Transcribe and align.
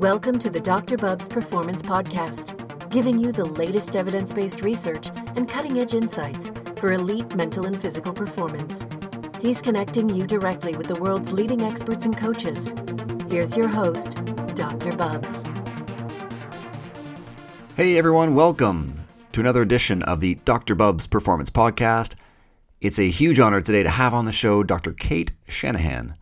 Welcome 0.00 0.38
to 0.38 0.48
the 0.48 0.60
Dr. 0.60 0.96
Bubbs 0.96 1.28
Performance 1.28 1.82
Podcast, 1.82 2.88
giving 2.88 3.18
you 3.18 3.32
the 3.32 3.44
latest 3.44 3.94
evidence 3.94 4.32
based 4.32 4.62
research 4.62 5.10
and 5.36 5.46
cutting 5.46 5.78
edge 5.78 5.92
insights 5.92 6.50
for 6.76 6.92
elite 6.92 7.36
mental 7.36 7.66
and 7.66 7.78
physical 7.78 8.14
performance. 8.14 8.86
He's 9.42 9.60
connecting 9.60 10.08
you 10.08 10.26
directly 10.26 10.74
with 10.74 10.86
the 10.86 10.98
world's 10.98 11.32
leading 11.32 11.60
experts 11.60 12.06
and 12.06 12.16
coaches. 12.16 12.72
Here's 13.30 13.54
your 13.54 13.68
host, 13.68 14.24
Dr. 14.54 14.96
Bubbs. 14.96 15.44
Hey 17.76 17.98
everyone, 17.98 18.34
welcome 18.34 19.04
to 19.32 19.40
another 19.40 19.60
edition 19.60 20.02
of 20.04 20.20
the 20.20 20.36
Dr. 20.46 20.74
Bubbs 20.74 21.06
Performance 21.06 21.50
Podcast. 21.50 22.14
It's 22.80 22.98
a 22.98 23.10
huge 23.10 23.38
honor 23.38 23.60
today 23.60 23.82
to 23.82 23.90
have 23.90 24.14
on 24.14 24.24
the 24.24 24.32
show 24.32 24.62
Dr. 24.62 24.94
Cate 24.94 25.32
Shanahan 25.46 26.14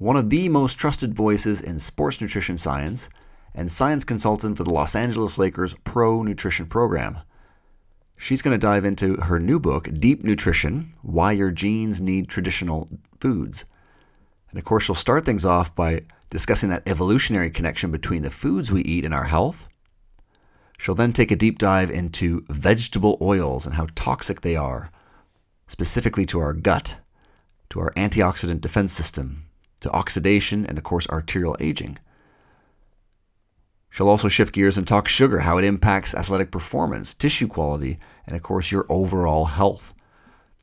one 0.00 0.16
of 0.16 0.30
the 0.30 0.48
most 0.48 0.78
trusted 0.78 1.12
voices 1.12 1.60
in 1.60 1.78
sports 1.78 2.22
nutrition 2.22 2.56
science, 2.56 3.10
and 3.54 3.70
science 3.70 4.02
consultant 4.02 4.56
for 4.56 4.64
the 4.64 4.70
Los 4.70 4.96
Angeles 4.96 5.36
Lakers 5.36 5.74
Pro 5.84 6.22
Nutrition 6.22 6.64
Program. 6.64 7.18
She's 8.16 8.40
going 8.40 8.58
to 8.58 8.66
dive 8.66 8.86
into 8.86 9.16
her 9.16 9.38
new 9.38 9.60
book, 9.60 9.92
Deep 9.92 10.24
Nutrition 10.24 10.94
Why 11.02 11.32
Your 11.32 11.50
Genes 11.50 12.00
Need 12.00 12.28
Traditional 12.28 12.88
Foods. 13.20 13.66
And 14.48 14.58
of 14.58 14.64
course, 14.64 14.84
she'll 14.84 14.94
start 14.94 15.26
things 15.26 15.44
off 15.44 15.74
by 15.74 16.04
discussing 16.30 16.70
that 16.70 16.88
evolutionary 16.88 17.50
connection 17.50 17.90
between 17.90 18.22
the 18.22 18.30
foods 18.30 18.72
we 18.72 18.80
eat 18.80 19.04
and 19.04 19.12
our 19.12 19.24
health. 19.24 19.68
She'll 20.78 20.94
then 20.94 21.12
take 21.12 21.30
a 21.30 21.36
deep 21.36 21.58
dive 21.58 21.90
into 21.90 22.46
vegetable 22.48 23.18
oils 23.20 23.66
and 23.66 23.74
how 23.74 23.86
toxic 23.96 24.40
they 24.40 24.56
are, 24.56 24.90
specifically 25.68 26.24
to 26.24 26.40
our 26.40 26.54
gut, 26.54 26.96
to 27.68 27.80
our 27.80 27.92
antioxidant 27.98 28.62
defense 28.62 28.94
system, 28.94 29.44
to 29.80 29.90
oxidation, 29.90 30.66
and 30.66 30.78
of 30.78 30.84
course, 30.84 31.06
arterial 31.08 31.56
aging. 31.60 31.98
She'll 33.90 34.08
also 34.08 34.28
shift 34.28 34.54
gears 34.54 34.78
and 34.78 34.86
talk 34.86 35.08
sugar, 35.08 35.40
how 35.40 35.58
it 35.58 35.64
impacts 35.64 36.14
athletic 36.14 36.50
performance, 36.50 37.12
tissue 37.12 37.48
quality, 37.48 37.98
and 38.26 38.36
of 38.36 38.42
course, 38.42 38.70
your 38.70 38.86
overall 38.88 39.46
health. 39.46 39.92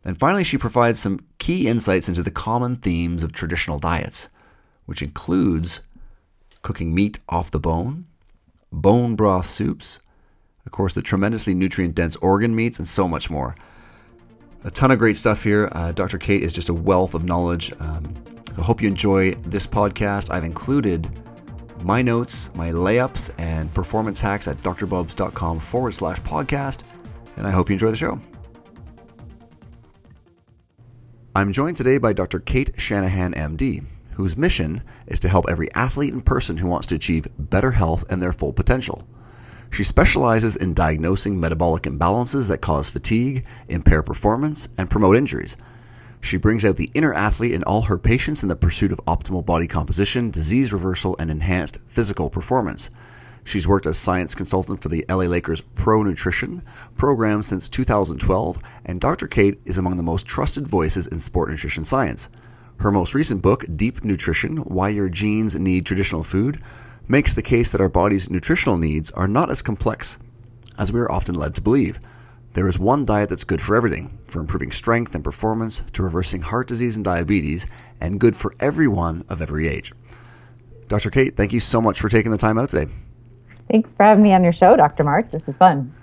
And 0.06 0.18
finally, 0.18 0.46
she 0.46 0.58
provides 0.58 1.00
some 1.00 1.20
key 1.38 1.68
insights 1.68 2.08
into 2.08 2.24
the 2.24 2.32
common 2.32 2.78
themes 2.78 3.24
of 3.24 3.34
traditional 3.34 3.80
diets, 3.80 4.30
which 4.86 5.02
includes 5.02 5.82
cooking 6.62 6.96
meat 6.96 7.20
off 7.28 7.52
the 7.52 7.60
bone, 7.60 8.06
bone 8.72 9.16
broth 9.16 9.48
soups, 9.48 10.00
of 10.66 10.72
course, 10.72 10.94
the 10.94 11.02
tremendously 11.02 11.54
nutrient 11.54 11.96
dense 11.96 12.18
organ 12.18 12.54
meats, 12.54 12.78
and 12.78 12.88
so 12.88 13.08
much 13.08 13.30
more. 13.30 13.56
A 14.66 14.72
ton 14.72 14.92
of 14.92 15.00
great 15.00 15.16
stuff 15.16 15.44
here. 15.44 15.70
Uh, 15.72 15.94
Dr. 15.94 16.18
Cate 16.18 16.44
is 16.44 16.52
just 16.52 16.68
a 16.68 16.74
wealth 16.74 17.14
of 17.14 17.24
knowledge. 17.24 17.72
Um, 17.80 18.04
I 18.58 18.62
hope 18.64 18.82
you 18.82 18.88
enjoy 18.88 19.36
this 19.36 19.68
podcast. 19.68 20.32
I've 20.32 20.44
included 20.44 21.08
my 21.84 22.02
notes, 22.02 22.50
my 22.56 22.72
layups, 22.72 23.30
and 23.38 23.72
performance 23.74 24.20
hacks 24.20 24.48
at 24.48 24.58
drbubbs.com 24.64 25.60
forward 25.60 25.94
slash 25.94 26.20
podcast. 26.22 26.82
And 27.38 27.46
I 27.46 27.52
hope 27.52 27.70
you 27.70 27.74
enjoy 27.74 27.92
the 27.92 27.98
show. 27.98 28.20
I'm 31.36 31.54
joined 31.54 31.78
today 31.78 32.00
by 32.00 32.14
Dr. 32.14 32.40
Cate 32.40 32.72
Shanahan, 32.78 33.36
MD, 33.36 33.86
whose 34.14 34.36
mission 34.36 34.82
is 35.06 35.20
to 35.20 35.30
help 35.30 35.46
every 35.48 35.72
athlete 35.76 36.14
and 36.14 36.26
person 36.26 36.58
who 36.58 36.68
wants 36.68 36.88
to 36.88 36.96
achieve 36.96 37.28
better 37.38 37.70
health 37.70 38.06
and 38.10 38.24
their 38.24 38.34
full 38.34 38.54
potential. 38.54 39.08
She 39.70 39.84
specializes 39.84 40.56
in 40.56 40.74
diagnosing 40.74 41.40
metabolic 41.40 41.84
imbalances 41.84 42.50
that 42.50 42.62
cause 42.62 42.90
fatigue, 42.90 43.46
impair 43.68 44.02
performance, 44.02 44.70
and 44.80 44.90
promote 44.90 45.16
injuries 45.16 45.58
she 46.22 46.38
brings 46.38 46.66
out 46.66 46.78
the 46.78 46.92
inner 46.94 47.14
athlete 47.14 47.54
in 47.54 47.64
all 47.64 47.84
her 47.84 47.98
patients 47.98 48.44
in 48.44 48.50
the 48.50 48.56
pursuit 48.56 48.92
of 48.92 49.00
optimal 49.06 49.46
body 49.46 49.68
composition, 49.68 50.30
disease 50.30 50.74
reversal, 50.74 51.16
and 51.20 51.32
enhanced 51.32 51.80
physical 51.88 52.30
performance. 52.30 52.90
She's 53.44 53.68
worked 53.68 53.86
as 53.86 53.98
science 53.98 54.36
consultant 54.36 54.82
for 54.82 54.90
the 54.90 55.06
LA 55.08 55.24
Lakers 55.24 55.62
Pro 55.62 56.04
Nutrition 56.04 56.64
program 56.98 57.44
since 57.44 57.70
2012, 57.70 58.60
and 58.84 59.00
Dr. 59.00 59.28
Cate 59.28 59.62
is 59.64 59.78
among 59.78 59.96
the 59.96 60.04
most 60.04 60.26
trusted 60.26 60.68
voices 60.68 61.08
in 61.08 61.20
sport 61.20 61.50
nutrition 61.50 61.86
science. 61.86 62.30
Her 62.80 62.92
most 62.92 63.16
recent 63.16 63.42
book, 63.42 63.64
Deep 63.72 64.04
Nutrition 64.04 64.58
Why 64.58 64.90
Your 64.90 65.08
Genes 65.08 65.58
Need 65.58 65.86
Traditional 65.86 66.24
Food, 66.24 66.62
makes 67.08 67.34
the 67.34 67.42
case 67.42 67.72
that 67.72 67.80
our 67.80 67.88
body's 67.88 68.30
nutritional 68.30 68.78
needs 68.78 69.12
are 69.12 69.30
not 69.30 69.50
as 69.50 69.62
complex 69.62 70.20
as 70.78 70.92
we 70.92 71.00
are 71.00 71.12
often 71.12 71.36
led 71.36 71.56
to 71.56 71.62
believe. 71.62 72.00
There 72.58 72.68
is 72.68 72.80
one 72.80 73.06
diet 73.06 73.30
that's 73.30 73.44
good 73.44 73.62
for 73.62 73.76
everything, 73.76 74.18
from 74.28 74.42
improving 74.42 74.72
strength 74.72 75.14
and 75.14 75.24
performance 75.24 75.84
to 75.94 76.02
reversing 76.02 76.42
heart 76.42 76.68
disease 76.68 76.96
and 76.96 77.06
diabetes, 77.06 77.68
and 78.02 78.20
good 78.20 78.36
for 78.36 78.56
everyone 78.60 79.24
of 79.30 79.44
every 79.44 79.68
age. 79.68 79.94
Dr. 80.88 81.12
Cate, 81.12 81.36
thank 81.38 81.54
you 81.54 81.60
so 81.60 81.80
much 81.80 82.02
for 82.02 82.10
taking 82.10 82.32
the 82.32 82.38
time 82.38 82.58
out 82.58 82.70
today. 82.70 82.92
Thanks 83.70 83.94
for 83.94 84.02
having 84.02 84.24
me 84.24 84.34
on 84.34 84.44
your 84.44 84.54
show, 84.54 84.76
Dr. 84.76 85.04
Marc. 85.04 85.30
This 85.30 85.48
is 85.48 85.56
fun. 85.56 85.96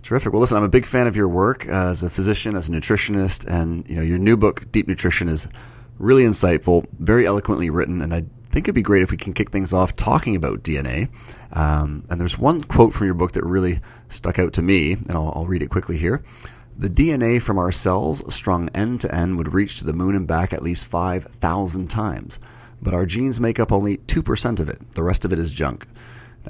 Terrific. 0.00 0.32
Well, 0.32 0.40
listen, 0.40 0.56
I'm 0.56 0.62
a 0.62 0.70
big 0.70 0.86
fan 0.86 1.06
of 1.06 1.14
your 1.14 1.28
work 1.28 1.66
as 1.66 2.02
a 2.02 2.08
physician, 2.08 2.56
as 2.56 2.70
a 2.70 2.72
nutritionist, 2.72 3.46
and 3.46 3.86
you 3.86 3.96
know 3.96 4.02
your 4.02 4.16
new 4.16 4.38
book, 4.38 4.72
Deep 4.72 4.88
Nutrition, 4.88 5.28
is 5.28 5.46
really 5.98 6.22
insightful, 6.22 6.86
very 7.00 7.26
eloquently 7.26 7.68
written, 7.68 8.00
and 8.00 8.14
I 8.14 8.24
think 8.58 8.66
it'd 8.66 8.74
be 8.74 8.82
great 8.82 9.04
if 9.04 9.12
we 9.12 9.16
can 9.16 9.32
kick 9.32 9.50
things 9.50 9.72
off 9.72 9.94
talking 9.94 10.34
about 10.34 10.64
DNA. 10.64 11.08
Um, 11.52 12.04
and 12.10 12.20
there's 12.20 12.36
one 12.36 12.60
quote 12.60 12.92
from 12.92 13.06
your 13.06 13.14
book 13.14 13.30
that 13.32 13.44
really 13.44 13.78
stuck 14.08 14.40
out 14.40 14.52
to 14.54 14.62
me, 14.62 14.94
and 14.94 15.12
I'll, 15.12 15.32
I'll 15.32 15.46
read 15.46 15.62
it 15.62 15.70
quickly 15.70 15.96
here. 15.96 16.24
The 16.76 16.90
DNA 16.90 17.40
from 17.40 17.56
our 17.56 17.70
cells, 17.70 18.34
strung 18.34 18.68
end 18.70 19.00
to 19.02 19.14
end, 19.14 19.38
would 19.38 19.54
reach 19.54 19.78
to 19.78 19.84
the 19.84 19.92
moon 19.92 20.16
and 20.16 20.26
back 20.26 20.52
at 20.52 20.64
least 20.64 20.88
5,000 20.88 21.86
times. 21.88 22.40
But 22.82 22.94
our 22.94 23.06
genes 23.06 23.38
make 23.38 23.60
up 23.60 23.70
only 23.70 23.98
2% 23.98 24.58
of 24.58 24.68
it. 24.68 24.80
The 24.94 25.04
rest 25.04 25.24
of 25.24 25.32
it 25.32 25.38
is 25.38 25.52
junk. 25.52 25.86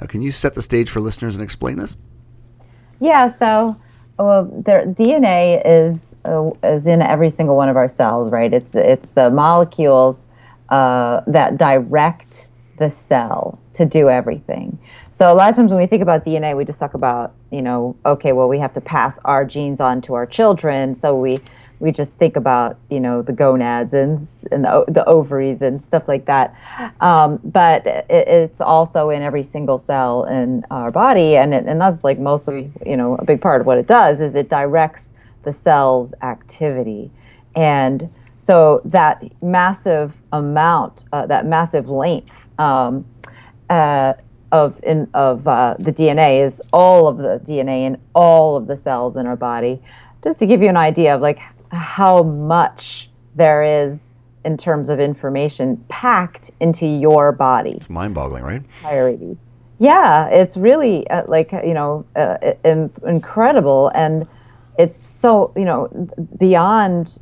Now, 0.01 0.07
can 0.07 0.23
you 0.23 0.31
set 0.31 0.55
the 0.55 0.63
stage 0.63 0.89
for 0.89 1.01
listeners 1.01 1.35
and 1.35 1.43
explain 1.43 1.77
this? 1.77 1.95
Yeah, 2.99 3.31
so 3.31 3.79
uh, 4.17 4.45
their 4.49 4.87
DNA 4.87 5.61
is 5.63 6.15
uh, 6.25 6.49
is 6.63 6.87
in 6.87 7.03
every 7.03 7.29
single 7.29 7.55
one 7.55 7.69
of 7.69 7.77
our 7.77 7.87
cells, 7.87 8.31
right? 8.31 8.51
It's 8.51 8.73
it's 8.73 9.09
the 9.11 9.29
molecules 9.29 10.25
uh, 10.69 11.21
that 11.27 11.57
direct 11.57 12.47
the 12.77 12.89
cell 12.89 13.59
to 13.73 13.85
do 13.85 14.09
everything. 14.09 14.77
So 15.11 15.31
a 15.31 15.35
lot 15.35 15.49
of 15.49 15.55
times 15.55 15.71
when 15.71 15.79
we 15.79 15.87
think 15.87 16.01
about 16.01 16.23
DNA, 16.23 16.55
we 16.55 16.63
just 16.63 16.79
talk 16.79 16.93
about, 16.93 17.33
you 17.51 17.61
know, 17.61 17.95
okay, 18.05 18.31
well, 18.31 18.47
we 18.47 18.59
have 18.59 18.73
to 18.73 18.81
pass 18.81 19.19
our 19.25 19.43
genes 19.43 19.81
on 19.81 20.01
to 20.03 20.13
our 20.13 20.25
children. 20.25 20.97
So 20.97 21.15
we 21.15 21.39
we 21.79 21.91
just 21.91 22.17
think 22.17 22.35
about, 22.35 22.77
you 22.89 22.99
know, 22.99 23.21
the 23.21 23.31
gonads 23.31 23.93
and, 23.93 24.27
and 24.51 24.65
the, 24.65 24.83
the 24.89 25.05
ovaries 25.05 25.61
and 25.61 25.83
stuff 25.83 26.09
like 26.09 26.25
that. 26.25 26.53
Um, 26.99 27.39
but 27.43 27.87
it, 27.87 28.05
it's 28.09 28.59
also 28.61 29.09
in 29.09 29.21
every 29.21 29.43
single 29.43 29.77
cell 29.77 30.25
in 30.25 30.65
our 30.71 30.91
body, 30.91 31.37
and 31.37 31.53
it, 31.53 31.65
and 31.65 31.79
that's 31.79 32.03
like 32.03 32.19
mostly, 32.19 32.71
you 32.85 32.97
know, 32.97 33.15
a 33.15 33.23
big 33.23 33.39
part 33.39 33.61
of 33.61 33.67
what 33.67 33.77
it 33.77 33.87
does 33.87 34.19
is 34.19 34.35
it 34.35 34.49
directs 34.49 35.11
the 35.43 35.53
cell's 35.53 36.13
activity, 36.21 37.09
and 37.55 38.09
so 38.41 38.81
that 38.83 39.23
massive 39.41 40.13
amount, 40.31 41.05
uh, 41.11 41.25
that 41.27 41.45
massive 41.45 41.89
length 41.89 42.29
um, 42.57 43.05
uh, 43.69 44.13
of 44.51 44.79
in, 44.83 45.07
of 45.13 45.47
uh, 45.47 45.75
the 45.79 45.91
DNA 45.91 46.45
is 46.45 46.61
all 46.73 47.07
of 47.07 47.17
the 47.17 47.41
DNA 47.45 47.85
in 47.85 47.97
all 48.13 48.55
of 48.55 48.67
the 48.67 48.77
cells 48.77 49.15
in 49.15 49.27
our 49.27 49.35
body. 49.35 49.81
Just 50.23 50.39
to 50.39 50.45
give 50.45 50.61
you 50.61 50.69
an 50.69 50.77
idea 50.77 51.15
of 51.15 51.21
like 51.21 51.39
how 51.71 52.23
much 52.23 53.09
there 53.35 53.63
is 53.63 53.99
in 54.45 54.57
terms 54.57 54.89
of 54.89 54.99
information 54.99 55.83
packed 55.89 56.51
into 56.59 56.85
your 56.85 57.31
body. 57.31 57.71
It's 57.71 57.89
mind-boggling, 57.89 58.43
right? 58.43 58.61
Entirety. 58.83 59.37
Yeah, 59.79 60.27
it's 60.27 60.57
really 60.57 61.07
uh, 61.09 61.23
like 61.27 61.51
you 61.51 61.73
know 61.73 62.05
uh, 62.15 62.37
incredible, 63.05 63.91
and 63.95 64.27
it's 64.77 65.01
so 65.01 65.53
you 65.55 65.65
know 65.65 65.87
beyond 66.37 67.19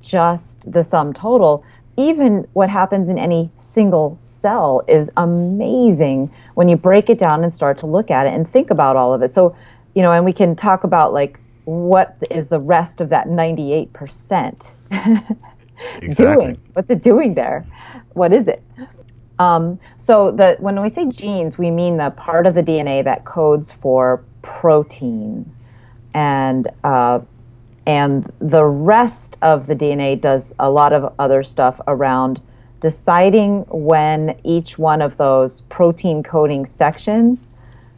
just 0.00 0.70
the 0.70 0.82
sum 0.82 1.12
total, 1.12 1.64
even 1.98 2.46
what 2.52 2.70
happens 2.70 3.08
in 3.08 3.18
any 3.18 3.50
single 3.58 4.18
cell 4.22 4.84
is 4.86 5.10
amazing 5.16 6.32
when 6.54 6.68
you 6.68 6.76
break 6.76 7.10
it 7.10 7.18
down 7.18 7.42
and 7.42 7.52
start 7.52 7.76
to 7.78 7.86
look 7.86 8.08
at 8.10 8.24
it 8.24 8.32
and 8.32 8.50
think 8.52 8.70
about 8.70 8.94
all 8.96 9.12
of 9.12 9.20
it. 9.20 9.34
So, 9.34 9.56
you 9.94 10.02
know, 10.02 10.12
and 10.12 10.24
we 10.24 10.32
can 10.32 10.54
talk 10.54 10.84
about 10.84 11.12
like 11.12 11.40
what 11.64 12.16
is 12.30 12.48
the 12.48 12.60
rest 12.60 13.00
of 13.00 13.08
that 13.08 13.26
98% 13.26 14.64
exactly. 16.00 16.44
doing? 16.46 16.60
What's 16.74 16.88
it 16.88 17.02
doing 17.02 17.34
there? 17.34 17.66
What 18.12 18.32
is 18.32 18.46
it? 18.46 18.62
Um, 19.40 19.78
so 19.98 20.30
the 20.30 20.56
when 20.60 20.80
we 20.80 20.90
say 20.90 21.06
genes, 21.06 21.58
we 21.58 21.70
mean 21.70 21.96
the 21.96 22.10
part 22.10 22.46
of 22.46 22.54
the 22.54 22.62
DNA 22.62 23.04
that 23.04 23.24
codes 23.24 23.70
for 23.70 24.24
protein, 24.42 25.50
and 26.14 26.68
uh, 26.84 27.20
and 27.88 28.30
the 28.38 28.64
rest 28.64 29.38
of 29.40 29.66
the 29.66 29.74
DNA 29.74 30.20
does 30.20 30.54
a 30.58 30.70
lot 30.70 30.92
of 30.92 31.10
other 31.18 31.42
stuff 31.42 31.80
around 31.88 32.38
deciding 32.80 33.60
when 33.70 34.38
each 34.44 34.78
one 34.78 35.00
of 35.00 35.16
those 35.16 35.62
protein 35.62 36.22
coding 36.22 36.66
sections 36.66 37.50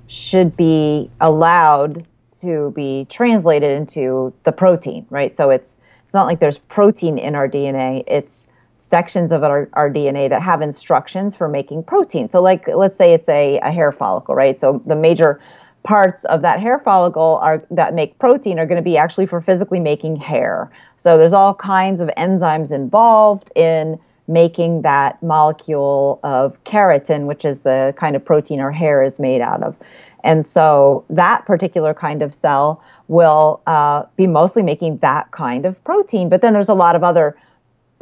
should 0.06 0.56
be 0.56 1.10
allowed 1.20 2.06
to 2.40 2.72
be 2.76 3.04
translated 3.10 3.72
into 3.72 4.32
the 4.44 4.52
protein, 4.52 5.04
right? 5.10 5.36
So 5.36 5.50
it's 5.50 5.76
it's 6.04 6.14
not 6.14 6.26
like 6.26 6.38
there's 6.38 6.58
protein 6.58 7.18
in 7.18 7.34
our 7.34 7.48
DNA, 7.48 8.04
it's 8.06 8.46
sections 8.80 9.32
of 9.32 9.42
our, 9.44 9.68
our 9.72 9.90
DNA 9.90 10.28
that 10.28 10.42
have 10.42 10.62
instructions 10.62 11.36
for 11.36 11.48
making 11.48 11.84
protein. 11.84 12.28
So, 12.28 12.40
like, 12.40 12.66
let's 12.66 12.98
say 12.98 13.12
it's 13.12 13.28
a, 13.28 13.58
a 13.58 13.70
hair 13.70 13.92
follicle, 13.92 14.34
right? 14.34 14.58
So, 14.58 14.82
the 14.86 14.96
major 14.96 15.40
parts 15.82 16.24
of 16.26 16.42
that 16.42 16.60
hair 16.60 16.78
follicle 16.78 17.38
are 17.42 17.64
that 17.70 17.94
make 17.94 18.18
protein 18.18 18.58
are 18.58 18.66
going 18.66 18.76
to 18.76 18.82
be 18.82 18.96
actually 18.96 19.26
for 19.26 19.40
physically 19.40 19.80
making 19.80 20.16
hair. 20.16 20.70
So, 20.98 21.16
there's 21.18 21.32
all 21.32 21.54
kinds 21.54 22.00
of 22.00 22.10
enzymes 22.16 22.70
involved 22.70 23.50
in 23.54 23.98
making 24.28 24.82
that 24.82 25.20
molecule 25.22 26.20
of 26.22 26.62
keratin, 26.64 27.26
which 27.26 27.44
is 27.44 27.60
the 27.60 27.94
kind 27.96 28.14
of 28.14 28.24
protein 28.24 28.60
our 28.60 28.70
hair 28.70 29.02
is 29.02 29.18
made 29.18 29.40
out 29.40 29.62
of. 29.62 29.74
And 30.22 30.46
so, 30.46 31.04
that 31.10 31.46
particular 31.46 31.94
kind 31.94 32.22
of 32.22 32.34
cell 32.34 32.82
will 33.08 33.60
uh, 33.66 34.04
be 34.16 34.26
mostly 34.26 34.62
making 34.62 34.98
that 34.98 35.30
kind 35.32 35.66
of 35.66 35.82
protein. 35.84 36.28
But 36.28 36.42
then 36.42 36.52
there's 36.52 36.68
a 36.68 36.74
lot 36.74 36.94
of 36.94 37.02
other 37.02 37.36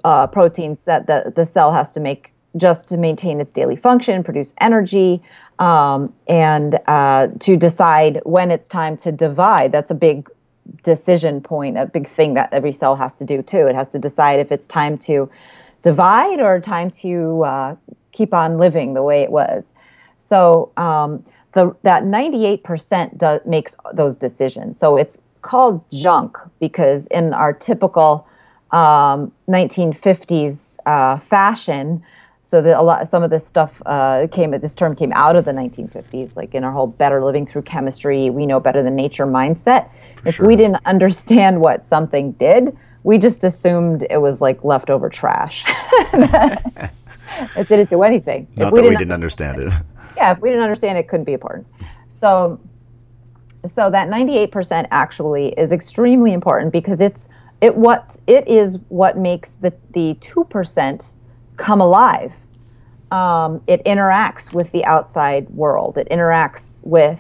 uh, 0.05 0.27
proteins 0.27 0.83
that 0.83 1.07
the, 1.07 1.33
the 1.35 1.45
cell 1.45 1.73
has 1.73 1.93
to 1.93 2.01
make 2.01 2.33
just 2.57 2.89
to 2.89 2.97
maintain 2.97 3.41
its 3.41 3.53
daily 3.53 3.77
function, 3.77 4.25
produce 4.25 4.53
energy, 4.61 5.23
um, 5.59 6.13
and 6.29 6.79
uh, 6.87 7.29
to 7.41 7.57
decide 7.57 8.21
when 8.25 8.51
it's 8.51 8.69
time 8.69 8.97
to 8.99 9.13
divide. 9.13 9.73
That's 9.73 9.91
a 9.91 9.95
big 9.95 10.29
decision 10.83 11.41
point, 11.41 11.79
a 11.79 11.87
big 11.87 12.11
thing 12.11 12.35
that 12.35 12.53
every 12.53 12.73
cell 12.73 12.97
has 12.97 13.17
to 13.19 13.25
do 13.25 13.43
too. 13.43 13.67
It 13.67 13.75
has 13.75 13.89
to 13.91 13.99
decide 13.99 14.41
if 14.41 14.53
it's 14.53 14.67
time 14.67 14.99
to 14.99 15.31
divide 15.83 16.41
or 16.41 16.61
time 16.61 16.91
to 16.91 17.43
uh, 17.45 17.77
keep 18.13 18.35
on 18.35 18.59
living 18.59 18.95
the 18.95 19.03
way 19.03 19.23
it 19.23 19.31
was. 19.31 19.65
So 20.21 20.73
um, 20.77 21.25
the, 21.55 21.75
that 21.83 22.05
98% 22.05 23.17
does, 23.17 23.41
makes 23.47 23.77
those 23.95 24.17
decisions. 24.17 24.79
So 24.79 24.97
it's 24.97 25.19
called 25.43 25.83
junk 25.91 26.37
because 26.61 27.07
in 27.07 27.33
our 27.33 27.53
typical 27.53 28.27
um, 28.71 29.33
1950s 29.49 30.77
uh, 30.87 31.19
fashion. 31.31 32.03
So 32.49 32.63
that 32.63 32.81
a 32.81 32.83
lot, 32.83 33.07
some 33.11 33.23
of 33.23 33.29
this 33.29 33.47
stuff 33.47 33.83
uh, 33.85 34.27
came. 34.33 34.53
This 34.53 34.75
term 34.75 34.97
came 34.97 35.13
out 35.13 35.37
of 35.37 35.45
the 35.45 35.51
1950s, 35.51 36.35
like 36.35 36.55
in 36.55 36.65
our 36.65 36.73
whole 36.73 36.87
"better 36.87 37.23
living 37.23 37.47
through 37.47 37.61
chemistry," 37.61 38.31
we 38.31 38.47
know 38.47 38.59
better 38.59 38.83
than 38.83 38.97
nature 38.97 39.27
mindset. 39.27 39.91
if 40.25 40.37
sure. 40.37 40.47
we 40.47 40.57
didn't 40.57 40.79
understand 40.87 41.61
what 41.61 41.85
something 41.85 42.33
did, 42.33 42.75
we 43.03 43.19
just 43.19 43.45
assumed 43.45 44.07
it 44.09 44.17
was 44.17 44.41
like 44.41 44.65
leftover 44.65 45.11
trash. 45.11 45.63
it 46.15 47.69
didn't 47.69 47.91
do 47.91 48.03
anything. 48.03 48.47
Not 48.57 48.69
if 48.69 48.73
we 48.73 48.77
that 48.77 48.83
didn't 48.83 48.89
we 48.89 48.97
didn't 48.97 49.13
understand 49.13 49.61
it. 49.61 49.73
Yeah, 50.17 50.33
if 50.33 50.39
we 50.41 50.49
didn't 50.49 50.65
understand 50.65 50.97
it, 50.97 51.03
it 51.03 51.09
couldn't 51.09 51.27
be 51.27 51.35
important. 51.35 51.67
So, 52.09 52.59
so 53.67 53.91
that 53.91 54.09
98% 54.09 54.89
actually 54.91 55.51
is 55.51 55.71
extremely 55.71 56.33
important 56.33 56.73
because 56.73 57.03
it's 57.03 57.29
it 57.61 57.77
what 57.77 58.17
it 58.27 58.49
is 58.49 58.79
what 58.89 59.19
makes 59.19 59.53
the 59.61 59.73
the 59.93 60.15
two 60.23 60.45
percent 60.45 61.13
come 61.59 61.81
alive. 61.81 62.33
Um, 63.11 63.63
it 63.67 63.85
interacts 63.85 64.53
with 64.53 64.71
the 64.73 64.85
outside 64.85 65.49
world. 65.51 65.99
It 65.99 66.09
interacts 66.11 66.85
with 66.85 67.19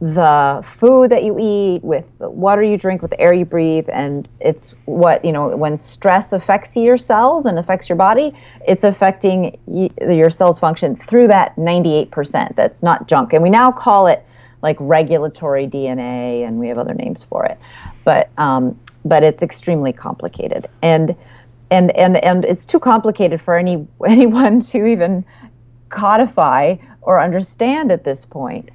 the 0.00 0.62
food 0.78 1.10
that 1.10 1.24
you 1.24 1.36
eat, 1.40 1.82
with 1.82 2.04
the 2.18 2.28
water 2.28 2.62
you 2.62 2.76
drink, 2.76 3.00
with 3.00 3.10
the 3.10 3.20
air 3.20 3.32
you 3.32 3.46
breathe, 3.46 3.88
and 3.92 4.28
it's 4.40 4.74
what 4.84 5.24
you 5.24 5.32
know. 5.32 5.56
When 5.56 5.76
stress 5.76 6.32
affects 6.32 6.76
your 6.76 6.98
cells 6.98 7.46
and 7.46 7.58
affects 7.58 7.88
your 7.88 7.96
body, 7.96 8.34
it's 8.68 8.84
affecting 8.84 9.58
y- 9.64 9.90
your 10.00 10.28
cells' 10.28 10.58
function 10.58 10.96
through 10.96 11.28
that 11.28 11.56
98%. 11.56 12.54
That's 12.56 12.82
not 12.82 13.08
junk, 13.08 13.32
and 13.32 13.42
we 13.42 13.48
now 13.50 13.72
call 13.72 14.06
it 14.06 14.24
like 14.62 14.76
regulatory 14.80 15.66
DNA, 15.66 16.46
and 16.46 16.58
we 16.58 16.68
have 16.68 16.78
other 16.78 16.94
names 16.94 17.24
for 17.24 17.46
it. 17.46 17.58
But 18.04 18.30
um, 18.38 18.78
but 19.06 19.22
it's 19.22 19.42
extremely 19.42 19.92
complicated 19.92 20.66
and 20.82 21.16
and 21.70 21.90
and 21.96 22.16
and 22.24 22.44
it's 22.44 22.64
too 22.64 22.80
complicated 22.80 23.40
for 23.40 23.56
any 23.56 23.86
anyone 24.06 24.60
to 24.60 24.86
even 24.86 25.24
codify 25.88 26.76
or 27.02 27.20
understand 27.20 27.92
at 27.92 28.04
this 28.04 28.24
point. 28.24 28.70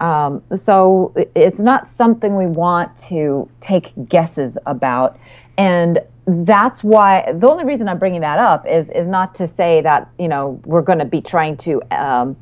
Um, 0.00 0.42
so 0.54 1.14
it's 1.34 1.60
not 1.60 1.88
something 1.88 2.36
we 2.36 2.46
want 2.46 2.96
to 3.08 3.48
take 3.60 3.92
guesses 4.08 4.58
about, 4.66 5.18
and 5.56 6.00
that's 6.26 6.82
why 6.82 7.32
the 7.32 7.48
only 7.48 7.64
reason 7.64 7.88
I'm 7.88 7.98
bringing 7.98 8.22
that 8.22 8.38
up 8.38 8.66
is 8.66 8.90
is 8.90 9.08
not 9.08 9.34
to 9.36 9.46
say 9.46 9.80
that 9.82 10.10
you 10.18 10.28
know 10.28 10.60
we're 10.64 10.82
going 10.82 10.98
to 10.98 11.04
be 11.04 11.20
trying 11.20 11.56
to 11.58 11.82
um, 11.90 12.36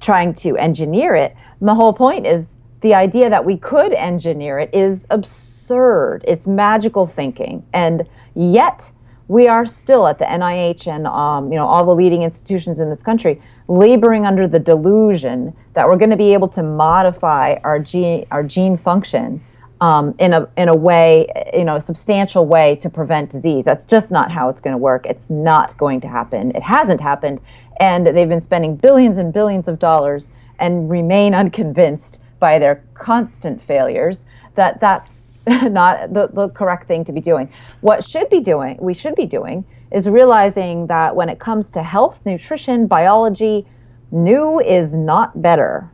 trying 0.00 0.34
to 0.34 0.56
engineer 0.56 1.14
it. 1.14 1.34
And 1.60 1.68
the 1.68 1.74
whole 1.74 1.92
point 1.92 2.26
is 2.26 2.46
the 2.82 2.94
idea 2.94 3.30
that 3.30 3.44
we 3.44 3.56
could 3.56 3.92
engineer 3.92 4.58
it 4.58 4.70
is 4.72 5.06
absurd. 5.10 6.24
It's 6.28 6.46
magical 6.46 7.06
thinking, 7.06 7.64
and 7.72 8.08
yet 8.34 8.90
we 9.28 9.48
are 9.48 9.66
still 9.66 10.06
at 10.06 10.18
the 10.18 10.24
NIH 10.24 10.86
and 10.86 11.06
um, 11.06 11.52
you 11.52 11.58
know 11.58 11.66
all 11.66 11.84
the 11.84 11.94
leading 11.94 12.22
institutions 12.22 12.80
in 12.80 12.88
this 12.90 13.02
country 13.02 13.40
laboring 13.68 14.24
under 14.24 14.46
the 14.46 14.58
delusion 14.58 15.54
that 15.74 15.86
we're 15.86 15.96
going 15.96 16.10
to 16.10 16.16
be 16.16 16.32
able 16.32 16.48
to 16.48 16.62
modify 16.62 17.54
our 17.64 17.78
gene 17.78 18.26
our 18.30 18.42
gene 18.42 18.78
function 18.78 19.40
um, 19.80 20.14
in 20.18 20.32
a 20.32 20.48
in 20.56 20.68
a 20.68 20.76
way 20.76 21.26
you 21.52 21.64
know 21.64 21.76
a 21.76 21.80
substantial 21.80 22.46
way 22.46 22.76
to 22.76 22.88
prevent 22.88 23.30
disease. 23.30 23.64
That's 23.64 23.84
just 23.84 24.10
not 24.10 24.30
how 24.30 24.48
it's 24.48 24.60
going 24.60 24.72
to 24.72 24.78
work. 24.78 25.06
It's 25.06 25.30
not 25.30 25.76
going 25.76 26.00
to 26.02 26.08
happen. 26.08 26.52
It 26.54 26.62
hasn't 26.62 27.00
happened, 27.00 27.40
and 27.80 28.06
they've 28.06 28.28
been 28.28 28.40
spending 28.40 28.76
billions 28.76 29.18
and 29.18 29.32
billions 29.32 29.68
of 29.68 29.78
dollars 29.78 30.30
and 30.58 30.88
remain 30.88 31.34
unconvinced 31.34 32.20
by 32.38 32.58
their 32.58 32.82
constant 32.94 33.62
failures 33.62 34.24
that 34.54 34.80
that's 34.80 35.25
not 35.62 36.12
the, 36.12 36.28
the 36.32 36.48
correct 36.50 36.88
thing 36.88 37.04
to 37.04 37.12
be 37.12 37.20
doing. 37.20 37.48
What 37.80 38.04
should 38.04 38.28
be 38.30 38.40
doing, 38.40 38.76
we 38.80 38.94
should 38.94 39.14
be 39.14 39.26
doing, 39.26 39.64
is 39.92 40.08
realizing 40.08 40.86
that 40.88 41.14
when 41.14 41.28
it 41.28 41.38
comes 41.38 41.70
to 41.72 41.82
health, 41.82 42.20
nutrition, 42.24 42.86
biology, 42.86 43.66
new 44.10 44.60
is 44.60 44.94
not 44.94 45.40
better. 45.40 45.90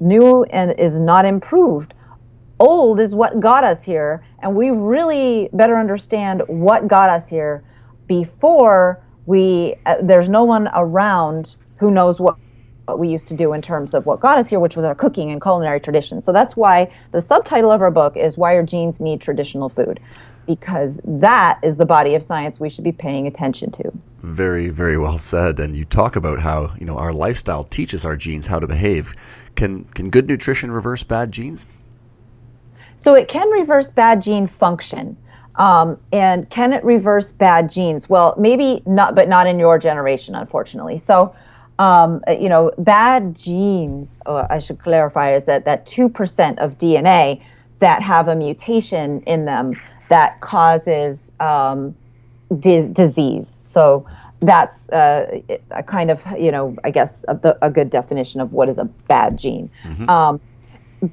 New 0.00 0.44
and 0.44 0.78
is 0.78 0.98
not 0.98 1.24
improved. 1.24 1.94
Old 2.58 3.00
is 3.00 3.14
what 3.14 3.38
got 3.38 3.64
us 3.64 3.82
here, 3.82 4.24
and 4.40 4.56
we 4.56 4.70
really 4.70 5.48
better 5.52 5.78
understand 5.78 6.42
what 6.48 6.88
got 6.88 7.08
us 7.08 7.28
here 7.28 7.62
before 8.06 9.02
we 9.26 9.74
uh, 9.86 9.96
there's 10.02 10.28
no 10.28 10.44
one 10.44 10.68
around 10.74 11.56
who 11.76 11.90
knows 11.90 12.20
what 12.20 12.36
what 12.86 12.98
we 12.98 13.08
used 13.08 13.26
to 13.28 13.34
do 13.34 13.52
in 13.52 13.60
terms 13.60 13.94
of 13.94 14.06
what 14.06 14.20
got 14.20 14.38
us 14.38 14.48
here, 14.48 14.60
which 14.60 14.76
was 14.76 14.84
our 14.84 14.94
cooking 14.94 15.30
and 15.30 15.42
culinary 15.42 15.80
tradition. 15.80 16.22
So 16.22 16.32
that's 16.32 16.56
why 16.56 16.90
the 17.10 17.20
subtitle 17.20 17.70
of 17.70 17.82
our 17.82 17.90
book 17.90 18.16
is 18.16 18.38
Why 18.38 18.54
Your 18.54 18.62
Genes 18.62 19.00
Need 19.00 19.20
Traditional 19.20 19.68
Food, 19.68 19.98
because 20.46 21.00
that 21.04 21.58
is 21.64 21.76
the 21.76 21.84
body 21.84 22.14
of 22.14 22.22
science 22.22 22.60
we 22.60 22.70
should 22.70 22.84
be 22.84 22.92
paying 22.92 23.26
attention 23.26 23.72
to. 23.72 23.92
Very, 24.22 24.68
very 24.68 24.96
well 24.96 25.18
said. 25.18 25.58
And 25.58 25.76
you 25.76 25.84
talk 25.84 26.14
about 26.14 26.40
how 26.40 26.72
you 26.78 26.86
know 26.86 26.96
our 26.96 27.12
lifestyle 27.12 27.64
teaches 27.64 28.04
our 28.04 28.16
genes 28.16 28.46
how 28.46 28.60
to 28.60 28.68
behave. 28.68 29.14
Can 29.56 29.84
can 29.84 30.08
good 30.08 30.28
nutrition 30.28 30.70
reverse 30.70 31.02
bad 31.02 31.32
genes? 31.32 31.66
So 32.98 33.14
it 33.14 33.28
can 33.28 33.48
reverse 33.50 33.90
bad 33.90 34.22
gene 34.22 34.46
function. 34.46 35.16
Um, 35.56 35.98
and 36.12 36.48
can 36.50 36.72
it 36.72 36.84
reverse 36.84 37.32
bad 37.32 37.70
genes? 37.70 38.08
Well, 38.08 38.34
maybe 38.38 38.82
not, 38.84 39.14
but 39.14 39.26
not 39.26 39.46
in 39.46 39.58
your 39.58 39.78
generation, 39.78 40.34
unfortunately. 40.34 40.98
So 40.98 41.34
um, 41.78 42.22
uh, 42.26 42.32
you 42.32 42.48
know, 42.48 42.72
bad 42.78 43.36
genes, 43.36 44.20
I 44.26 44.58
should 44.58 44.78
clarify, 44.78 45.34
is 45.34 45.44
that 45.44 45.64
that 45.64 45.86
2% 45.86 46.58
of 46.58 46.78
DNA 46.78 47.42
that 47.78 48.02
have 48.02 48.28
a 48.28 48.34
mutation 48.34 49.20
in 49.22 49.44
them 49.44 49.78
that 50.08 50.40
causes 50.40 51.32
um, 51.40 51.94
di- 52.58 52.88
disease. 52.88 53.60
So 53.64 54.06
that's 54.40 54.88
uh, 54.90 55.40
a 55.70 55.82
kind 55.82 56.10
of, 56.10 56.22
you 56.38 56.50
know, 56.50 56.76
I 56.84 56.90
guess 56.90 57.24
a, 57.28 57.56
a, 57.62 57.70
good 57.70 57.90
definition 57.90 58.40
of 58.40 58.52
what 58.52 58.68
is 58.68 58.78
a 58.78 58.84
bad 58.84 59.38
gene. 59.38 59.70
Mm-hmm. 59.84 60.08
Um, 60.08 60.40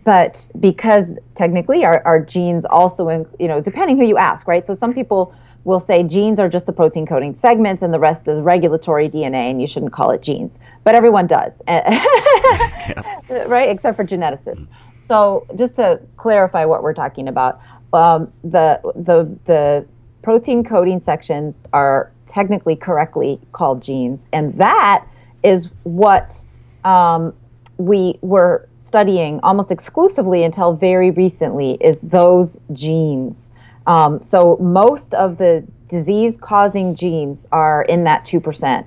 but 0.03 0.49
because 0.59 1.17
technically 1.35 1.83
our, 1.83 2.01
our 2.05 2.19
genes 2.19 2.65
also, 2.65 3.09
in, 3.09 3.25
you 3.39 3.47
know, 3.47 3.59
depending 3.61 3.97
who 3.97 4.05
you 4.05 4.17
ask, 4.17 4.47
right? 4.47 4.65
So 4.65 4.73
some 4.73 4.93
people 4.93 5.33
will 5.63 5.79
say 5.79 6.03
genes 6.03 6.39
are 6.39 6.49
just 6.49 6.65
the 6.65 6.73
protein 6.73 7.05
coding 7.05 7.35
segments 7.35 7.83
and 7.83 7.93
the 7.93 7.99
rest 7.99 8.27
is 8.27 8.39
regulatory 8.41 9.09
DNA 9.09 9.49
and 9.49 9.61
you 9.61 9.67
shouldn't 9.67 9.93
call 9.93 10.11
it 10.11 10.21
genes. 10.21 10.59
But 10.83 10.95
everyone 10.95 11.27
does, 11.27 11.61
right? 11.67 13.69
Except 13.69 13.95
for 13.95 14.03
geneticists. 14.03 14.67
So 15.07 15.45
just 15.55 15.75
to 15.75 15.99
clarify 16.17 16.65
what 16.65 16.83
we're 16.83 16.93
talking 16.93 17.27
about, 17.27 17.61
um, 17.93 18.31
the, 18.43 18.79
the, 18.95 19.29
the 19.45 19.85
protein 20.21 20.63
coding 20.63 20.99
sections 20.99 21.63
are 21.73 22.11
technically 22.27 22.75
correctly 22.75 23.39
called 23.51 23.81
genes. 23.81 24.27
And 24.33 24.57
that 24.57 25.05
is 25.43 25.67
what 25.83 26.43
um, 26.83 27.33
we 27.77 28.17
were 28.21 28.67
studying 28.73 29.39
almost 29.43 29.71
exclusively 29.71 30.43
until 30.43 30.73
very 30.73 31.11
recently 31.11 31.77
is 31.81 32.01
those 32.01 32.59
genes. 32.71 33.49
Um, 33.85 34.23
so 34.23 34.57
most 34.57 35.13
of 35.13 35.37
the 35.37 35.65
disease 35.87 36.37
causing 36.39 36.95
genes 36.95 37.45
are 37.51 37.83
in 37.83 38.05
that 38.05 38.25
2%. 38.25 38.85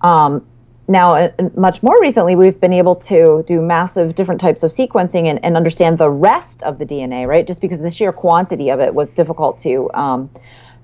Um, 0.00 0.46
now, 0.90 1.16
uh, 1.16 1.30
much 1.54 1.82
more 1.82 1.96
recently, 2.00 2.34
we've 2.34 2.58
been 2.58 2.72
able 2.72 2.96
to 2.96 3.44
do 3.46 3.60
massive 3.60 4.14
different 4.14 4.40
types 4.40 4.62
of 4.62 4.70
sequencing 4.70 5.26
and, 5.26 5.38
and, 5.44 5.54
understand 5.54 5.98
the 5.98 6.08
rest 6.08 6.62
of 6.62 6.78
the 6.78 6.86
DNA, 6.86 7.28
right? 7.28 7.46
Just 7.46 7.60
because 7.60 7.78
the 7.80 7.90
sheer 7.90 8.10
quantity 8.10 8.70
of 8.70 8.80
it 8.80 8.94
was 8.94 9.12
difficult 9.12 9.58
to 9.60 9.90
um, 9.92 10.30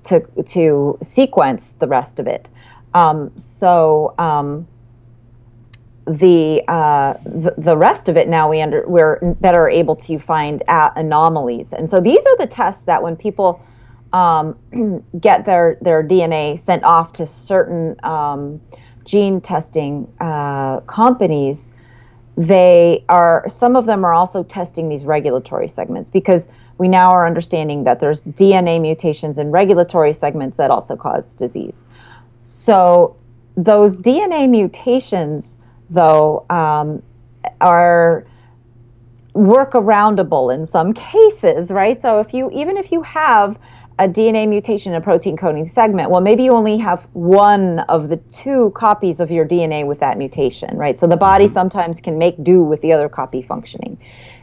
to 0.03 0.19
to 0.45 0.99
sequence 1.01 1.73
the 1.79 1.87
rest 1.87 2.19
of 2.19 2.27
it. 2.27 2.47
Um, 2.93 3.31
so 3.35 4.13
um, 4.19 4.67
the, 6.05 6.61
uh, 6.67 7.13
the, 7.23 7.53
the 7.57 7.75
rest 7.75 8.09
of 8.09 8.17
it 8.17 8.27
now 8.27 8.49
we 8.49 8.61
under 8.61 8.87
we're 8.87 9.19
better 9.41 9.67
able 9.67 9.95
to 9.95 10.19
find 10.19 10.63
anomalies, 10.67 11.73
and 11.73 11.89
so 11.89 11.99
these 11.99 12.23
are 12.25 12.37
the 12.37 12.47
tests 12.47 12.83
that 12.83 13.01
when 13.01 13.15
people 13.15 13.63
um, 14.13 15.03
get 15.19 15.45
their 15.45 15.77
their 15.81 16.03
DNA 16.03 16.59
sent 16.59 16.83
off 16.83 17.13
to 17.13 17.25
certain 17.25 17.95
um, 18.03 18.61
gene 19.03 19.41
testing 19.41 20.11
uh, 20.19 20.79
companies, 20.81 21.73
they 22.37 23.03
are 23.09 23.45
some 23.49 23.75
of 23.75 23.85
them 23.85 24.05
are 24.05 24.13
also 24.13 24.43
testing 24.43 24.89
these 24.89 25.05
regulatory 25.05 25.67
segments 25.67 26.09
because 26.09 26.47
we 26.77 26.87
now 26.87 27.09
are 27.09 27.25
understanding 27.25 27.85
that 27.85 27.99
there's 27.99 28.23
DNA 28.23 28.81
mutations 28.81 29.37
in 29.37 29.51
regulatory 29.51 30.13
segments 30.13 30.57
that 30.57 30.69
also 30.69 30.95
cause 30.95 31.33
disease. 31.35 31.83
So 32.43 33.15
those 33.55 33.97
DNA 33.97 34.49
mutations, 34.49 35.57
though, 35.89 36.45
um, 36.49 37.01
are 37.61 38.25
workaroundable 39.33 40.53
in 40.53 40.65
some 40.65 40.93
cases, 40.93 41.69
right? 41.69 42.01
So 42.01 42.19
if 42.19 42.33
you 42.33 42.49
even 42.51 42.77
if 42.77 42.91
you 42.91 43.01
have 43.01 43.59
a 43.97 44.07
DNA 44.09 44.47
mutation 44.47 44.93
in 44.93 45.01
a 45.01 45.01
protein 45.01 45.37
coding 45.37 45.65
segment, 45.65 46.09
well, 46.09 46.19
maybe 46.21 46.43
you 46.43 46.51
only 46.51 46.77
have 46.77 47.07
one 47.13 47.79
of 47.81 48.09
the 48.09 48.17
two 48.33 48.71
copies 48.75 49.21
of 49.21 49.31
your 49.31 49.45
DNA 49.45 49.85
with 49.85 49.99
that 49.99 50.17
mutation, 50.17 50.77
right? 50.77 50.99
So 50.99 51.07
the 51.07 51.15
body 51.15 51.45
mm-hmm. 51.45 51.53
sometimes 51.53 52.01
can 52.01 52.17
make 52.17 52.43
do 52.43 52.61
with 52.61 52.81
the 52.81 52.91
other 52.91 53.07
copy 53.07 53.41
functioning. 53.41 53.97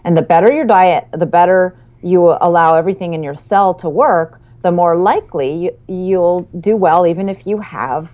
And 0.05 0.17
the 0.17 0.23
better 0.23 0.51
your 0.51 0.65
diet, 0.65 1.07
the 1.13 1.27
better 1.27 1.77
you 2.03 2.37
allow 2.41 2.77
everything 2.77 3.13
in 3.13 3.23
your 3.23 3.35
cell 3.35 3.75
to 3.75 3.91
work, 3.91 4.41
the 4.63 4.73
more 4.73 4.97
likely 4.97 5.71
you, 5.87 6.19
will 6.19 6.41
do 6.61 6.75
well, 6.75 7.07
even 7.07 7.29
if 7.29 7.47
you 7.47 7.59
have 7.59 8.11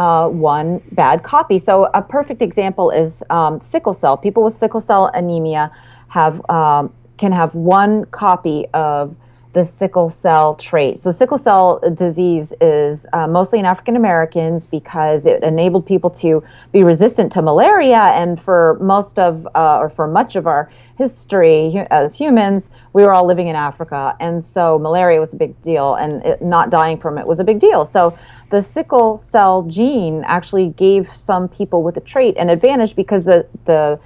uh, 0.00 0.26
one 0.28 0.80
bad 0.92 1.22
copy. 1.22 1.58
So 1.58 1.90
a 1.92 2.00
perfect 2.00 2.40
example 2.40 2.90
is 2.90 3.22
um, 3.28 3.60
sickle 3.60 3.92
cell. 3.92 4.16
People 4.16 4.42
with 4.42 4.56
sickle 4.56 4.80
cell 4.80 5.10
anemia 5.12 5.70
have 6.08 6.40
um, 6.48 6.94
can 7.18 7.32
have 7.32 7.54
one 7.54 8.06
copy 8.06 8.66
of 8.72 9.14
the 9.52 9.64
sickle 9.64 10.08
cell 10.08 10.54
trait. 10.54 10.98
So, 10.98 11.10
sickle 11.10 11.38
cell 11.38 11.80
disease 11.94 12.52
is 12.60 13.04
uh, 13.12 13.26
mostly 13.26 13.58
in 13.58 13.64
African 13.64 13.96
Americans 13.96 14.66
because 14.66 15.26
it 15.26 15.42
enabled 15.42 15.86
people 15.86 16.10
to 16.10 16.42
be 16.72 16.84
resistant 16.84 17.32
to 17.32 17.42
malaria. 17.42 17.98
And 17.98 18.40
for 18.40 18.78
most 18.80 19.18
of, 19.18 19.48
uh, 19.56 19.78
or 19.78 19.88
for 19.90 20.06
much 20.06 20.36
of 20.36 20.46
our 20.46 20.70
history 20.96 21.84
as 21.90 22.14
humans, 22.14 22.70
we 22.92 23.02
were 23.02 23.12
all 23.12 23.26
living 23.26 23.48
in 23.48 23.56
Africa. 23.56 24.14
And 24.20 24.44
so, 24.44 24.78
malaria 24.78 25.18
was 25.18 25.32
a 25.32 25.36
big 25.36 25.60
deal, 25.62 25.96
and 25.96 26.24
it, 26.24 26.40
not 26.40 26.70
dying 26.70 26.98
from 26.98 27.18
it 27.18 27.26
was 27.26 27.40
a 27.40 27.44
big 27.44 27.58
deal. 27.58 27.84
So, 27.84 28.16
the 28.50 28.62
sickle 28.62 29.18
cell 29.18 29.62
gene 29.62 30.22
actually 30.26 30.68
gave 30.70 31.08
some 31.12 31.48
people 31.48 31.82
with 31.82 31.96
the 31.96 32.00
trait 32.00 32.36
an 32.36 32.50
advantage 32.50 32.94
because 32.94 33.24
the, 33.24 33.46
the 33.64 33.98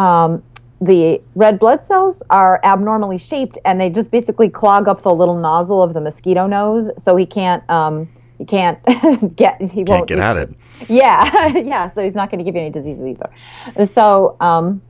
um, 0.00 0.42
the 0.82 1.22
red 1.36 1.60
blood 1.60 1.84
cells 1.84 2.24
are 2.30 2.58
abnormally 2.64 3.16
shaped 3.16 3.56
and 3.64 3.80
they 3.80 3.88
just 3.88 4.10
basically 4.10 4.48
clog 4.48 4.88
up 4.88 5.02
the 5.02 5.14
little 5.14 5.38
nozzle 5.38 5.80
of 5.80 5.94
the 5.94 6.00
mosquito 6.00 6.46
nose 6.46 6.90
so 6.98 7.14
he 7.14 7.24
can't 7.24 7.68
um, 7.70 8.08
he 8.38 8.44
can't 8.44 8.82
get 9.36 9.60
he 9.60 9.84
can't 9.84 9.88
won't 9.88 10.08
get 10.08 10.18
at 10.18 10.36
it. 10.36 10.50
Yeah 10.88 11.46
yeah 11.56 11.90
so 11.90 12.02
he's 12.02 12.16
not 12.16 12.30
going 12.30 12.38
to 12.38 12.44
give 12.44 12.56
you 12.56 12.62
any 12.62 12.70
diseases 12.70 13.06
either. 13.06 13.86
So 13.86 14.36
um, 14.40 14.82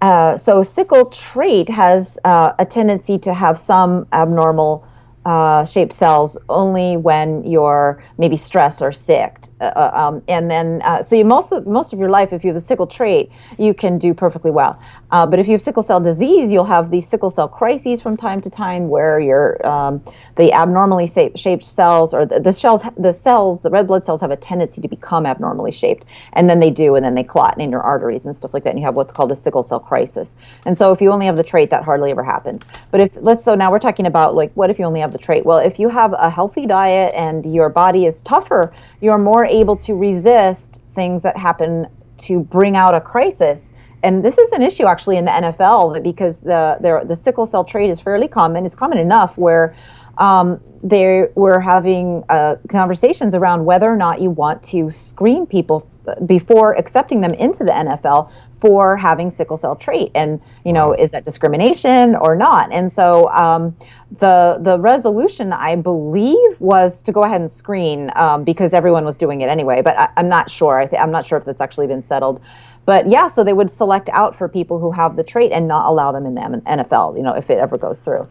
uh, 0.00 0.36
so 0.36 0.62
sickle 0.62 1.06
trait 1.06 1.68
has 1.68 2.16
uh, 2.24 2.52
a 2.60 2.64
tendency 2.64 3.18
to 3.18 3.34
have 3.34 3.58
some 3.58 4.06
abnormal 4.12 4.86
uh, 5.24 5.64
shaped 5.64 5.92
cells 5.92 6.38
only 6.48 6.96
when 6.96 7.42
you're 7.44 8.02
maybe 8.16 8.36
stressed 8.36 8.80
or 8.80 8.92
sick 8.92 9.40
uh, 9.60 9.64
uh, 9.64 9.90
um, 9.94 10.22
and 10.28 10.50
then 10.50 10.80
uh, 10.84 11.02
so 11.02 11.16
you 11.16 11.24
most 11.24 11.52
of 11.52 11.66
most 11.66 11.92
of 11.92 11.98
your 11.98 12.10
life, 12.10 12.32
if 12.32 12.44
you 12.44 12.52
have 12.52 12.62
the 12.62 12.66
sickle 12.66 12.86
trait, 12.86 13.30
you 13.58 13.74
can 13.74 13.98
do 13.98 14.14
perfectly 14.14 14.50
well. 14.50 14.80
Uh, 15.10 15.24
but 15.24 15.38
if 15.38 15.46
you 15.46 15.52
have 15.52 15.62
sickle 15.62 15.82
cell 15.82 16.00
disease, 16.00 16.52
you'll 16.52 16.64
have 16.64 16.90
these 16.90 17.08
sickle 17.08 17.30
cell 17.30 17.48
crises 17.48 18.00
from 18.00 18.16
time 18.16 18.40
to 18.42 18.50
time, 18.50 18.88
where 18.88 19.18
your 19.18 19.66
um, 19.66 20.02
the 20.36 20.52
abnormally 20.52 21.06
shaped 21.34 21.64
cells 21.64 22.14
or 22.14 22.26
the, 22.26 22.38
the, 22.38 22.52
cells, 22.52 22.82
the 22.96 23.12
cells, 23.12 23.62
the 23.62 23.70
red 23.70 23.86
blood 23.86 24.04
cells 24.04 24.20
have 24.20 24.30
a 24.30 24.36
tendency 24.36 24.80
to 24.80 24.86
become 24.88 25.26
abnormally 25.26 25.72
shaped, 25.72 26.04
and 26.34 26.48
then 26.48 26.60
they 26.60 26.70
do, 26.70 26.94
and 26.94 27.04
then 27.04 27.14
they 27.14 27.24
clot 27.24 27.58
in 27.58 27.70
your 27.70 27.80
arteries 27.80 28.26
and 28.26 28.36
stuff 28.36 28.54
like 28.54 28.62
that, 28.62 28.70
and 28.70 28.78
you 28.78 28.84
have 28.84 28.94
what's 28.94 29.12
called 29.12 29.32
a 29.32 29.36
sickle 29.36 29.62
cell 29.62 29.80
crisis. 29.80 30.36
And 30.66 30.76
so 30.76 30.92
if 30.92 31.00
you 31.00 31.10
only 31.10 31.26
have 31.26 31.36
the 31.36 31.42
trait, 31.42 31.70
that 31.70 31.82
hardly 31.82 32.10
ever 32.10 32.22
happens. 32.22 32.62
But 32.90 33.00
if 33.00 33.12
let's 33.16 33.44
so 33.44 33.54
now 33.54 33.70
we're 33.70 33.78
talking 33.78 34.06
about 34.06 34.34
like 34.34 34.52
what 34.54 34.70
if 34.70 34.78
you 34.78 34.84
only 34.84 35.00
have 35.00 35.12
the 35.12 35.18
trait? 35.18 35.44
Well, 35.44 35.58
if 35.58 35.78
you 35.78 35.88
have 35.88 36.12
a 36.12 36.30
healthy 36.30 36.66
diet 36.66 37.14
and 37.14 37.52
your 37.54 37.68
body 37.68 38.04
is 38.04 38.20
tougher, 38.22 38.72
you're 39.00 39.18
more 39.18 39.44
able 39.44 39.76
to 39.76 39.94
resist 39.94 40.80
things 40.94 41.22
that 41.22 41.36
happen 41.36 41.86
to 42.18 42.40
bring 42.40 42.76
out 42.76 42.94
a 42.94 43.00
crisis. 43.00 43.72
And 44.02 44.24
this 44.24 44.38
is 44.38 44.50
an 44.52 44.62
issue 44.62 44.86
actually 44.86 45.16
in 45.16 45.24
the 45.24 45.30
NFL 45.30 46.02
because 46.02 46.38
the 46.38 47.04
the, 47.06 47.14
sickle 47.14 47.46
cell 47.46 47.64
trait 47.64 47.90
is 47.90 48.00
fairly 48.00 48.28
common. 48.28 48.64
It's 48.64 48.74
common 48.74 48.98
enough 48.98 49.36
where 49.36 49.74
um, 50.18 50.60
they 50.82 51.26
were 51.34 51.60
having 51.60 52.24
uh, 52.28 52.56
conversations 52.68 53.34
around 53.34 53.64
whether 53.64 53.88
or 53.88 53.96
not 53.96 54.20
you 54.20 54.30
want 54.30 54.62
to 54.64 54.90
screen 54.90 55.46
people 55.46 55.88
before 56.26 56.74
accepting 56.76 57.20
them 57.20 57.32
into 57.34 57.64
the 57.64 57.72
NFL 57.72 58.30
for 58.60 58.96
having 58.96 59.30
sickle 59.30 59.56
cell 59.56 59.76
trait, 59.76 60.10
and 60.14 60.40
you 60.64 60.72
know, 60.72 60.92
is 60.92 61.10
that 61.10 61.24
discrimination 61.24 62.16
or 62.16 62.34
not? 62.34 62.72
And 62.72 62.90
so 62.90 63.30
um, 63.30 63.76
the 64.18 64.58
the 64.60 64.78
resolution, 64.78 65.52
I 65.52 65.76
believe, 65.76 66.60
was 66.60 67.02
to 67.02 67.12
go 67.12 67.22
ahead 67.22 67.40
and 67.40 67.50
screen 67.50 68.10
um, 68.16 68.44
because 68.44 68.72
everyone 68.72 69.04
was 69.04 69.16
doing 69.16 69.40
it 69.42 69.48
anyway. 69.48 69.82
But 69.82 69.96
I, 69.98 70.08
am 70.16 70.28
not 70.28 70.50
sure. 70.50 70.78
I 70.80 70.86
th- 70.86 71.00
I'm 71.00 71.10
not 71.10 71.26
sure 71.26 71.38
if 71.38 71.44
that's 71.44 71.60
actually 71.60 71.86
been 71.86 72.02
settled. 72.02 72.40
But 72.84 73.06
yeah, 73.06 73.28
so 73.28 73.44
they 73.44 73.52
would 73.52 73.70
select 73.70 74.08
out 74.14 74.34
for 74.34 74.48
people 74.48 74.78
who 74.78 74.90
have 74.92 75.14
the 75.14 75.22
trait 75.22 75.52
and 75.52 75.68
not 75.68 75.86
allow 75.86 76.10
them 76.10 76.24
in 76.24 76.34
the 76.34 76.40
NFL. 76.40 77.18
You 77.18 77.22
know, 77.22 77.34
if 77.34 77.50
it 77.50 77.58
ever 77.58 77.76
goes 77.76 78.00
through. 78.00 78.26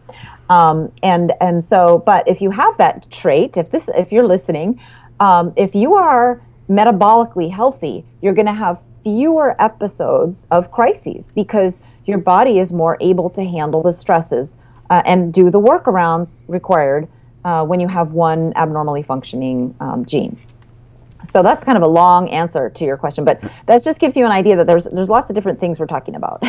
Um, 0.50 0.90
and 1.02 1.32
and 1.40 1.62
so, 1.62 2.02
but 2.04 2.26
if 2.26 2.40
you 2.40 2.50
have 2.50 2.76
that 2.78 3.08
trait, 3.10 3.56
if 3.56 3.70
this, 3.70 3.88
if 3.96 4.10
you're 4.10 4.26
listening, 4.26 4.80
um, 5.20 5.52
if 5.56 5.74
you 5.74 5.94
are 5.94 6.42
metabolically 6.68 7.50
healthy, 7.50 8.04
you're 8.20 8.34
going 8.34 8.46
to 8.46 8.52
have 8.52 8.78
fewer 9.02 9.56
episodes 9.60 10.46
of 10.50 10.70
crises 10.70 11.30
because 11.34 11.78
your 12.04 12.18
body 12.18 12.58
is 12.58 12.72
more 12.72 12.96
able 13.00 13.30
to 13.30 13.44
handle 13.44 13.82
the 13.82 13.92
stresses 13.92 14.56
uh, 14.90 15.02
and 15.04 15.32
do 15.32 15.50
the 15.50 15.60
workarounds 15.60 16.42
required 16.48 17.08
uh, 17.44 17.64
when 17.64 17.80
you 17.80 17.88
have 17.88 18.12
one 18.12 18.52
abnormally 18.56 19.02
functioning 19.02 19.74
um, 19.80 20.04
gene. 20.04 20.36
So 21.24 21.42
that's 21.42 21.64
kind 21.64 21.76
of 21.76 21.82
a 21.82 21.88
long 21.88 22.28
answer 22.30 22.70
to 22.70 22.84
your 22.84 22.96
question, 22.96 23.24
but 23.24 23.42
that 23.66 23.82
just 23.82 23.98
gives 23.98 24.16
you 24.16 24.24
an 24.24 24.30
idea 24.30 24.54
that 24.56 24.66
there's 24.66 24.84
there's 24.84 25.08
lots 25.08 25.30
of 25.30 25.34
different 25.34 25.58
things 25.58 25.80
we're 25.80 25.86
talking 25.86 26.14
about 26.14 26.40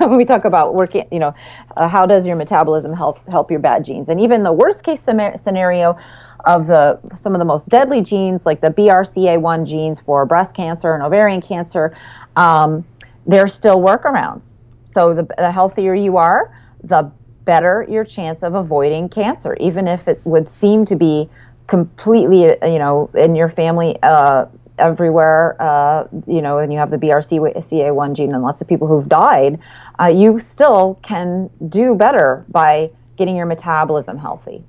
when 0.00 0.16
we 0.16 0.24
talk 0.24 0.44
about 0.44 0.74
working. 0.74 1.06
You 1.12 1.20
know, 1.20 1.34
uh, 1.76 1.86
how 1.86 2.04
does 2.04 2.26
your 2.26 2.34
metabolism 2.34 2.92
help 2.92 3.24
help 3.28 3.48
your 3.50 3.60
bad 3.60 3.84
genes? 3.84 4.08
And 4.08 4.20
even 4.20 4.42
the 4.42 4.52
worst 4.52 4.82
case 4.82 5.00
scenario 5.00 5.96
of 6.44 6.66
the 6.66 6.98
some 7.14 7.34
of 7.34 7.38
the 7.38 7.44
most 7.44 7.68
deadly 7.68 8.00
genes, 8.00 8.46
like 8.46 8.60
the 8.60 8.70
BRCA1 8.70 9.66
genes 9.66 10.00
for 10.00 10.24
breast 10.24 10.54
cancer 10.54 10.94
and 10.94 11.02
ovarian 11.02 11.40
cancer, 11.40 11.96
um, 12.36 12.84
there's 13.26 13.52
still 13.52 13.78
workarounds. 13.78 14.64
So 14.84 15.14
the, 15.14 15.26
the 15.36 15.50
healthier 15.50 15.94
you 15.94 16.16
are, 16.16 16.54
the 16.82 17.10
better 17.44 17.86
your 17.88 18.04
chance 18.04 18.42
of 18.42 18.54
avoiding 18.54 19.08
cancer, 19.08 19.56
even 19.60 19.88
if 19.88 20.06
it 20.08 20.20
would 20.24 20.48
seem 20.48 20.84
to 20.86 20.96
be 20.96 21.28
completely, 21.66 22.60
uh, 22.60 22.66
you 22.66 22.78
know, 22.78 23.10
in 23.14 23.34
your 23.34 23.48
family 23.48 23.96
uh, 24.02 24.46
everywhere, 24.78 25.56
uh, 25.60 26.06
you 26.26 26.42
know, 26.42 26.58
and 26.58 26.72
you 26.72 26.78
have 26.78 26.90
the 26.90 26.96
BRCA1 26.96 28.14
gene 28.14 28.34
and 28.34 28.42
lots 28.42 28.60
of 28.60 28.68
people 28.68 28.86
who've 28.86 29.08
died, 29.08 29.58
uh, 30.00 30.06
you 30.06 30.38
still 30.38 30.98
can 31.02 31.50
do 31.68 31.94
better 31.94 32.44
by 32.48 32.90
getting 33.16 33.36
your 33.36 33.46
metabolism 33.46 34.18
healthy. 34.18 34.62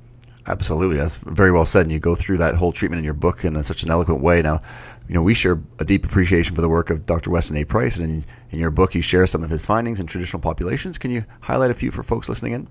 Absolutely, 0.50 0.98
that's 0.98 1.18
very 1.18 1.52
well 1.52 1.64
said. 1.64 1.84
And 1.84 1.92
you 1.92 2.00
go 2.00 2.16
through 2.16 2.38
that 2.40 2.56
whole 2.56 2.72
treatment 2.72 2.98
in 2.98 3.06
your 3.06 3.14
book 3.14 3.46
in 3.46 3.56
a, 3.56 3.64
such 3.64 3.84
an 3.84 3.92
eloquent 3.92 4.20
way. 4.20 4.42
Now, 4.42 4.62
you 5.08 5.14
know, 5.14 5.22
we 5.22 5.36
share 5.36 5.62
a 5.78 5.86
deep 5.86 6.04
appreciation 6.04 6.56
for 6.56 6.62
the 6.62 6.70
work 6.70 6.90
of 6.90 7.06
Dr. 7.06 7.30
Weston 7.30 7.56
A. 7.58 7.66
Price, 7.66 7.98
and 7.98 8.12
in, 8.12 8.26
in 8.50 8.60
your 8.60 8.72
book, 8.72 8.96
you 8.96 9.04
share 9.04 9.28
some 9.28 9.44
of 9.44 9.52
his 9.52 9.68
findings 9.68 10.00
in 10.00 10.08
traditional 10.08 10.42
populations. 10.42 10.98
Can 10.98 11.12
you 11.12 11.24
highlight 11.42 11.70
a 11.70 11.76
few 11.76 11.92
for 11.92 12.02
folks 12.02 12.28
listening 12.28 12.54
in? 12.54 12.68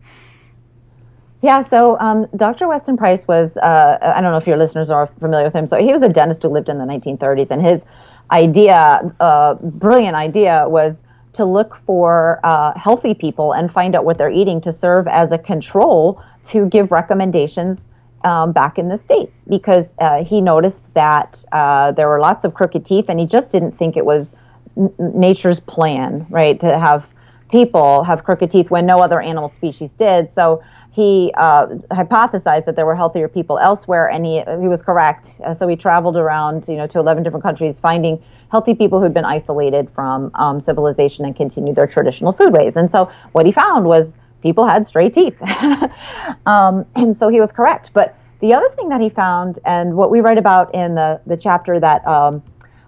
Yeah, 1.41 1.65
so 1.65 1.97
um, 2.01 2.27
Dr. 2.35 2.67
Weston 2.67 2.97
Price 2.97 3.29
was, 3.29 3.57
uh, 3.59 3.99
I 4.03 4.21
don't 4.21 4.33
know 4.33 4.39
if 4.39 4.47
your 4.49 4.57
listeners 4.57 4.91
are 4.91 5.07
familiar 5.21 5.45
with 5.45 5.55
him. 5.55 5.69
So 5.69 5.79
he 5.79 5.93
was 5.93 6.03
a 6.03 6.09
dentist 6.09 6.43
who 6.43 6.49
lived 6.49 6.69
in 6.69 6.79
the 6.79 6.85
1930s, 6.85 7.53
and 7.53 7.63
his 7.63 7.85
idea, 8.33 9.15
uh, 9.21 9.55
brilliant 9.55 10.17
idea, 10.17 10.65
was 10.69 10.97
to 11.39 11.45
look 11.45 11.79
for 11.87 12.41
uh, 12.43 12.77
healthy 12.77 13.15
people 13.15 13.53
and 13.53 13.73
find 13.73 13.95
out 13.95 14.05
what 14.05 14.19
they're 14.19 14.29
eating 14.43 14.61
to 14.61 14.73
serve 14.73 15.07
as 15.07 15.31
a 15.31 15.39
control 15.39 16.21
to 16.43 16.67
give 16.67 16.91
recommendations 16.91 17.79
um, 18.25 18.51
back 18.51 18.77
in 18.77 18.89
the 18.89 18.99
states 18.99 19.45
because 19.49 19.95
uh, 20.01 20.25
he 20.25 20.41
noticed 20.41 20.93
that 20.95 21.45
uh, 21.53 21.93
there 21.93 22.09
were 22.09 22.19
lots 22.19 22.45
of 22.45 22.55
crooked 22.55 22.85
teeth 22.85 23.05
and 23.09 23.21
he 23.21 23.27
just 23.27 23.51
didn't 23.51 23.79
think 23.79 23.97
it 23.97 24.05
was 24.05 24.35
n- 24.77 24.93
nature's 24.99 25.61
plan 25.61 26.27
right 26.29 26.59
to 26.59 26.77
have 26.77 27.07
people 27.51 28.05
have 28.05 28.25
crooked 28.25 28.51
teeth 28.51 28.71
when 28.71 28.87
no 28.87 28.99
other 28.99 29.21
animal 29.21 29.49
species 29.49 29.93
did. 29.93 30.31
So 30.31 30.63
he 30.93 31.33
uh, 31.37 31.67
hypothesized 31.91 32.65
that 32.67 32.77
there 32.77 32.87
were 32.87 32.97
healthier 32.97 33.29
people 33.29 33.59
elsewhere, 33.59 34.09
and 34.11 34.25
he 34.25 34.43
he 34.61 34.69
was 34.69 34.83
correct. 34.83 35.41
Uh, 35.45 35.55
so 35.55 35.69
he 35.69 35.77
traveled 35.77 36.17
around, 36.17 36.67
you 36.69 36.77
know, 36.77 36.87
to 36.87 36.99
11 36.99 37.23
different 37.23 37.43
countries, 37.43 37.79
finding 37.79 38.23
healthy 38.51 38.75
people 38.75 39.01
who'd 39.01 39.15
been 39.15 39.25
isolated 39.25 39.89
from 39.95 40.31
um, 40.35 40.61
civilization 40.61 41.25
and 41.25 41.37
continued 41.37 41.77
their 41.77 41.87
traditional 41.87 42.33
food 42.33 42.53
ways. 42.53 42.77
And 42.77 42.91
so 42.91 43.11
what 43.33 43.47
he 43.47 43.53
found 43.53 43.87
was 43.87 44.13
people 44.43 44.67
had 44.67 44.87
straight 44.87 45.15
teeth, 45.15 45.37
um, 46.47 46.85
and 46.97 47.17
so 47.17 47.29
he 47.29 47.41
was 47.41 47.53
correct. 47.53 47.91
But 47.93 48.17
the 48.41 48.55
other 48.55 48.69
thing 48.77 48.89
that 48.89 49.01
he 49.01 49.11
found, 49.11 49.59
and 49.65 49.95
what 49.95 50.11
we 50.11 50.21
write 50.21 50.39
about 50.39 50.75
in 50.75 50.95
the 50.95 51.21
the 51.27 51.37
chapter 51.37 51.79
that 51.81 52.07
um, 52.07 52.43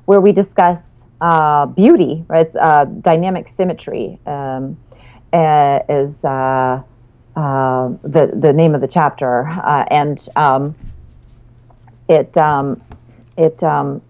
where 0.06 0.20
we 0.20 0.32
discuss 0.32 0.89
uh, 1.20 1.66
beauty, 1.66 2.24
right? 2.28 2.46
It's 2.46 2.56
uh, 2.56 2.84
dynamic 2.84 3.48
symmetry 3.48 4.18
um, 4.26 4.76
uh, 5.32 5.80
is 5.88 6.24
uh, 6.24 6.82
uh, 7.36 7.88
the 8.02 8.32
the 8.34 8.52
name 8.52 8.74
of 8.74 8.80
the 8.80 8.88
chapter, 8.88 9.46
uh, 9.48 9.84
and 9.90 10.28
um, 10.36 10.74
it 12.08 12.36
um, 12.36 12.80
it 13.36 13.62
um, 13.62 14.02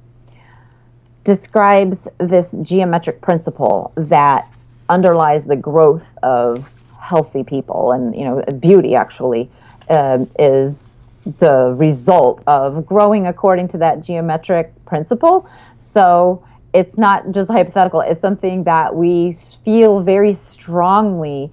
describes 1.24 2.08
this 2.18 2.54
geometric 2.62 3.20
principle 3.20 3.92
that 3.96 4.48
underlies 4.88 5.44
the 5.46 5.56
growth 5.56 6.06
of 6.22 6.68
healthy 6.98 7.44
people, 7.44 7.92
and 7.92 8.14
you 8.16 8.24
know, 8.24 8.42
beauty 8.60 8.94
actually 8.94 9.50
um, 9.88 10.30
is 10.38 11.00
the 11.38 11.74
result 11.76 12.42
of 12.46 12.86
growing 12.86 13.26
according 13.26 13.68
to 13.68 13.78
that 13.78 14.00
geometric 14.00 14.72
principle. 14.86 15.48
So 15.78 16.42
it's 16.72 16.96
not 16.96 17.30
just 17.32 17.50
hypothetical, 17.50 18.00
it's 18.00 18.20
something 18.20 18.64
that 18.64 18.94
we 18.94 19.36
feel 19.64 20.00
very 20.00 20.34
strongly 20.34 21.52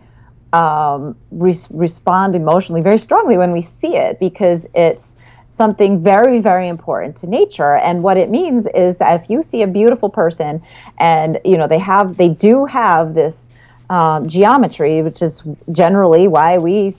um, 0.54 1.16
re- 1.32 1.60
respond 1.72 2.36
emotionally 2.36 2.82
very 2.82 3.00
strongly 3.00 3.38
when 3.38 3.52
we 3.52 3.68
see 3.82 3.96
it 3.96 4.20
because 4.20 4.62
it's 4.74 5.04
something 5.52 6.02
very 6.04 6.40
very 6.40 6.68
important 6.68 7.16
to 7.18 7.28
nature. 7.28 7.76
And 7.78 8.04
what 8.04 8.18
it 8.18 8.30
means 8.30 8.66
is 8.76 8.96
that 8.98 9.22
if 9.22 9.30
you 9.30 9.44
see 9.44 9.64
a 9.64 9.68
beautiful 9.68 10.10
person 10.10 10.62
and 11.00 11.40
you 11.44 11.58
know 11.58 11.68
they 11.68 11.80
have 11.80 12.16
they 12.18 12.30
do 12.30 12.66
have 12.66 13.14
this 13.14 13.47
um, 13.90 14.28
geometry, 14.28 15.02
which 15.02 15.22
is 15.22 15.42
generally 15.72 16.28
why 16.28 16.58
we 16.58 16.94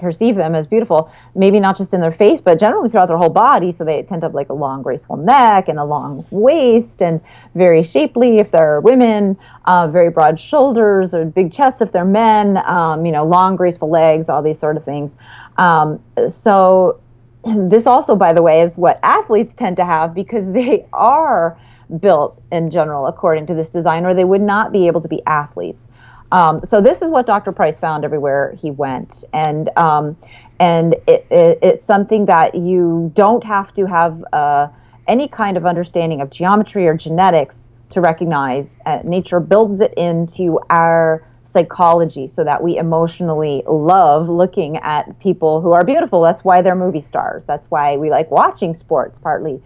perceive 0.00 0.34
them 0.34 0.54
as 0.54 0.66
beautiful. 0.66 1.10
Maybe 1.34 1.60
not 1.60 1.76
just 1.76 1.94
in 1.94 2.00
their 2.00 2.12
face, 2.12 2.40
but 2.40 2.58
generally 2.58 2.88
throughout 2.88 3.06
their 3.06 3.18
whole 3.18 3.30
body. 3.30 3.72
So 3.72 3.84
they 3.84 4.02
tend 4.02 4.22
to 4.22 4.26
have 4.26 4.34
like 4.34 4.48
a 4.48 4.54
long, 4.54 4.82
graceful 4.82 5.16
neck 5.16 5.68
and 5.68 5.78
a 5.78 5.84
long 5.84 6.26
waist, 6.30 7.02
and 7.02 7.20
very 7.54 7.84
shapely 7.84 8.38
if 8.38 8.50
they're 8.50 8.80
women, 8.80 9.36
uh, 9.66 9.86
very 9.86 10.10
broad 10.10 10.40
shoulders 10.40 11.14
or 11.14 11.24
big 11.24 11.52
chests 11.52 11.80
if 11.80 11.92
they're 11.92 12.04
men. 12.04 12.56
Um, 12.66 13.06
you 13.06 13.12
know, 13.12 13.24
long, 13.24 13.54
graceful 13.54 13.90
legs, 13.90 14.28
all 14.28 14.42
these 14.42 14.58
sort 14.58 14.76
of 14.76 14.84
things. 14.84 15.16
Um, 15.56 16.02
so 16.28 17.00
this 17.44 17.86
also, 17.86 18.16
by 18.16 18.32
the 18.32 18.42
way, 18.42 18.62
is 18.62 18.76
what 18.76 18.98
athletes 19.02 19.54
tend 19.54 19.76
to 19.76 19.84
have 19.84 20.14
because 20.14 20.52
they 20.52 20.86
are 20.92 21.58
built 22.00 22.42
in 22.50 22.70
general 22.70 23.06
according 23.06 23.46
to 23.46 23.54
this 23.54 23.68
design, 23.68 24.04
or 24.04 24.14
they 24.14 24.24
would 24.24 24.40
not 24.40 24.72
be 24.72 24.86
able 24.86 25.00
to 25.00 25.08
be 25.08 25.22
athletes. 25.26 25.86
Um, 26.32 26.62
so 26.64 26.80
this 26.80 27.02
is 27.02 27.10
what 27.10 27.26
Dr. 27.26 27.52
Price 27.52 27.78
found 27.78 28.04
everywhere 28.04 28.56
he 28.60 28.70
went, 28.70 29.24
and 29.32 29.70
um, 29.76 30.16
and 30.58 30.94
it, 31.06 31.26
it, 31.30 31.58
it's 31.62 31.86
something 31.86 32.26
that 32.26 32.54
you 32.54 33.12
don't 33.14 33.44
have 33.44 33.72
to 33.74 33.86
have 33.86 34.24
uh, 34.32 34.68
any 35.06 35.28
kind 35.28 35.56
of 35.56 35.66
understanding 35.66 36.20
of 36.20 36.30
geometry 36.30 36.86
or 36.86 36.94
genetics 36.94 37.68
to 37.90 38.00
recognize. 38.00 38.74
Uh, 38.86 38.98
nature 39.04 39.38
builds 39.40 39.80
it 39.80 39.94
into 39.94 40.58
our 40.70 41.24
psychology 41.44 42.26
so 42.26 42.42
that 42.42 42.60
we 42.60 42.78
emotionally 42.78 43.62
love 43.68 44.28
looking 44.28 44.76
at 44.78 45.18
people 45.20 45.60
who 45.60 45.72
are 45.72 45.84
beautiful. 45.84 46.20
That's 46.20 46.42
why 46.42 46.62
they're 46.62 46.74
movie 46.74 47.00
stars. 47.00 47.44
That's 47.44 47.66
why 47.70 47.96
we 47.96 48.10
like 48.10 48.30
watching 48.30 48.74
sports 48.74 49.18
partly. 49.22 49.62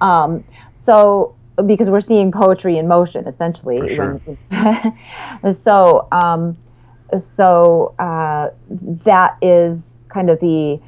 Um, 0.00 0.44
so 0.76 1.34
because 1.66 1.88
we're 1.88 2.00
seeing 2.00 2.32
poetry 2.32 2.78
in 2.78 2.88
motion 2.88 3.26
essentially. 3.26 3.88
Sure. 3.88 4.20
so 5.62 6.08
um, 6.12 6.56
so 7.18 7.94
uh, 7.98 8.50
that 9.04 9.36
is 9.42 9.96
kind 10.08 10.30
of 10.30 10.38
the 10.40 10.80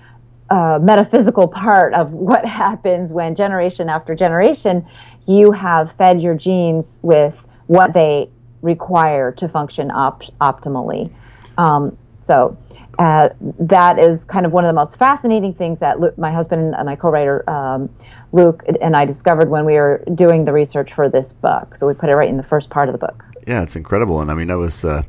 uh, 0.50 0.78
metaphysical 0.82 1.48
part 1.48 1.94
of 1.94 2.12
what 2.12 2.44
happens 2.62 3.12
when 3.12 3.34
generation 3.34 3.88
after 3.88 4.14
generation 4.14 4.86
you 5.26 5.50
have 5.52 5.92
fed 5.96 6.20
your 6.20 6.34
genes 6.34 7.00
with 7.02 7.34
what 7.66 7.94
they 7.94 8.28
require 8.60 9.32
to 9.32 9.48
function 9.48 9.90
op- 9.90 10.22
optimally. 10.40 11.10
Um, 11.58 11.96
so 12.22 12.56
uh, 12.98 13.30
that 13.58 13.98
is 13.98 14.24
kind 14.24 14.44
of 14.44 14.52
one 14.52 14.64
of 14.64 14.68
the 14.68 14.74
most 14.74 14.98
fascinating 14.98 15.54
things 15.54 15.78
that 15.80 15.98
Luke, 16.00 16.16
my 16.18 16.30
husband 16.30 16.74
and 16.74 16.86
my 16.86 16.96
co-writer 16.96 17.48
um, 17.48 17.88
Luke 18.32 18.62
and 18.80 18.94
I 18.94 19.04
discovered 19.04 19.48
when 19.48 19.64
we 19.64 19.74
were 19.74 20.04
doing 20.14 20.44
the 20.44 20.52
research 20.52 20.92
for 20.92 21.08
this 21.08 21.32
book. 21.32 21.76
So 21.76 21.86
we 21.86 21.94
put 21.94 22.10
it 22.10 22.14
right 22.14 22.28
in 22.28 22.36
the 22.36 22.42
first 22.42 22.70
part 22.70 22.88
of 22.88 22.92
the 22.92 22.98
book. 22.98 23.24
Yeah, 23.46 23.62
it's 23.62 23.76
incredible, 23.76 24.20
and 24.20 24.30
I 24.30 24.34
mean 24.34 24.50
I 24.50 24.56
was 24.56 24.84
uh, 24.84 25.02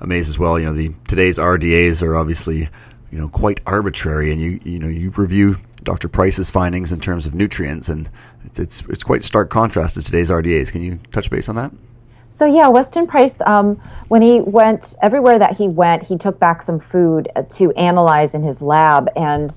amazed 0.00 0.28
as 0.28 0.38
well. 0.38 0.58
You 0.58 0.66
know, 0.66 0.72
the 0.72 0.92
today's 1.08 1.38
RDAs 1.38 2.02
are 2.02 2.16
obviously 2.16 2.68
you 3.10 3.18
know 3.18 3.28
quite 3.28 3.60
arbitrary, 3.66 4.32
and 4.32 4.40
you 4.40 4.60
you 4.64 4.78
know 4.78 4.88
you 4.88 5.10
review 5.10 5.56
Dr. 5.82 6.08
Price's 6.08 6.50
findings 6.50 6.92
in 6.92 7.00
terms 7.00 7.26
of 7.26 7.34
nutrients, 7.34 7.88
and 7.88 8.08
it's 8.44 8.58
it's, 8.58 8.82
it's 8.88 9.04
quite 9.04 9.24
stark 9.24 9.50
contrast 9.50 9.94
to 9.94 10.02
today's 10.02 10.30
RDAs. 10.30 10.72
Can 10.72 10.82
you 10.82 10.98
touch 11.12 11.30
base 11.30 11.48
on 11.48 11.56
that? 11.56 11.72
So 12.38 12.44
yeah, 12.44 12.68
Weston 12.68 13.06
Price, 13.06 13.40
um, 13.46 13.76
when 14.08 14.20
he 14.20 14.40
went 14.40 14.94
everywhere 15.00 15.38
that 15.38 15.56
he 15.56 15.68
went, 15.68 16.02
he 16.02 16.18
took 16.18 16.38
back 16.38 16.62
some 16.62 16.78
food 16.78 17.28
uh, 17.34 17.42
to 17.54 17.72
analyze 17.72 18.34
in 18.34 18.42
his 18.42 18.60
lab, 18.60 19.08
and 19.16 19.54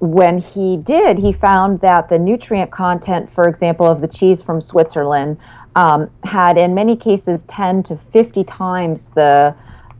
when 0.00 0.38
he 0.38 0.76
did, 0.76 1.18
he 1.18 1.32
found 1.32 1.80
that 1.80 2.08
the 2.08 2.18
nutrient 2.18 2.70
content, 2.70 3.32
for 3.32 3.48
example, 3.48 3.86
of 3.86 4.00
the 4.00 4.08
cheese 4.08 4.42
from 4.42 4.60
Switzerland, 4.60 5.38
um, 5.76 6.10
had 6.24 6.56
in 6.58 6.74
many 6.74 6.96
cases 6.96 7.44
10 7.44 7.82
to 7.84 7.96
50 8.12 8.44
times 8.44 9.08
the 9.10 9.54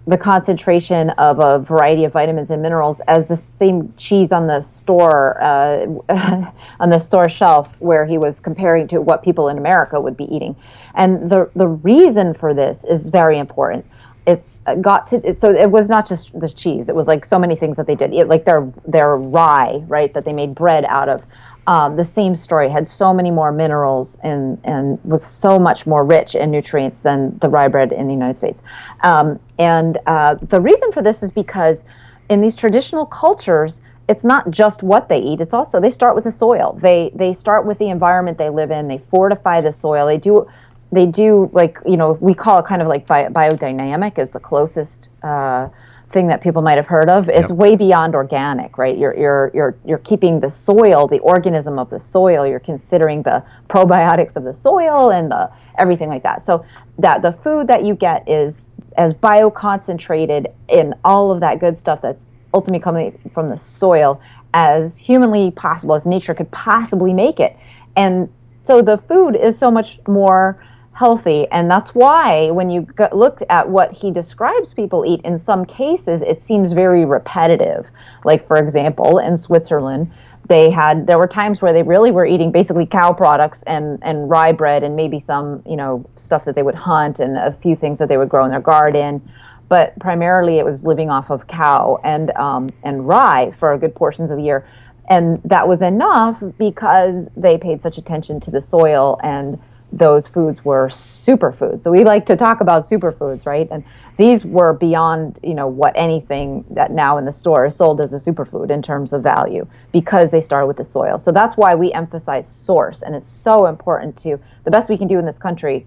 the 0.08 0.16
concentration 0.16 1.10
of 1.10 1.38
a 1.38 1.58
variety 1.58 2.04
of 2.04 2.12
vitamins 2.14 2.50
and 2.50 2.62
minerals 2.62 3.00
as 3.08 3.26
the 3.26 3.36
same 3.36 3.92
cheese 3.98 4.32
on 4.32 4.46
the 4.46 4.62
store 4.62 5.38
uh, 5.42 5.84
on 6.80 6.88
the 6.88 6.98
store 6.98 7.28
shelf 7.28 7.78
where 7.78 8.06
he 8.06 8.16
was 8.16 8.40
comparing 8.40 8.88
to 8.88 9.02
what 9.02 9.22
people 9.22 9.50
in 9.50 9.58
America 9.58 10.00
would 10.00 10.16
be 10.16 10.24
eating. 10.34 10.56
And 10.94 11.28
the 11.28 11.50
the 11.54 11.68
reason 11.68 12.32
for 12.32 12.54
this 12.54 12.86
is 12.86 13.10
very 13.10 13.38
important. 13.38 13.84
It's 14.26 14.62
got 14.80 15.06
to 15.08 15.34
so 15.34 15.54
it 15.54 15.70
was 15.70 15.90
not 15.90 16.08
just 16.08 16.38
the 16.40 16.48
cheese. 16.48 16.88
It 16.88 16.94
was 16.94 17.06
like 17.06 17.26
so 17.26 17.38
many 17.38 17.54
things 17.54 17.76
that 17.76 17.86
they 17.86 17.94
did. 17.94 18.14
It, 18.14 18.28
like 18.28 18.46
their 18.46 18.72
their 18.86 19.14
rye, 19.16 19.82
right, 19.88 20.12
that 20.14 20.24
they 20.24 20.32
made 20.32 20.54
bread 20.54 20.86
out 20.86 21.10
of 21.10 21.22
um, 21.68 21.96
the 21.96 22.04
same 22.04 22.34
story 22.34 22.70
had 22.70 22.88
so 22.88 23.12
many 23.12 23.30
more 23.30 23.52
minerals 23.52 24.16
and 24.22 24.58
and 24.64 24.98
was 25.04 25.24
so 25.24 25.58
much 25.58 25.86
more 25.86 26.02
rich 26.02 26.34
in 26.34 26.50
nutrients 26.50 27.02
than 27.02 27.38
the 27.40 27.48
rye 27.48 27.68
bread 27.68 27.92
in 27.92 28.06
the 28.08 28.14
United 28.14 28.38
States. 28.38 28.62
Um, 29.02 29.38
and 29.58 29.98
uh, 30.06 30.36
the 30.40 30.62
reason 30.62 30.90
for 30.92 31.02
this 31.02 31.22
is 31.22 31.30
because 31.30 31.84
in 32.30 32.40
these 32.40 32.56
traditional 32.56 33.04
cultures, 33.04 33.82
it's 34.08 34.24
not 34.24 34.50
just 34.50 34.82
what 34.82 35.10
they 35.10 35.18
eat; 35.18 35.42
it's 35.42 35.52
also 35.52 35.78
they 35.78 35.90
start 35.90 36.14
with 36.14 36.24
the 36.24 36.32
soil. 36.32 36.78
They 36.80 37.12
they 37.14 37.34
start 37.34 37.66
with 37.66 37.78
the 37.78 37.90
environment 37.90 38.38
they 38.38 38.48
live 38.48 38.70
in. 38.70 38.88
They 38.88 38.98
fortify 39.10 39.60
the 39.60 39.72
soil. 39.72 40.06
They 40.06 40.16
do 40.16 40.48
they 40.90 41.04
do 41.04 41.50
like 41.52 41.76
you 41.84 41.98
know 41.98 42.12
we 42.12 42.32
call 42.32 42.58
it 42.60 42.64
kind 42.64 42.80
of 42.80 42.88
like 42.88 43.06
bi- 43.06 43.28
biodynamic 43.28 44.18
is 44.18 44.30
the 44.30 44.40
closest. 44.40 45.10
Uh, 45.22 45.68
thing 46.10 46.26
that 46.28 46.40
people 46.40 46.62
might 46.62 46.76
have 46.76 46.86
heard 46.86 47.10
of. 47.10 47.28
It's 47.28 47.50
yep. 47.50 47.58
way 47.58 47.76
beyond 47.76 48.14
organic, 48.14 48.78
right? 48.78 48.96
You're 48.96 49.16
you're 49.16 49.50
you're 49.54 49.76
you're 49.84 49.98
keeping 49.98 50.40
the 50.40 50.48
soil, 50.48 51.06
the 51.06 51.18
organism 51.18 51.78
of 51.78 51.90
the 51.90 52.00
soil. 52.00 52.46
You're 52.46 52.60
considering 52.60 53.22
the 53.22 53.44
probiotics 53.68 54.36
of 54.36 54.44
the 54.44 54.52
soil 54.52 55.10
and 55.10 55.30
the 55.30 55.50
everything 55.78 56.08
like 56.08 56.22
that. 56.22 56.42
So 56.42 56.64
that 56.98 57.22
the 57.22 57.32
food 57.32 57.66
that 57.68 57.84
you 57.84 57.94
get 57.94 58.28
is 58.28 58.70
as 58.96 59.14
bioconcentrated 59.14 60.52
in 60.68 60.94
all 61.04 61.30
of 61.30 61.40
that 61.40 61.60
good 61.60 61.78
stuff 61.78 62.00
that's 62.00 62.26
ultimately 62.54 62.82
coming 62.82 63.18
from 63.34 63.50
the 63.50 63.56
soil 63.56 64.20
as 64.54 64.96
humanly 64.96 65.50
possible, 65.50 65.94
as 65.94 66.06
nature 66.06 66.34
could 66.34 66.50
possibly 66.50 67.12
make 67.12 67.38
it. 67.38 67.56
And 67.96 68.28
so 68.64 68.80
the 68.82 68.98
food 68.98 69.36
is 69.36 69.58
so 69.58 69.70
much 69.70 69.98
more 70.08 70.62
healthy. 70.98 71.46
And 71.52 71.70
that's 71.70 71.94
why 71.94 72.50
when 72.50 72.70
you 72.70 72.84
look 73.12 73.38
at 73.48 73.68
what 73.68 73.92
he 73.92 74.10
describes 74.10 74.74
people 74.74 75.06
eat, 75.06 75.20
in 75.22 75.38
some 75.38 75.64
cases, 75.64 76.22
it 76.22 76.42
seems 76.42 76.72
very 76.72 77.04
repetitive. 77.04 77.86
Like, 78.24 78.48
for 78.48 78.56
example, 78.56 79.18
in 79.18 79.38
Switzerland, 79.38 80.10
they 80.48 80.70
had 80.70 81.06
there 81.06 81.18
were 81.18 81.28
times 81.28 81.62
where 81.62 81.72
they 81.72 81.84
really 81.84 82.10
were 82.10 82.26
eating 82.26 82.50
basically 82.50 82.86
cow 82.86 83.12
products 83.12 83.62
and 83.66 83.98
and 84.02 84.28
rye 84.28 84.50
bread 84.50 84.82
and 84.82 84.96
maybe 84.96 85.20
some 85.20 85.62
you 85.66 85.76
know 85.76 86.04
stuff 86.16 86.44
that 86.46 86.54
they 86.54 86.62
would 86.62 86.74
hunt 86.74 87.20
and 87.20 87.36
a 87.36 87.52
few 87.62 87.76
things 87.76 87.98
that 87.98 88.08
they 88.08 88.16
would 88.16 88.30
grow 88.30 88.44
in 88.46 88.50
their 88.50 88.60
garden 88.60 89.20
but 89.68 89.98
primarily 89.98 90.58
it 90.58 90.64
was 90.64 90.84
living 90.84 91.10
off 91.10 91.28
of 91.28 91.46
cow 91.48 92.00
and 92.02 92.30
um, 92.30 92.66
and 92.82 93.06
rye 93.06 93.52
for 93.58 93.76
good 93.76 93.94
portions 93.94 94.30
of 94.30 94.38
the 94.38 94.42
year 94.42 94.66
and 95.10 95.38
that 95.44 95.68
was 95.68 95.82
enough 95.82 96.42
because 96.56 97.26
they 97.36 97.58
paid 97.58 97.82
such 97.82 97.98
attention 97.98 98.40
to 98.40 98.50
the 98.50 98.62
soil 98.62 99.20
and 99.22 99.58
those 99.92 100.26
foods 100.26 100.64
were 100.64 100.88
superfoods. 100.88 101.82
So 101.82 101.90
we 101.90 102.04
like 102.04 102.26
to 102.26 102.36
talk 102.36 102.60
about 102.60 102.88
superfoods, 102.88 103.46
right? 103.46 103.68
And 103.70 103.84
these 104.16 104.44
were 104.44 104.72
beyond, 104.72 105.38
you 105.42 105.54
know, 105.54 105.66
what 105.68 105.92
anything 105.96 106.64
that 106.70 106.90
now 106.90 107.18
in 107.18 107.24
the 107.24 107.32
store 107.32 107.66
is 107.66 107.76
sold 107.76 108.00
as 108.00 108.12
a 108.12 108.18
superfood 108.18 108.70
in 108.70 108.82
terms 108.82 109.12
of 109.12 109.22
value 109.22 109.66
because 109.92 110.30
they 110.30 110.40
started 110.40 110.66
with 110.66 110.76
the 110.76 110.84
soil. 110.84 111.18
So 111.18 111.30
that's 111.30 111.56
why 111.56 111.74
we 111.74 111.92
emphasize 111.92 112.48
source, 112.48 113.02
and 113.02 113.14
it's 113.14 113.28
so 113.28 113.66
important 113.66 114.16
to 114.18 114.38
the 114.64 114.70
best 114.70 114.88
we 114.88 114.98
can 114.98 115.08
do 115.08 115.18
in 115.18 115.24
this 115.24 115.38
country 115.38 115.86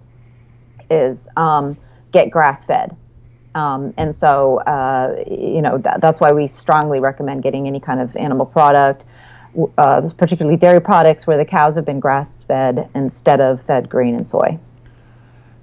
is 0.89 1.27
um, 1.37 1.77
get 2.11 2.31
grass 2.31 2.65
fed. 2.65 2.95
Um, 3.53 3.93
and 3.97 4.15
so, 4.15 4.59
uh, 4.59 5.23
you 5.29 5.61
know, 5.61 5.77
that, 5.79 5.99
that's 5.99 6.21
why 6.21 6.31
we 6.31 6.47
strongly 6.47 6.99
recommend 6.99 7.43
getting 7.43 7.67
any 7.67 7.79
kind 7.79 7.99
of 7.99 8.15
animal 8.15 8.45
product 8.45 9.03
uh, 9.77 10.09
particularly 10.17 10.57
dairy 10.57 10.81
products, 10.81 11.27
where 11.27 11.37
the 11.37 11.45
cows 11.45 11.75
have 11.75 11.85
been 11.85 11.99
grass 11.99 12.43
fed 12.43 12.89
instead 12.95 13.41
of 13.41 13.61
fed 13.63 13.89
grain 13.89 14.15
and 14.15 14.29
soy. 14.29 14.57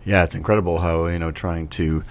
Yeah, 0.04 0.24
it's 0.24 0.34
incredible 0.34 0.78
how 0.78 1.06
you 1.06 1.18
know 1.18 1.30
trying 1.30 1.68
to 1.68 2.02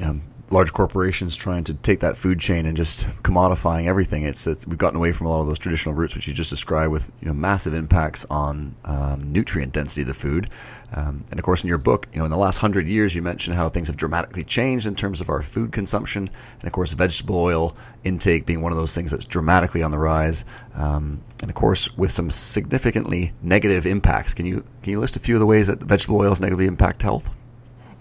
um, 0.00 0.22
large 0.52 0.72
corporations 0.72 1.34
trying 1.34 1.64
to 1.64 1.74
take 1.74 2.00
that 2.00 2.16
food 2.16 2.38
chain 2.38 2.66
and 2.66 2.76
just 2.76 3.06
commodifying 3.22 3.86
everything. 3.86 4.24
It's, 4.24 4.46
it's, 4.46 4.66
we've 4.66 4.78
gotten 4.78 4.96
away 4.96 5.12
from 5.12 5.26
a 5.26 5.30
lot 5.30 5.40
of 5.40 5.46
those 5.46 5.58
traditional 5.58 5.94
roots, 5.94 6.14
which 6.14 6.28
you 6.28 6.34
just 6.34 6.50
described, 6.50 6.92
with 6.92 7.10
you 7.20 7.28
know, 7.28 7.34
massive 7.34 7.74
impacts 7.74 8.26
on 8.30 8.74
um, 8.84 9.32
nutrient 9.32 9.72
density 9.72 10.02
of 10.02 10.08
the 10.08 10.14
food. 10.14 10.50
Um, 10.94 11.24
and 11.30 11.40
of 11.40 11.44
course, 11.44 11.62
in 11.62 11.68
your 11.68 11.78
book, 11.78 12.06
you 12.12 12.18
know, 12.18 12.26
in 12.26 12.30
the 12.30 12.36
last 12.36 12.58
hundred 12.58 12.86
years, 12.86 13.14
you 13.14 13.22
mentioned 13.22 13.56
how 13.56 13.68
things 13.68 13.88
have 13.88 13.96
dramatically 13.96 14.42
changed 14.42 14.86
in 14.86 14.94
terms 14.94 15.20
of 15.20 15.30
our 15.30 15.40
food 15.40 15.72
consumption, 15.72 16.28
and 16.58 16.64
of 16.64 16.72
course, 16.72 16.92
vegetable 16.92 17.36
oil 17.36 17.76
intake 18.04 18.44
being 18.44 18.60
one 18.60 18.72
of 18.72 18.78
those 18.78 18.94
things 18.94 19.10
that's 19.10 19.24
dramatically 19.24 19.82
on 19.82 19.90
the 19.90 19.98
rise. 19.98 20.44
Um, 20.74 21.22
and 21.40 21.50
of 21.50 21.54
course, 21.54 21.96
with 21.96 22.10
some 22.10 22.30
significantly 22.30 23.32
negative 23.42 23.86
impacts. 23.86 24.34
Can 24.34 24.46
you 24.46 24.64
can 24.82 24.92
you 24.92 25.00
list 25.00 25.16
a 25.16 25.20
few 25.20 25.34
of 25.34 25.40
the 25.40 25.46
ways 25.46 25.66
that 25.66 25.82
vegetable 25.82 26.18
oils 26.18 26.40
negatively 26.40 26.66
impact 26.66 27.02
health? 27.02 27.34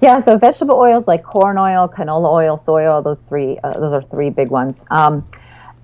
Yeah, 0.01 0.19
so 0.21 0.37
vegetable 0.37 0.75
oils 0.75 1.07
like 1.07 1.23
corn 1.23 1.57
oil, 1.57 1.87
canola 1.87 2.31
oil, 2.31 2.57
soy 2.57 2.87
oil, 2.87 3.03
those 3.03 3.21
three, 3.21 3.59
uh, 3.63 3.79
those 3.79 3.93
are 3.93 4.01
three 4.01 4.31
big 4.31 4.49
ones. 4.49 4.83
Um, 4.89 5.27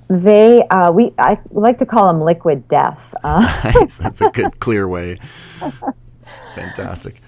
they, 0.10 0.64
uh, 0.70 0.92
we, 0.92 1.14
I 1.20 1.38
like 1.52 1.78
to 1.80 1.86
call 1.86 2.08
them 2.08 2.22
liquid 2.22 2.68
death. 2.68 3.14
Uh, 3.24 3.42
nice, 3.76 4.00
that's 4.00 4.22
a 4.22 4.30
good, 4.30 4.60
clear 4.60 4.88
way. 4.88 5.20
Fantastic. 6.56 7.22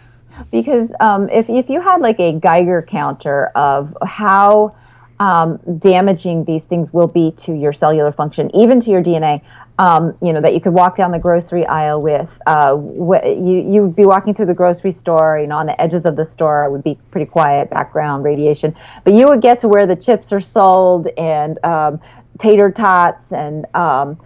Because 0.52 0.90
um, 1.02 1.30
if 1.30 1.50
if 1.50 1.70
you 1.70 1.82
had 1.82 2.00
like 2.00 2.20
a 2.20 2.32
Geiger 2.32 2.82
counter 2.82 3.48
of 3.56 3.96
how 4.02 4.74
um, 5.20 5.60
damaging 5.80 6.46
these 6.46 6.64
things 6.64 6.94
will 6.94 7.08
be 7.08 7.32
to 7.40 7.54
your 7.54 7.74
cellular 7.74 8.14
function, 8.14 8.50
even 8.56 8.80
to 8.82 8.90
your 8.90 9.04
DNA, 9.04 9.42
um, 9.80 10.14
you 10.22 10.34
know, 10.34 10.42
that 10.42 10.54
you 10.54 10.60
could 10.60 10.74
walk 10.74 10.98
down 10.98 11.12
the 11.12 11.20
grocery 11.20 11.66
aisle 11.66 12.02
with. 12.02 12.30
Uh, 12.46 12.76
wh- 12.76 13.24
you 13.26 13.64
you 13.66 13.82
would 13.84 13.96
be 13.96 14.06
walking 14.06 14.34
through 14.34 14.48
the 14.48 14.54
grocery 14.54 14.92
store, 14.92 15.40
you 15.40 15.48
know, 15.48 15.56
on 15.58 15.66
the 15.66 15.82
edges 15.82 16.06
of 16.06 16.18
the 16.18 16.26
store. 16.26 16.66
It 16.66 16.72
would 16.72 16.84
be 16.84 17.00
pretty 17.12 17.26
quiet, 17.26 17.70
background 17.70 18.26
radiation, 18.26 18.76
but 19.06 19.14
you 19.14 19.26
would 19.28 19.42
get 19.42 19.62
to 19.62 19.70
where 19.70 19.88
the 19.88 19.96
chips 19.96 20.34
are 20.34 20.42
sold 20.42 21.08
and 21.18 21.64
um, 21.64 22.00
tater 22.40 22.70
tots 22.70 23.32
and 23.32 23.66
um, 23.74 24.20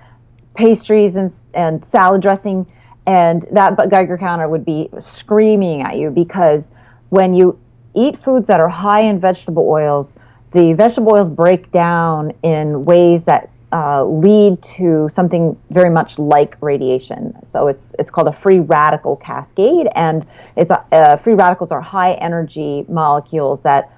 pastries 0.56 1.16
and 1.16 1.32
and 1.54 1.86
salad 1.86 2.24
dressing, 2.24 2.66
and 3.06 3.46
that 3.52 3.78
Geiger 3.92 4.18
counter 4.18 4.50
would 4.50 4.66
be 4.66 4.90
screaming 5.00 5.84
at 5.84 5.98
you 5.98 6.10
because 6.10 6.72
when 7.10 7.36
you 7.36 7.60
eat 7.94 8.20
foods 8.24 8.48
that 8.48 8.60
are 8.60 8.70
high 8.70 9.02
in 9.02 9.20
vegetable 9.20 9.68
oils, 9.70 10.16
the 10.52 10.74
vegetable 10.74 11.14
oils 11.14 11.30
break 11.30 11.72
down 11.72 12.34
in 12.42 12.86
ways 12.86 13.24
that 13.26 13.52
uh, 13.74 14.06
lead 14.06 14.62
to 14.62 15.10
something 15.12 15.60
very 15.72 15.90
much 15.90 16.20
like 16.20 16.56
radiation. 16.62 17.34
So 17.44 17.68
it's 17.68 17.94
it's 17.98 18.12
called 18.12 18.28
a 18.28 18.32
free 18.32 18.60
radical 18.60 19.16
cascade, 19.16 19.88
and 19.96 20.28
it's 20.56 20.72
uh, 20.72 21.18
free 21.18 21.34
radicals 21.34 21.72
are 21.72 21.82
high 21.82 22.14
energy 22.14 22.86
molecules 22.88 23.64
that 23.64 23.92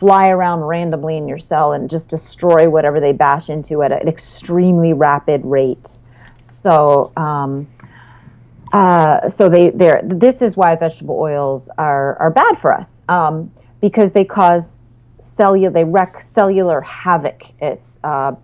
fly 0.00 0.28
around 0.28 0.60
randomly 0.60 1.16
in 1.16 1.28
your 1.28 1.38
cell 1.38 1.72
and 1.72 1.88
just 1.88 2.08
destroy 2.08 2.68
whatever 2.68 2.98
they 2.98 3.12
bash 3.12 3.50
into 3.50 3.82
at 3.82 3.92
an 3.92 4.08
extremely 4.08 4.92
rapid 4.92 5.44
rate. 5.44 5.96
So. 6.42 7.12
Um, 7.16 7.68
uh, 8.72 9.28
so 9.28 9.48
they 9.48 9.70
they 9.70 10.00
this 10.04 10.42
is 10.42 10.56
why 10.56 10.76
vegetable 10.76 11.18
oils 11.18 11.68
are 11.76 12.16
are 12.18 12.30
bad 12.30 12.56
for 12.60 12.72
us 12.72 13.02
um, 13.08 13.50
because 13.80 14.12
they 14.12 14.24
cause 14.24 14.78
cellular 15.18 15.70
they 15.70 15.82
wreak 15.82 16.20
cellular 16.20 16.80
havoc. 16.80 17.42
It's 17.60 17.96
uh, 18.04 18.36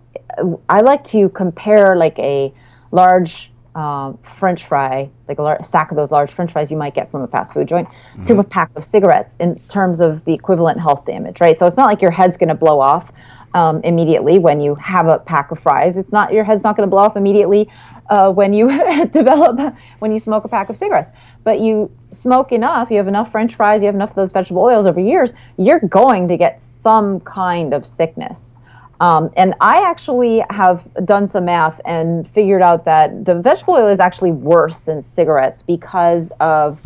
I 0.68 0.81
like 0.81 1.05
to 1.09 1.29
compare 1.31 1.96
like 1.96 2.18
a 2.18 2.53
large 2.90 3.51
um, 3.75 4.18
French 4.38 4.64
fry, 4.64 5.11
like 5.29 5.38
a 5.38 5.42
large, 5.42 5.64
sack 5.64 5.90
of 5.90 5.96
those 5.96 6.11
large 6.11 6.33
French 6.33 6.53
fries 6.53 6.70
you 6.70 6.77
might 6.77 6.94
get 6.94 7.11
from 7.11 7.22
a 7.22 7.27
fast 7.27 7.53
food 7.53 7.68
joint, 7.68 7.87
mm-hmm. 7.88 8.25
to 8.25 8.38
a 8.38 8.44
pack 8.44 8.70
of 8.75 8.85
cigarettes 8.85 9.37
in 9.38 9.59
terms 9.68 10.01
of 10.01 10.25
the 10.25 10.33
equivalent 10.33 10.81
health 10.81 11.05
damage, 11.05 11.40
right? 11.40 11.59
So 11.59 11.66
it's 11.66 11.77
not 11.77 11.87
like 11.87 12.01
your 12.01 12.11
head's 12.11 12.38
going 12.38 12.49
to 12.49 12.55
blow 12.55 12.81
off 12.81 13.12
um, 13.53 13.83
immediately 13.85 14.38
when 14.38 14.61
you 14.61 14.75
have 14.77 15.09
a 15.09 15.18
pack 15.18 15.51
of 15.51 15.59
fries. 15.59 15.96
It's 15.96 16.12
not 16.12 16.33
your 16.33 16.44
head's 16.44 16.62
not 16.62 16.77
going 16.77 16.87
to 16.87 16.90
blow 16.90 17.03
off 17.03 17.16
immediately 17.16 17.70
uh, 18.09 18.31
when 18.31 18.53
you 18.53 18.68
develop 19.12 19.75
when 19.99 20.11
you 20.11 20.18
smoke 20.18 20.44
a 20.44 20.49
pack 20.49 20.70
of 20.70 20.77
cigarettes. 20.77 21.11
But 21.44 21.61
you 21.61 21.90
smoke 22.12 22.53
enough, 22.53 22.90
you 22.90 22.96
have 22.96 23.09
enough 23.09 23.31
French 23.31 23.55
fries, 23.55 23.83
you 23.83 23.87
have 23.87 23.94
enough 23.94 24.11
of 24.11 24.16
those 24.16 24.33
vegetable 24.33 24.62
oils 24.62 24.87
over 24.87 25.01
years, 25.01 25.33
you're 25.59 25.81
going 25.81 26.29
to 26.29 26.37
get 26.37 26.62
some 26.62 27.20
kind 27.20 27.75
of 27.75 27.87
sickness. 27.87 28.57
Um, 29.00 29.30
and 29.37 29.54
I 29.61 29.82
actually 29.82 30.42
have 30.50 30.82
done 31.04 31.28
some 31.28 31.44
math 31.44 31.80
and 31.85 32.28
figured 32.30 32.62
out 32.62 32.85
that 32.87 33.24
the 33.24 33.35
vegetable 33.35 33.74
oil 33.74 33.88
is 33.88 34.00
actually 34.00 34.32
worse 34.32 34.80
than 34.80 35.02
cigarettes 35.02 35.62
because 35.62 36.32
of 36.40 36.80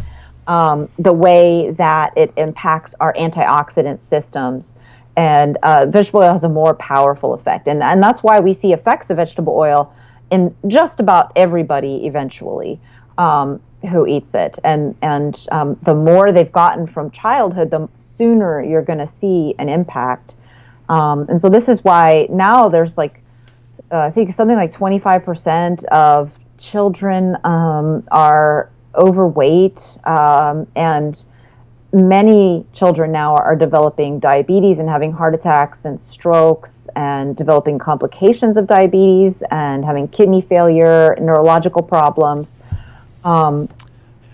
um, 0.46 0.88
the 0.98 1.12
way 1.12 1.70
that 1.72 2.12
it 2.16 2.32
impacts 2.36 2.94
our 3.00 3.12
antioxidant 3.14 4.04
systems. 4.04 4.74
And 5.16 5.58
uh, 5.62 5.86
vegetable 5.86 6.22
oil 6.22 6.32
has 6.32 6.44
a 6.44 6.48
more 6.48 6.74
powerful 6.74 7.34
effect. 7.34 7.68
And, 7.68 7.82
and 7.82 8.02
that's 8.02 8.22
why 8.22 8.40
we 8.40 8.54
see 8.54 8.72
effects 8.72 9.10
of 9.10 9.18
vegetable 9.18 9.56
oil 9.56 9.92
in 10.30 10.54
just 10.66 10.98
about 11.00 11.32
everybody 11.36 12.06
eventually 12.06 12.80
um, 13.18 13.60
who 13.90 14.06
eats 14.06 14.34
it. 14.34 14.58
And, 14.64 14.96
and 15.02 15.46
um, 15.52 15.78
the 15.82 15.94
more 15.94 16.32
they've 16.32 16.50
gotten 16.50 16.86
from 16.86 17.10
childhood, 17.10 17.70
the 17.70 17.88
sooner 17.98 18.62
you're 18.62 18.82
going 18.82 18.98
to 18.98 19.06
see 19.06 19.54
an 19.58 19.68
impact. 19.68 20.34
Um, 20.90 21.26
and 21.28 21.40
so 21.40 21.48
this 21.48 21.68
is 21.68 21.84
why 21.84 22.26
now 22.30 22.68
there's 22.68 22.98
like, 22.98 23.22
uh, 23.92 23.98
I 23.98 24.10
think 24.10 24.32
something 24.34 24.56
like 24.56 24.74
25% 24.74 25.84
of 25.84 26.32
children 26.58 27.36
um, 27.44 28.02
are 28.10 28.70
overweight, 28.96 29.98
um, 30.04 30.66
and 30.74 31.22
many 31.92 32.66
children 32.72 33.12
now 33.12 33.36
are 33.36 33.54
developing 33.54 34.18
diabetes 34.18 34.80
and 34.80 34.88
having 34.88 35.12
heart 35.12 35.32
attacks 35.32 35.84
and 35.84 36.02
strokes 36.02 36.88
and 36.96 37.36
developing 37.36 37.78
complications 37.78 38.56
of 38.56 38.66
diabetes 38.66 39.44
and 39.52 39.84
having 39.84 40.08
kidney 40.08 40.42
failure, 40.42 41.16
neurological 41.20 41.82
problems. 41.82 42.58
Um, 43.24 43.68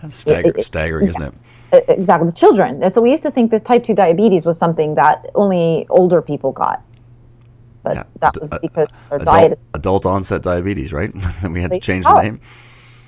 That's 0.01 0.15
stagger- 0.15 0.57
it, 0.57 0.65
staggering, 0.65 1.09
isn't 1.09 1.23
it? 1.23 1.35
Exactly 1.73 2.29
the 2.29 2.37
children. 2.37 2.83
And 2.83 2.93
so 2.93 3.01
we 3.01 3.11
used 3.11 3.23
to 3.25 3.31
think 3.31 3.51
this 3.51 3.63
type 3.63 3.85
2 3.85 3.95
diabetes 3.95 4.45
was 4.45 4.59
something 4.59 4.95
that 4.95 5.27
only 5.35 5.87
older 5.91 6.23
people 6.23 6.53
got. 6.53 6.83
But 7.83 7.97
yeah. 7.97 8.03
that 8.21 8.37
was 8.41 8.51
because 8.61 8.89
their 9.09 9.19
adult, 9.19 9.35
diet. 9.35 9.59
Adult 9.75 10.07
onset 10.07 10.43
diabetes, 10.43 10.93
right? 10.93 11.13
we 11.51 11.61
had 11.63 11.73
to 11.73 11.81
change 11.81 12.05
the 12.05 12.21
name. 12.21 12.41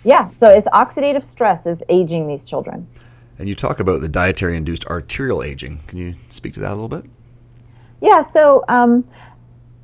Yeah, 0.04 0.30
so 0.36 0.48
it's 0.48 0.68
oxidative 0.68 1.24
stress 1.24 1.66
is 1.66 1.82
aging 1.88 2.28
these 2.28 2.44
children. 2.44 2.86
And 3.38 3.48
you 3.48 3.54
talk 3.54 3.80
about 3.80 4.00
the 4.00 4.08
dietary 4.08 4.56
induced 4.56 4.86
arterial 4.86 5.42
aging. 5.42 5.80
Can 5.86 5.98
you 5.98 6.14
speak 6.28 6.54
to 6.54 6.60
that 6.60 6.70
a 6.70 6.74
little 6.74 6.88
bit? 6.88 7.04
Yeah, 8.00 8.22
so 8.22 8.64
um, 8.68 9.04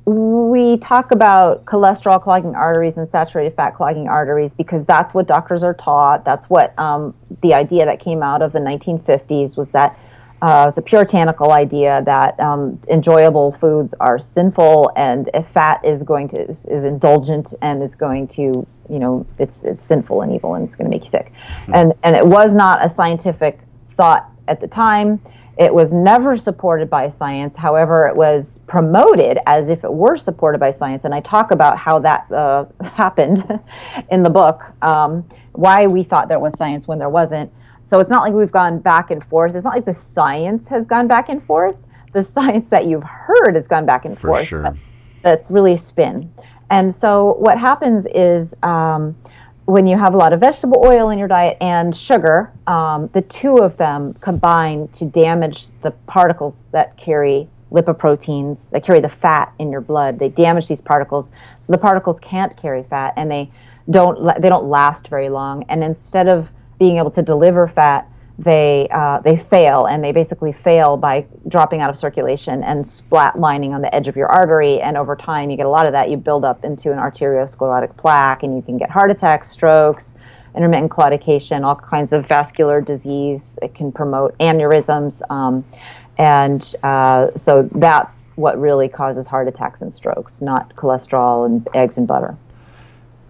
we 0.05 0.77
talk 0.77 1.11
about 1.11 1.65
cholesterol 1.65 2.21
clogging 2.21 2.53
arteries 2.53 2.95
and 2.97 3.09
saturated 3.09 3.55
fat 3.55 3.71
clogging 3.71 4.07
arteries 4.07 4.53
because 4.53 4.85
that's 4.85 5.13
what 5.15 5.27
doctors 5.27 5.63
are 5.63 5.73
taught. 5.73 6.23
That's 6.23 6.45
what 6.47 6.77
um, 6.77 7.15
the 7.41 7.55
idea 7.55 7.85
that 7.85 7.99
came 7.99 8.21
out 8.21 8.43
of 8.43 8.53
the 8.53 8.59
1950s 8.59 9.57
was 9.57 9.69
that 9.69 9.97
uh, 10.41 10.65
it's 10.67 10.77
a 10.77 10.81
puritanical 10.81 11.53
idea 11.53 12.03
that 12.05 12.39
um, 12.39 12.79
enjoyable 12.87 13.53
foods 13.53 13.95
are 13.99 14.19
sinful 14.19 14.91
and 14.95 15.29
if 15.33 15.47
fat 15.53 15.81
is 15.83 16.03
going 16.03 16.29
to 16.29 16.51
is, 16.51 16.65
is 16.65 16.83
indulgent 16.83 17.55
and 17.63 17.81
is 17.81 17.95
going 17.95 18.27
to 18.27 18.67
you 18.87 18.99
know 18.99 19.25
it's 19.39 19.63
it's 19.63 19.87
sinful 19.87 20.21
and 20.21 20.31
evil 20.31 20.53
and 20.53 20.65
it's 20.65 20.75
going 20.75 20.85
to 20.89 20.95
make 20.95 21.05
you 21.05 21.09
sick, 21.09 21.31
mm-hmm. 21.31 21.73
and 21.73 21.93
and 22.03 22.15
it 22.15 22.25
was 22.25 22.53
not 22.53 22.85
a 22.85 22.93
scientific 22.93 23.59
thought 23.97 24.29
at 24.47 24.61
the 24.61 24.67
time 24.67 25.19
it 25.57 25.73
was 25.73 25.93
never 25.93 26.37
supported 26.37 26.89
by 26.89 27.07
science. 27.07 27.55
However, 27.55 28.07
it 28.07 28.15
was 28.15 28.59
promoted 28.67 29.39
as 29.45 29.69
if 29.69 29.83
it 29.83 29.93
were 29.93 30.17
supported 30.17 30.59
by 30.59 30.71
science. 30.71 31.05
And 31.05 31.13
I 31.13 31.21
talk 31.21 31.51
about 31.51 31.77
how 31.77 31.99
that 31.99 32.29
uh, 32.31 32.65
happened 32.83 33.43
in 34.11 34.23
the 34.23 34.29
book, 34.29 34.63
um, 34.81 35.27
why 35.53 35.87
we 35.87 36.03
thought 36.03 36.27
there 36.27 36.39
was 36.39 36.57
science 36.57 36.87
when 36.87 36.99
there 36.99 37.09
wasn't. 37.09 37.51
So 37.89 37.99
it's 37.99 38.09
not 38.09 38.23
like 38.23 38.33
we've 38.33 38.51
gone 38.51 38.79
back 38.79 39.11
and 39.11 39.23
forth. 39.23 39.55
It's 39.55 39.63
not 39.63 39.75
like 39.75 39.85
the 39.85 39.93
science 39.93 40.67
has 40.67 40.85
gone 40.85 41.07
back 41.07 41.29
and 41.29 41.41
forth. 41.45 41.77
The 42.11 42.23
science 42.35 42.67
that 42.69 42.85
you've 42.85 43.03
heard 43.03 43.55
has 43.55 43.67
gone 43.67 43.85
back 43.85 44.05
and 44.05 44.17
For 44.17 44.27
forth. 44.27 44.45
Sure. 44.45 44.75
That's 45.21 45.49
really 45.49 45.73
a 45.73 45.77
spin. 45.77 46.31
And 46.69 46.95
so 46.95 47.35
what 47.39 47.59
happens 47.59 48.07
is 48.13 48.53
um, 48.63 49.15
when 49.65 49.87
you 49.87 49.97
have 49.97 50.13
a 50.13 50.17
lot 50.17 50.31
of 50.31 50.39
vegetable 50.39 50.83
oil 50.85 51.09
in 51.09 51.17
your 51.17 51.27
diet 51.27 51.57
and 51.59 51.95
sugar, 51.95 52.51
um, 52.67 53.09
the 53.13 53.21
two 53.21 53.57
of 53.57 53.75
them 53.77 54.13
combine 54.15 54.87
to 54.89 55.05
damage 55.05 55.67
the 55.81 55.91
particles 56.05 56.69
that 56.71 56.95
carry 56.97 57.47
lipoproteins, 57.71 58.69
that 58.69 58.85
carry 58.85 58.99
the 58.99 59.09
fat 59.09 59.51
in 59.57 59.71
your 59.71 59.81
blood. 59.81 60.19
They 60.19 60.29
damage 60.29 60.67
these 60.67 60.81
particles, 60.81 61.31
so 61.59 61.71
the 61.71 61.79
particles 61.79 62.19
can't 62.19 62.55
carry 62.55 62.83
fat, 62.83 63.13
and 63.17 63.29
they 63.29 63.51
don't 63.89 64.23
they 64.41 64.49
don't 64.49 64.65
last 64.65 65.07
very 65.07 65.29
long. 65.29 65.63
And 65.69 65.83
instead 65.83 66.27
of 66.27 66.47
being 66.77 66.97
able 66.97 67.11
to 67.11 67.21
deliver 67.21 67.67
fat, 67.67 68.07
they 68.37 68.87
uh, 68.91 69.19
they 69.19 69.37
fail, 69.37 69.85
and 69.85 70.03
they 70.03 70.11
basically 70.11 70.51
fail 70.51 70.97
by 70.97 71.25
dropping 71.47 71.81
out 71.81 71.89
of 71.89 71.97
circulation 71.97 72.63
and 72.63 72.85
splat 72.85 73.39
lining 73.39 73.73
on 73.73 73.81
the 73.81 73.93
edge 73.95 74.07
of 74.07 74.15
your 74.17 74.27
artery. 74.27 74.81
And 74.81 74.97
over 74.97 75.15
time, 75.15 75.49
you 75.49 75.57
get 75.57 75.65
a 75.65 75.69
lot 75.69 75.87
of 75.87 75.93
that. 75.93 76.09
You 76.09 76.17
build 76.17 76.43
up 76.43 76.65
into 76.65 76.91
an 76.91 76.97
arteriosclerotic 76.97 77.95
plaque, 77.95 78.43
and 78.43 78.55
you 78.55 78.61
can 78.61 78.77
get 78.77 78.89
heart 78.89 79.09
attacks, 79.09 79.51
strokes, 79.51 80.15
intermittent 80.55 80.91
claudication, 80.91 81.63
all 81.63 81.75
kinds 81.75 82.11
of 82.11 82.27
vascular 82.27 82.81
disease. 82.81 83.57
It 83.61 83.73
can 83.73 83.91
promote 83.91 84.37
aneurysms. 84.39 85.21
Um, 85.31 85.63
and 86.17 86.75
uh, 86.83 87.27
so 87.35 87.69
that's 87.73 88.27
what 88.35 88.59
really 88.59 88.87
causes 88.87 89.27
heart 89.27 89.47
attacks 89.47 89.81
and 89.81 89.93
strokes, 89.93 90.41
not 90.41 90.75
cholesterol 90.75 91.45
and 91.45 91.67
eggs 91.73 91.97
and 91.97 92.07
butter. 92.07 92.37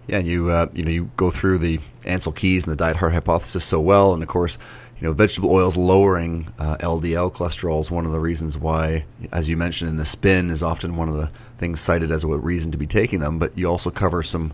Yeah, 0.06 0.18
you 0.18 0.50
uh, 0.50 0.68
you 0.72 0.84
know 0.84 0.90
you 0.90 1.10
go 1.16 1.30
through 1.30 1.58
the 1.58 1.80
Ancel 2.02 2.34
Keys 2.34 2.64
and 2.64 2.72
the 2.72 2.76
diet 2.76 2.96
heart 2.96 3.12
hypothesis 3.12 3.64
so 3.64 3.80
well, 3.80 4.14
and 4.14 4.22
of 4.22 4.28
course, 4.28 4.56
you 5.00 5.06
know 5.06 5.12
vegetable 5.12 5.50
oils 5.50 5.76
lowering 5.76 6.52
uh, 6.58 6.76
LDL 6.78 7.32
cholesterol 7.32 7.80
is 7.80 7.90
one 7.90 8.06
of 8.06 8.12
the 8.12 8.20
reasons 8.20 8.56
why, 8.58 9.04
as 9.32 9.48
you 9.48 9.56
mentioned 9.56 9.90
in 9.90 9.96
the 9.96 10.04
spin, 10.04 10.50
is 10.50 10.62
often 10.62 10.96
one 10.96 11.08
of 11.08 11.16
the 11.16 11.30
things 11.58 11.80
cited 11.80 12.10
as 12.10 12.24
a 12.24 12.28
reason 12.28 12.72
to 12.72 12.78
be 12.78 12.86
taking 12.86 13.20
them. 13.20 13.38
But 13.38 13.56
you 13.58 13.66
also 13.66 13.90
cover 13.90 14.22
some 14.22 14.52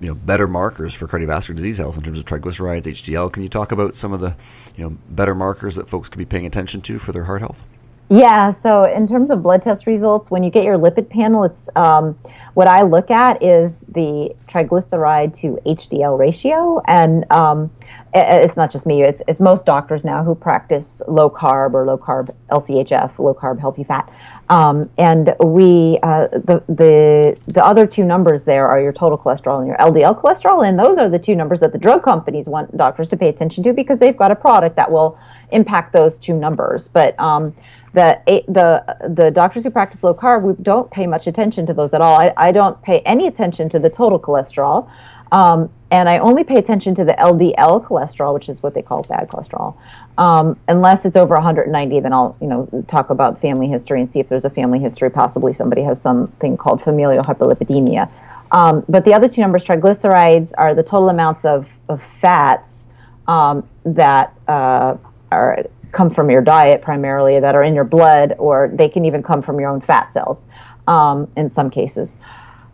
you 0.00 0.08
know 0.08 0.14
better 0.14 0.46
markers 0.46 0.94
for 0.94 1.06
cardiovascular 1.06 1.56
disease 1.56 1.78
health 1.78 1.96
in 1.96 2.02
terms 2.02 2.18
of 2.18 2.24
triglycerides, 2.24 2.84
HDL. 2.84 3.32
Can 3.32 3.42
you 3.42 3.48
talk 3.48 3.72
about 3.72 3.94
some 3.94 4.12
of 4.12 4.20
the 4.20 4.36
you 4.76 4.84
know 4.84 4.96
better 5.08 5.34
markers 5.34 5.76
that 5.76 5.88
folks 5.88 6.08
could 6.08 6.18
be 6.18 6.24
paying 6.26 6.46
attention 6.46 6.80
to 6.82 6.98
for 6.98 7.12
their 7.12 7.24
heart 7.24 7.40
health? 7.40 7.64
Yeah, 8.10 8.50
so 8.50 8.84
in 8.84 9.06
terms 9.06 9.30
of 9.30 9.42
blood 9.42 9.62
test 9.62 9.86
results, 9.86 10.30
when 10.30 10.42
you 10.42 10.50
get 10.50 10.64
your 10.64 10.78
lipid 10.78 11.08
panel, 11.08 11.44
it's 11.44 11.70
um, 11.74 12.18
what 12.52 12.68
I 12.68 12.82
look 12.82 13.10
at 13.10 13.42
is 13.42 13.78
the 13.88 14.34
triglyceride 14.46 15.34
to 15.38 15.58
HDL 15.66 16.18
ratio, 16.18 16.82
and 16.86 17.24
um, 17.32 17.70
it's 18.12 18.56
not 18.56 18.70
just 18.70 18.84
me; 18.84 19.02
it's 19.02 19.22
it's 19.26 19.40
most 19.40 19.64
doctors 19.64 20.04
now 20.04 20.22
who 20.22 20.34
practice 20.34 21.00
low 21.08 21.30
carb 21.30 21.72
or 21.72 21.86
low 21.86 21.96
carb 21.96 22.32
LCHF, 22.50 23.18
low 23.18 23.34
carb 23.34 23.58
healthy 23.58 23.84
fat. 23.84 24.12
Um, 24.50 24.90
and 24.98 25.34
we 25.42 25.98
uh, 26.02 26.28
the 26.28 26.62
the 26.68 27.36
the 27.46 27.64
other 27.64 27.86
two 27.86 28.04
numbers 28.04 28.44
there 28.44 28.68
are 28.68 28.80
your 28.80 28.92
total 28.92 29.16
cholesterol 29.16 29.58
and 29.58 29.66
your 29.66 29.78
LDL 29.78 30.20
cholesterol, 30.20 30.68
and 30.68 30.78
those 30.78 30.98
are 30.98 31.08
the 31.08 31.18
two 31.18 31.34
numbers 31.34 31.60
that 31.60 31.72
the 31.72 31.78
drug 31.78 32.02
companies 32.04 32.46
want 32.46 32.76
doctors 32.76 33.08
to 33.08 33.16
pay 33.16 33.28
attention 33.28 33.64
to 33.64 33.72
because 33.72 33.98
they've 33.98 34.16
got 34.16 34.30
a 34.30 34.36
product 34.36 34.76
that 34.76 34.92
will 34.92 35.18
impact 35.50 35.92
those 35.92 36.18
two 36.18 36.34
numbers. 36.34 36.88
But 36.88 37.18
um, 37.18 37.54
the 37.92 38.20
the 38.48 39.12
the 39.14 39.30
doctors 39.30 39.64
who 39.64 39.70
practice 39.70 40.02
low 40.02 40.14
carb, 40.14 40.42
we 40.42 40.54
don't 40.62 40.90
pay 40.90 41.06
much 41.06 41.26
attention 41.26 41.66
to 41.66 41.74
those 41.74 41.94
at 41.94 42.00
all. 42.00 42.18
I, 42.20 42.32
I 42.36 42.52
don't 42.52 42.80
pay 42.82 43.00
any 43.00 43.26
attention 43.26 43.68
to 43.70 43.78
the 43.78 43.90
total 43.90 44.18
cholesterol. 44.18 44.90
Um, 45.32 45.70
and 45.90 46.08
I 46.08 46.18
only 46.18 46.44
pay 46.44 46.56
attention 46.56 46.94
to 46.96 47.04
the 47.04 47.14
LDL 47.14 47.84
cholesterol, 47.86 48.34
which 48.34 48.48
is 48.48 48.62
what 48.62 48.74
they 48.74 48.82
call 48.82 49.02
bad 49.04 49.28
cholesterol. 49.28 49.76
Um, 50.18 50.58
unless 50.68 51.04
it's 51.04 51.16
over 51.16 51.34
190, 51.34 52.00
then 52.00 52.12
I'll 52.12 52.36
you 52.40 52.46
know 52.46 52.68
talk 52.88 53.10
about 53.10 53.40
family 53.40 53.68
history 53.68 54.00
and 54.00 54.12
see 54.12 54.20
if 54.20 54.28
there's 54.28 54.44
a 54.44 54.50
family 54.50 54.78
history. 54.78 55.10
Possibly 55.10 55.52
somebody 55.54 55.82
has 55.82 56.00
something 56.00 56.56
called 56.56 56.82
familial 56.82 57.22
hyperlipidemia. 57.22 58.10
Um, 58.54 58.84
but 58.88 59.04
the 59.04 59.12
other 59.12 59.28
two 59.28 59.40
numbers, 59.40 59.64
triglycerides, 59.64 60.52
are 60.56 60.74
the 60.74 60.82
total 60.82 61.08
amounts 61.08 61.44
of, 61.44 61.66
of 61.88 62.00
fats 62.20 62.86
um, 63.26 63.68
that 63.84 64.32
uh, 64.46 64.96
are 65.34 65.64
come 65.92 66.10
from 66.10 66.28
your 66.28 66.42
diet 66.42 66.82
primarily, 66.82 67.40
that 67.40 67.54
are 67.54 67.62
in 67.62 67.74
your 67.74 67.84
blood, 67.84 68.34
or 68.38 68.70
they 68.74 68.88
can 68.88 69.04
even 69.04 69.22
come 69.22 69.40
from 69.40 69.60
your 69.60 69.70
own 69.70 69.80
fat 69.80 70.12
cells 70.12 70.46
um, 70.88 71.30
in 71.36 71.48
some 71.48 71.70
cases. 71.70 72.16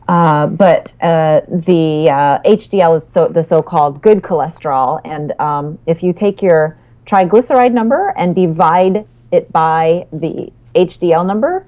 Uh, 0.08 0.46
but 0.46 0.90
uh, 1.02 1.42
the 1.48 2.10
uh, 2.10 2.40
HDL 2.44 2.96
is 2.96 3.06
so, 3.06 3.28
the 3.28 3.42
so-called 3.42 4.02
good 4.02 4.22
cholesterol, 4.22 5.00
and 5.04 5.38
um, 5.38 5.78
if 5.86 6.02
you 6.02 6.12
take 6.12 6.42
your 6.42 6.76
triglyceride 7.06 7.72
number 7.72 8.12
and 8.16 8.34
divide 8.34 9.06
it 9.30 9.52
by 9.52 10.06
the 10.12 10.52
HDL 10.74 11.24
number, 11.24 11.64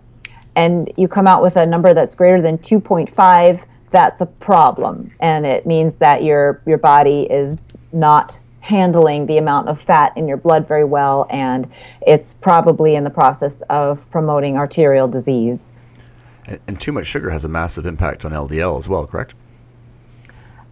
and 0.56 0.92
you 0.96 1.06
come 1.06 1.28
out 1.28 1.42
with 1.42 1.56
a 1.56 1.64
number 1.64 1.94
that's 1.94 2.14
greater 2.14 2.42
than 2.42 2.58
2.5, 2.58 3.62
that's 3.92 4.22
a 4.22 4.26
problem, 4.26 5.12
and 5.20 5.46
it 5.46 5.66
means 5.66 5.96
that 5.96 6.24
your 6.24 6.62
your 6.66 6.78
body 6.78 7.22
is 7.30 7.56
not 7.92 8.38
handling 8.62 9.26
the 9.26 9.38
amount 9.38 9.68
of 9.68 9.78
fat 9.82 10.16
in 10.16 10.26
your 10.26 10.36
blood 10.36 10.66
very 10.66 10.84
well, 10.84 11.26
and 11.30 11.70
it's 12.06 12.32
probably 12.32 12.94
in 12.94 13.04
the 13.04 13.10
process 13.10 13.60
of 13.62 14.00
promoting 14.10 14.56
arterial 14.56 15.08
disease. 15.08 15.72
And, 16.46 16.60
and 16.68 16.80
too 16.80 16.92
much 16.92 17.06
sugar 17.06 17.30
has 17.30 17.44
a 17.44 17.48
massive 17.48 17.86
impact 17.86 18.24
on 18.24 18.30
LDL 18.30 18.78
as 18.78 18.88
well, 18.88 19.04
correct? 19.06 19.34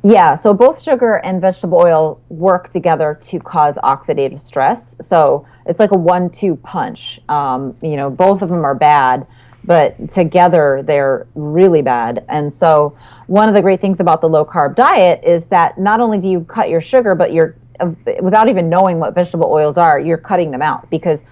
Yeah, 0.02 0.36
so 0.36 0.54
both 0.54 0.80
sugar 0.80 1.16
and 1.16 1.40
vegetable 1.40 1.82
oil 1.84 2.20
work 2.30 2.72
together 2.72 3.18
to 3.24 3.40
cause 3.40 3.74
oxidative 3.76 4.40
stress. 4.40 4.96
So 5.00 5.46
it's 5.66 5.80
like 5.80 5.90
a 5.90 5.98
one-two 5.98 6.56
punch. 6.56 7.20
Um, 7.28 7.76
you 7.82 7.96
know, 7.96 8.08
both 8.08 8.40
of 8.40 8.48
them 8.48 8.64
are 8.64 8.74
bad, 8.74 9.26
but 9.64 10.10
together 10.10 10.82
they're 10.86 11.26
really 11.34 11.82
bad. 11.82 12.24
And 12.28 12.54
so 12.54 12.96
one 13.26 13.48
of 13.48 13.54
the 13.54 13.60
great 13.60 13.80
things 13.80 14.00
about 14.00 14.20
the 14.22 14.28
low 14.28 14.44
carb 14.44 14.74
diet 14.74 15.22
is 15.22 15.44
that 15.46 15.76
not 15.76 16.00
only 16.00 16.18
do 16.18 16.30
you 16.30 16.40
cut 16.44 16.70
your 16.70 16.80
sugar, 16.80 17.14
but 17.14 17.32
you're 17.32 17.56
without 18.22 18.48
even 18.48 18.68
knowing 18.68 18.98
what 18.98 19.14
vegetable 19.14 19.50
oils 19.50 19.78
are, 19.78 19.98
you're 19.98 20.18
cutting 20.18 20.50
them 20.50 20.62
out 20.62 20.88
because 20.90 21.24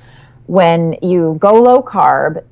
when 0.47 0.97
you 1.03 1.37
go 1.41 1.53
low 1.53 1.83
carb, 1.83 2.43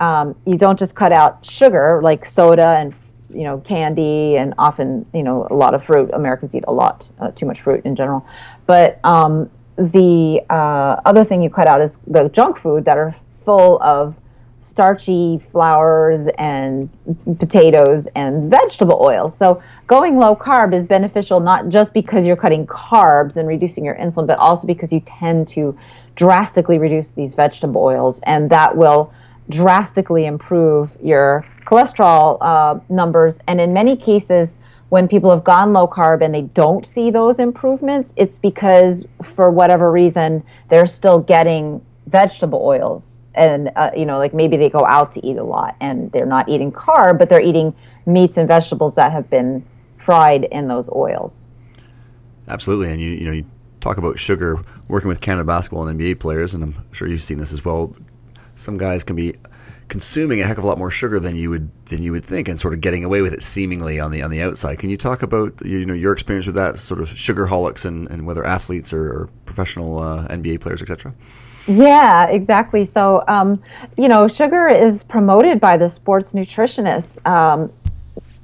um, 0.00 0.34
you 0.46 0.58
don't 0.58 0.78
just 0.78 0.94
cut 0.94 1.12
out 1.12 1.44
sugar 1.44 2.00
like 2.02 2.26
soda 2.26 2.68
and 2.68 2.94
you 3.30 3.42
know 3.42 3.58
candy 3.60 4.36
and 4.36 4.54
often 4.58 5.04
you 5.12 5.22
know 5.22 5.46
a 5.50 5.54
lot 5.54 5.74
of 5.74 5.84
fruit. 5.84 6.10
Americans 6.12 6.54
eat 6.54 6.64
a 6.68 6.72
lot 6.72 7.08
uh, 7.18 7.30
too 7.32 7.46
much 7.46 7.60
fruit 7.62 7.84
in 7.84 7.96
general, 7.96 8.26
but 8.66 9.00
um, 9.04 9.50
the 9.76 10.42
uh, 10.50 11.00
other 11.04 11.24
thing 11.24 11.42
you 11.42 11.50
cut 11.50 11.66
out 11.66 11.80
is 11.80 11.98
the 12.06 12.28
junk 12.30 12.58
food 12.58 12.84
that 12.84 12.96
are 12.96 13.14
full 13.44 13.80
of 13.82 14.14
starchy 14.66 15.40
flours 15.52 16.28
and 16.38 16.90
potatoes 17.38 18.08
and 18.14 18.50
vegetable 18.50 19.00
oils. 19.00 19.36
So 19.36 19.62
going 19.86 20.18
low 20.18 20.34
carb 20.34 20.74
is 20.74 20.86
beneficial 20.86 21.40
not 21.40 21.68
just 21.68 21.94
because 21.94 22.26
you're 22.26 22.36
cutting 22.36 22.66
carbs 22.66 23.36
and 23.36 23.46
reducing 23.48 23.84
your 23.84 23.94
insulin, 23.94 24.26
but 24.26 24.38
also 24.38 24.66
because 24.66 24.92
you 24.92 25.00
tend 25.00 25.48
to 25.48 25.78
drastically 26.16 26.78
reduce 26.78 27.10
these 27.10 27.34
vegetable 27.34 27.82
oils, 27.82 28.20
and 28.24 28.50
that 28.50 28.76
will 28.76 29.12
drastically 29.48 30.26
improve 30.26 30.90
your 31.00 31.46
cholesterol 31.64 32.38
uh, 32.40 32.80
numbers. 32.88 33.38
And 33.46 33.60
in 33.60 33.72
many 33.72 33.96
cases, 33.96 34.48
when 34.88 35.06
people 35.06 35.30
have 35.30 35.44
gone 35.44 35.72
low 35.72 35.86
carb 35.86 36.24
and 36.24 36.34
they 36.34 36.42
don't 36.42 36.86
see 36.86 37.10
those 37.10 37.38
improvements, 37.38 38.12
it's 38.16 38.38
because 38.38 39.06
for 39.34 39.50
whatever 39.50 39.92
reason 39.92 40.42
they're 40.70 40.86
still 40.86 41.20
getting 41.20 41.84
vegetable 42.06 42.60
oils 42.62 43.15
and 43.36 43.70
uh, 43.76 43.90
you 43.96 44.06
know 44.06 44.18
like 44.18 44.34
maybe 44.34 44.56
they 44.56 44.68
go 44.68 44.84
out 44.86 45.12
to 45.12 45.24
eat 45.24 45.36
a 45.36 45.44
lot 45.44 45.76
and 45.80 46.10
they're 46.12 46.26
not 46.26 46.48
eating 46.48 46.72
carb 46.72 47.18
but 47.18 47.28
they're 47.28 47.42
eating 47.42 47.74
meats 48.06 48.38
and 48.38 48.48
vegetables 48.48 48.94
that 48.94 49.12
have 49.12 49.28
been 49.30 49.64
fried 49.98 50.44
in 50.44 50.68
those 50.68 50.88
oils. 50.90 51.48
Absolutely. 52.48 52.90
And 52.90 53.00
you 53.00 53.10
you 53.10 53.24
know 53.26 53.32
you 53.32 53.44
talk 53.80 53.98
about 53.98 54.18
sugar 54.18 54.58
working 54.88 55.08
with 55.08 55.20
Canada 55.20 55.44
basketball 55.44 55.86
and 55.86 56.00
NBA 56.00 56.18
players 56.20 56.54
and 56.54 56.64
I'm 56.64 56.74
sure 56.92 57.08
you've 57.08 57.22
seen 57.22 57.38
this 57.38 57.52
as 57.52 57.64
well. 57.64 57.94
Some 58.54 58.78
guys 58.78 59.04
can 59.04 59.16
be 59.16 59.34
consuming 59.88 60.40
a 60.40 60.46
heck 60.46 60.58
of 60.58 60.64
a 60.64 60.66
lot 60.66 60.78
more 60.78 60.90
sugar 60.90 61.20
than 61.20 61.36
you 61.36 61.50
would 61.50 61.70
than 61.86 62.02
you 62.02 62.10
would 62.12 62.24
think 62.24 62.48
and 62.48 62.58
sort 62.58 62.74
of 62.74 62.80
getting 62.80 63.04
away 63.04 63.22
with 63.22 63.32
it 63.32 63.42
seemingly 63.42 64.00
on 64.00 64.10
the 64.10 64.22
on 64.22 64.30
the 64.30 64.42
outside. 64.42 64.78
Can 64.78 64.90
you 64.90 64.96
talk 64.96 65.22
about 65.22 65.60
you 65.64 65.84
know 65.84 65.94
your 65.94 66.12
experience 66.12 66.46
with 66.46 66.56
that 66.56 66.78
sort 66.78 67.00
of 67.00 67.08
sugar 67.08 67.46
holics 67.46 67.84
and, 67.84 68.08
and 68.08 68.26
whether 68.26 68.44
athletes 68.44 68.92
or, 68.92 69.04
or 69.06 69.28
professional 69.44 69.98
uh, 69.98 70.26
NBA 70.28 70.60
players 70.60 70.82
etc 70.82 71.12
yeah, 71.66 72.26
exactly. 72.26 72.88
So, 72.92 73.24
um, 73.28 73.62
you 73.96 74.08
know, 74.08 74.28
sugar 74.28 74.68
is 74.68 75.02
promoted 75.04 75.60
by 75.60 75.76
the 75.76 75.88
sports 75.88 76.32
nutritionists, 76.32 77.24
um, 77.26 77.72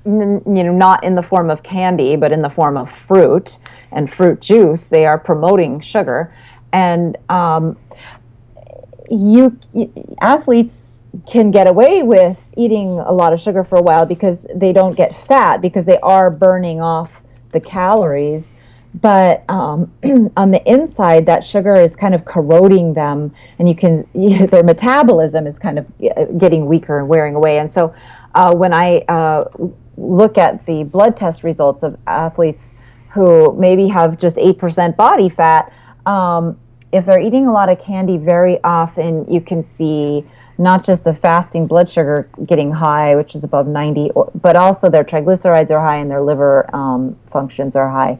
n- 0.05 0.43
you 0.47 0.65
know, 0.65 0.73
not 0.73 1.05
in 1.05 1.15
the 1.15 1.23
form 1.23 1.51
of 1.51 1.63
candy, 1.63 2.17
but 2.17 2.33
in 2.33 2.43
the 2.43 2.51
form 2.51 2.77
of 2.77 2.91
fruit 2.91 3.59
and 3.93 4.13
fruit 4.13 4.41
juice. 4.41 4.89
They 4.89 5.07
are 5.07 5.19
promoting 5.19 5.81
sugar, 5.81 6.35
and 6.73 7.17
um, 7.29 7.77
you, 9.11 9.59
athletes 10.21 11.05
can 11.31 11.51
get 11.51 11.67
away 11.67 12.03
with 12.03 12.43
eating 12.57 12.99
a 12.99 13.13
lot 13.13 13.33
of 13.33 13.41
sugar 13.41 13.63
for 13.65 13.77
a 13.77 13.83
while 13.83 14.07
because 14.07 14.47
they 14.55 14.73
don't 14.73 14.97
get 14.97 15.15
fat 15.27 15.61
because 15.61 15.85
they 15.85 15.99
are 15.99 16.31
burning 16.31 16.81
off 16.81 17.23
the 17.53 17.61
calories 17.61 18.55
but 19.01 19.45
um, 19.49 19.91
on 20.37 20.51
the 20.51 20.63
inside 20.71 21.27
that 21.27 21.45
sugar 21.45 21.75
is 21.75 21.97
kind 21.97 22.15
of 22.15 22.25
corroding 22.25 22.93
them 22.93 23.35
and 23.59 23.69
you 23.69 23.75
can 23.75 24.07
their 24.51 24.63
metabolism 24.63 25.47
is 25.47 25.59
kind 25.59 25.79
of 25.79 25.87
uh, 26.17 26.25
getting 26.39 26.67
weaker 26.67 26.99
and 26.99 27.09
wearing 27.09 27.35
away 27.35 27.59
and 27.59 27.73
so 27.73 27.95
uh, 28.35 28.55
when 28.55 28.75
i 28.75 28.99
uh, 29.09 29.45
look 29.97 30.39
at 30.39 30.65
the 30.67 30.85
blood 30.85 31.17
test 31.17 31.43
results 31.43 31.83
of 31.83 31.97
athletes 32.07 32.75
who 33.13 33.55
maybe 33.59 33.89
have 33.89 34.19
just 34.19 34.37
8% 34.37 34.97
body 34.97 35.29
fat, 35.29 35.73
um, 36.07 36.59
if 36.93 37.07
they're 37.07 37.21
eating 37.21 37.47
a 37.47 37.53
lot 37.53 37.69
of 37.69 37.79
candy 37.81 38.17
very 38.17 38.63
often, 38.65 39.31
you 39.31 39.41
can 39.41 39.63
see 39.63 40.25
not 40.59 40.85
just 40.85 41.05
the 41.05 41.15
fasting 41.15 41.67
blood 41.67 41.91
sugar 41.91 42.29
getting 42.47 42.71
high, 42.71 43.17
which 43.17 43.35
is 43.35 43.45
above 43.45 43.67
90, 43.67 44.11
but 44.41 44.57
also 44.57 44.89
their 44.89 45.05
triglycerides 45.05 45.71
are 45.71 45.81
high 45.81 45.97
and 45.97 46.11
their 46.11 46.23
liver 46.23 46.75
um, 46.75 47.17
functions 47.31 47.77
are 47.77 47.91
high. 47.91 48.19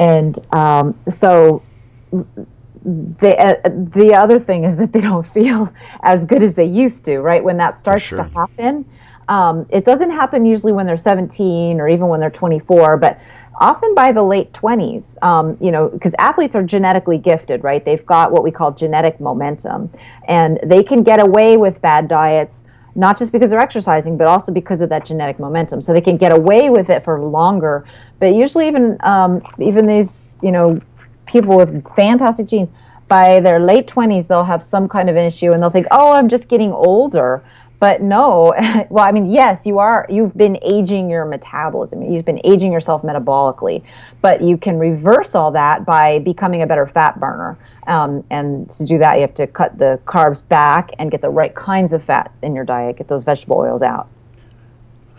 And 0.00 0.38
um, 0.54 0.98
so 1.10 1.62
the, 2.10 3.36
uh, 3.36 3.68
the 3.94 4.14
other 4.14 4.40
thing 4.40 4.64
is 4.64 4.78
that 4.78 4.92
they 4.92 5.00
don't 5.00 5.26
feel 5.34 5.72
as 6.02 6.24
good 6.24 6.42
as 6.42 6.54
they 6.54 6.64
used 6.64 7.04
to, 7.04 7.20
right? 7.20 7.44
When 7.44 7.58
that 7.58 7.78
starts 7.78 8.02
sure. 8.02 8.24
to 8.24 8.24
happen, 8.30 8.84
um, 9.28 9.66
it 9.68 9.84
doesn't 9.84 10.10
happen 10.10 10.44
usually 10.44 10.72
when 10.72 10.86
they're 10.86 10.98
17 10.98 11.80
or 11.80 11.88
even 11.88 12.08
when 12.08 12.18
they're 12.18 12.30
24, 12.30 12.96
but 12.96 13.20
often 13.60 13.94
by 13.94 14.10
the 14.10 14.22
late 14.22 14.50
20s, 14.52 15.22
um, 15.22 15.56
you 15.60 15.70
know, 15.70 15.88
because 15.88 16.14
athletes 16.18 16.56
are 16.56 16.62
genetically 16.62 17.18
gifted, 17.18 17.62
right? 17.62 17.84
They've 17.84 18.04
got 18.06 18.32
what 18.32 18.42
we 18.42 18.50
call 18.50 18.72
genetic 18.72 19.20
momentum, 19.20 19.90
and 20.26 20.58
they 20.64 20.82
can 20.82 21.02
get 21.02 21.24
away 21.24 21.58
with 21.58 21.80
bad 21.82 22.08
diets 22.08 22.64
not 22.94 23.18
just 23.18 23.32
because 23.32 23.50
they're 23.50 23.60
exercising, 23.60 24.16
but 24.16 24.26
also 24.26 24.52
because 24.52 24.80
of 24.80 24.88
that 24.88 25.04
genetic 25.04 25.38
momentum. 25.38 25.82
So 25.82 25.92
they 25.92 26.00
can 26.00 26.16
get 26.16 26.32
away 26.36 26.70
with 26.70 26.90
it 26.90 27.04
for 27.04 27.20
longer. 27.20 27.84
But 28.18 28.34
usually, 28.34 28.68
even 28.68 28.96
um, 29.00 29.42
even 29.58 29.86
these, 29.86 30.36
you 30.42 30.52
know, 30.52 30.80
people 31.26 31.56
with 31.56 31.84
fantastic 31.94 32.46
genes, 32.46 32.70
by 33.08 33.40
their 33.40 33.58
late 33.58 33.88
20s, 33.88 34.28
they'll 34.28 34.44
have 34.44 34.62
some 34.62 34.88
kind 34.88 35.10
of 35.10 35.16
an 35.16 35.24
issue, 35.24 35.52
and 35.52 35.62
they'll 35.62 35.70
think, 35.70 35.86
"Oh, 35.90 36.12
I'm 36.12 36.28
just 36.28 36.48
getting 36.48 36.72
older." 36.72 37.42
But 37.80 38.00
no 38.00 38.54
well 38.90 39.04
i 39.04 39.10
mean 39.10 39.28
yes 39.28 39.66
you 39.66 39.78
are 39.78 40.06
you've 40.08 40.36
been 40.36 40.58
aging 40.62 41.10
your 41.10 41.24
metabolism. 41.24 42.02
You've 42.02 42.24
been 42.24 42.40
aging 42.44 42.70
yourself 42.70 43.02
metabolically 43.02 43.82
but 44.22 44.40
you 44.42 44.56
can 44.56 44.78
reverse 44.78 45.34
all 45.34 45.50
that 45.52 45.84
by 45.84 46.20
becoming 46.20 46.62
a 46.62 46.66
better 46.66 46.86
fat 46.86 47.18
burner. 47.18 47.58
Um, 47.86 48.22
and 48.30 48.70
to 48.72 48.86
do 48.86 48.98
that 48.98 49.16
you 49.16 49.22
have 49.22 49.34
to 49.34 49.46
cut 49.46 49.78
the 49.78 49.98
carbs 50.04 50.46
back 50.48 50.90
and 50.98 51.10
get 51.10 51.22
the 51.22 51.30
right 51.30 51.54
kinds 51.54 51.92
of 51.92 52.04
fats 52.04 52.38
in 52.40 52.54
your 52.54 52.64
diet 52.64 52.98
get 52.98 53.08
those 53.08 53.24
vegetable 53.24 53.56
oils 53.56 53.82
out 53.82 54.08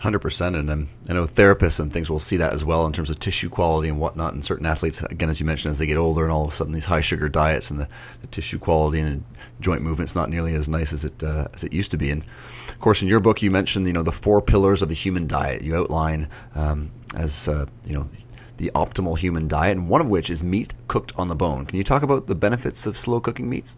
Hundred 0.02 0.18
percent, 0.18 0.56
and 0.56 0.68
um, 0.68 0.88
I 1.08 1.12
know 1.12 1.26
therapists 1.26 1.78
and 1.78 1.92
things 1.92 2.10
will 2.10 2.18
see 2.18 2.38
that 2.38 2.52
as 2.52 2.64
well 2.64 2.86
in 2.86 2.92
terms 2.92 3.08
of 3.08 3.20
tissue 3.20 3.48
quality 3.48 3.88
and 3.88 4.00
whatnot. 4.00 4.34
And 4.34 4.44
certain 4.44 4.66
athletes, 4.66 5.00
again, 5.04 5.30
as 5.30 5.38
you 5.38 5.46
mentioned, 5.46 5.70
as 5.70 5.78
they 5.78 5.86
get 5.86 5.96
older, 5.96 6.24
and 6.24 6.32
all 6.32 6.42
of 6.42 6.48
a 6.48 6.50
sudden 6.50 6.72
these 6.72 6.86
high 6.86 7.02
sugar 7.02 7.28
diets 7.28 7.70
and 7.70 7.78
the, 7.78 7.88
the 8.20 8.26
tissue 8.26 8.58
quality 8.58 8.98
and 8.98 9.22
joint 9.60 9.80
movement's 9.80 10.16
not 10.16 10.28
nearly 10.28 10.56
as 10.56 10.68
nice 10.68 10.92
as 10.92 11.04
it 11.04 11.22
uh, 11.22 11.46
as 11.54 11.62
it 11.62 11.72
used 11.72 11.92
to 11.92 11.96
be. 11.96 12.10
And 12.10 12.24
of 12.68 12.80
course, 12.80 13.00
in 13.00 13.06
your 13.06 13.20
book, 13.20 13.42
you 13.42 13.52
mentioned 13.52 13.86
you 13.86 13.92
know 13.92 14.02
the 14.02 14.10
four 14.10 14.42
pillars 14.42 14.82
of 14.82 14.88
the 14.88 14.96
human 14.96 15.28
diet. 15.28 15.62
You 15.62 15.76
outline 15.76 16.28
um, 16.56 16.90
as 17.14 17.46
uh, 17.46 17.66
you 17.86 17.94
know 17.94 18.08
the 18.56 18.72
optimal 18.74 19.16
human 19.16 19.46
diet, 19.46 19.76
and 19.76 19.88
one 19.88 20.00
of 20.00 20.10
which 20.10 20.30
is 20.30 20.42
meat 20.42 20.74
cooked 20.88 21.12
on 21.16 21.28
the 21.28 21.36
bone. 21.36 21.64
Can 21.64 21.78
you 21.78 21.84
talk 21.84 22.02
about 22.02 22.26
the 22.26 22.34
benefits 22.34 22.88
of 22.88 22.96
slow 22.96 23.20
cooking 23.20 23.48
meats? 23.48 23.76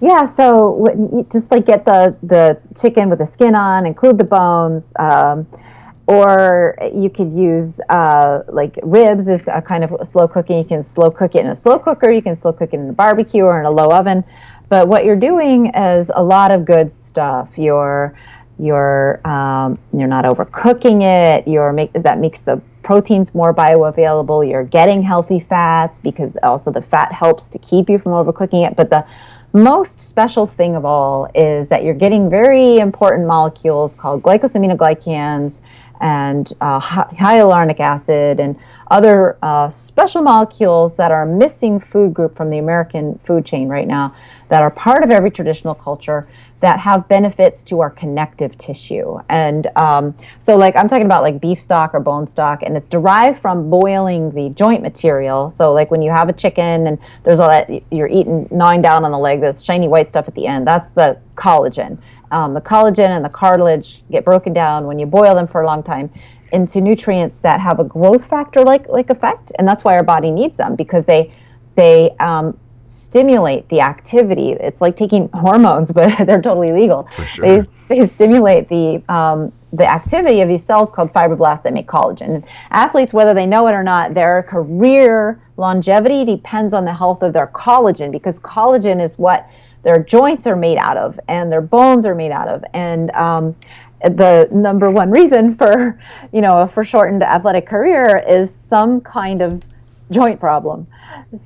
Yeah, 0.00 0.26
so 0.26 0.84
just 1.32 1.50
like 1.50 1.66
get 1.66 1.84
the 1.84 2.16
the 2.22 2.60
chicken 2.80 3.10
with 3.10 3.18
the 3.18 3.26
skin 3.26 3.56
on, 3.56 3.84
include 3.84 4.16
the 4.16 4.24
bones, 4.24 4.92
um, 4.98 5.46
or 6.06 6.76
you 6.94 7.10
could 7.10 7.32
use 7.32 7.80
uh, 7.88 8.42
like 8.48 8.78
ribs 8.84 9.28
is 9.28 9.44
a 9.48 9.60
kind 9.60 9.82
of 9.82 10.06
slow 10.06 10.28
cooking. 10.28 10.58
You 10.58 10.64
can 10.64 10.84
slow 10.84 11.10
cook 11.10 11.34
it 11.34 11.40
in 11.40 11.48
a 11.48 11.56
slow 11.56 11.80
cooker. 11.80 12.12
You 12.12 12.22
can 12.22 12.36
slow 12.36 12.52
cook 12.52 12.72
it 12.72 12.76
in 12.78 12.90
a 12.90 12.92
barbecue 12.92 13.42
or 13.42 13.58
in 13.58 13.66
a 13.66 13.70
low 13.70 13.90
oven. 13.90 14.22
But 14.68 14.86
what 14.86 15.04
you're 15.04 15.16
doing 15.16 15.74
is 15.74 16.12
a 16.14 16.22
lot 16.22 16.52
of 16.52 16.64
good 16.64 16.92
stuff. 16.92 17.50
You're 17.56 18.16
you're 18.60 19.20
um, 19.26 19.78
you're 19.92 20.06
not 20.08 20.24
overcooking 20.24 21.02
it. 21.02 21.48
You're 21.48 21.72
make 21.72 21.92
that 21.94 22.20
makes 22.20 22.40
the 22.40 22.60
proteins 22.84 23.34
more 23.34 23.52
bioavailable. 23.52 24.48
You're 24.48 24.64
getting 24.64 25.02
healthy 25.02 25.40
fats 25.40 25.98
because 25.98 26.36
also 26.44 26.70
the 26.70 26.82
fat 26.82 27.10
helps 27.12 27.48
to 27.50 27.58
keep 27.58 27.90
you 27.90 27.98
from 27.98 28.12
overcooking 28.12 28.64
it. 28.64 28.76
But 28.76 28.90
the 28.90 29.04
most 29.52 30.00
special 30.00 30.46
thing 30.46 30.76
of 30.76 30.84
all 30.84 31.30
is 31.34 31.68
that 31.68 31.82
you're 31.82 31.94
getting 31.94 32.28
very 32.28 32.76
important 32.76 33.26
molecules 33.26 33.96
called 33.96 34.22
glycosaminoglycans 34.22 35.62
and 36.00 36.52
uh, 36.60 36.78
hyaluronic 36.80 37.80
acid 37.80 38.40
and 38.40 38.56
other 38.90 39.36
uh, 39.42 39.68
special 39.70 40.22
molecules 40.22 40.96
that 40.96 41.10
are 41.10 41.26
missing 41.26 41.80
food 41.80 42.12
group 42.14 42.36
from 42.36 42.50
the 42.50 42.58
American 42.58 43.18
food 43.24 43.44
chain 43.44 43.68
right 43.68 43.88
now 43.88 44.14
that 44.48 44.60
are 44.60 44.70
part 44.70 45.02
of 45.02 45.10
every 45.10 45.30
traditional 45.30 45.74
culture 45.74 46.28
that 46.60 46.80
have 46.80 47.08
benefits 47.08 47.62
to 47.62 47.80
our 47.80 47.90
connective 47.90 48.56
tissue. 48.58 49.18
And 49.28 49.68
um, 49.76 50.16
so, 50.40 50.56
like, 50.56 50.76
I'm 50.76 50.88
talking 50.88 51.06
about 51.06 51.22
like 51.22 51.40
beef 51.40 51.60
stock 51.60 51.94
or 51.94 52.00
bone 52.00 52.26
stock, 52.26 52.62
and 52.62 52.76
it's 52.76 52.88
derived 52.88 53.40
from 53.40 53.70
boiling 53.70 54.30
the 54.32 54.50
joint 54.50 54.82
material. 54.82 55.50
So, 55.50 55.72
like, 55.72 55.90
when 55.90 56.02
you 56.02 56.10
have 56.10 56.28
a 56.28 56.32
chicken 56.32 56.86
and 56.86 56.98
there's 57.24 57.40
all 57.40 57.48
that 57.48 57.70
you're 57.92 58.08
eating, 58.08 58.48
gnawing 58.50 58.82
down 58.82 59.04
on 59.04 59.12
the 59.12 59.18
leg, 59.18 59.40
that's 59.40 59.62
shiny 59.62 59.88
white 59.88 60.08
stuff 60.08 60.26
at 60.26 60.34
the 60.34 60.46
end, 60.46 60.66
that's 60.66 60.90
the 60.92 61.18
collagen. 61.36 61.98
Um, 62.30 62.54
the 62.54 62.60
collagen 62.60 63.08
and 63.08 63.24
the 63.24 63.30
cartilage 63.30 64.02
get 64.10 64.24
broken 64.24 64.52
down 64.52 64.86
when 64.86 64.98
you 64.98 65.06
boil 65.06 65.34
them 65.34 65.46
for 65.46 65.62
a 65.62 65.66
long 65.66 65.82
time 65.82 66.10
into 66.52 66.80
nutrients 66.80 67.40
that 67.40 67.60
have 67.60 67.78
a 67.78 67.84
growth 67.84 68.26
factor 68.26 68.62
like 68.62 68.88
like 68.88 69.10
effect, 69.10 69.52
and 69.58 69.68
that's 69.68 69.84
why 69.84 69.94
our 69.96 70.02
body 70.02 70.30
needs 70.30 70.56
them 70.56 70.74
because 70.74 71.06
they 71.06 71.32
they 71.76 72.10
um, 72.18 72.58
stimulate 72.88 73.68
the 73.68 73.80
activity. 73.80 74.52
It's 74.52 74.80
like 74.80 74.96
taking 74.96 75.28
hormones, 75.34 75.92
but 75.98 76.26
they're 76.26 76.42
totally 76.42 76.72
legal. 76.72 77.08
Sure. 77.24 77.62
They, 77.62 77.68
they 77.88 78.06
stimulate 78.06 78.68
the 78.68 79.02
um, 79.12 79.52
the 79.72 79.86
activity 79.86 80.40
of 80.40 80.48
these 80.48 80.64
cells 80.64 80.90
called 80.90 81.12
fibroblasts 81.12 81.62
that 81.62 81.74
make 81.74 81.86
collagen. 81.86 82.36
And 82.36 82.44
athletes, 82.70 83.12
whether 83.12 83.34
they 83.34 83.44
know 83.44 83.66
it 83.68 83.74
or 83.74 83.82
not, 83.82 84.14
their 84.14 84.44
career 84.44 85.42
longevity 85.58 86.24
depends 86.24 86.72
on 86.72 86.86
the 86.86 86.94
health 86.94 87.22
of 87.22 87.34
their 87.34 87.48
collagen 87.48 88.10
because 88.10 88.38
collagen 88.38 89.02
is 89.02 89.18
what 89.18 89.46
their 89.82 90.02
joints 90.02 90.46
are 90.46 90.56
made 90.56 90.78
out 90.78 90.96
of 90.96 91.20
and 91.28 91.52
their 91.52 91.60
bones 91.60 92.06
are 92.06 92.14
made 92.14 92.32
out 92.32 92.48
of. 92.48 92.64
And 92.72 93.10
um, 93.10 93.54
the 94.02 94.48
number 94.50 94.90
one 94.90 95.10
reason 95.10 95.54
for, 95.56 96.00
you 96.32 96.40
know, 96.40 96.58
a 96.58 96.68
foreshortened 96.68 97.22
athletic 97.22 97.66
career 97.66 98.24
is 98.26 98.50
some 98.66 99.00
kind 99.02 99.42
of 99.42 99.62
joint 100.10 100.40
problem. 100.40 100.86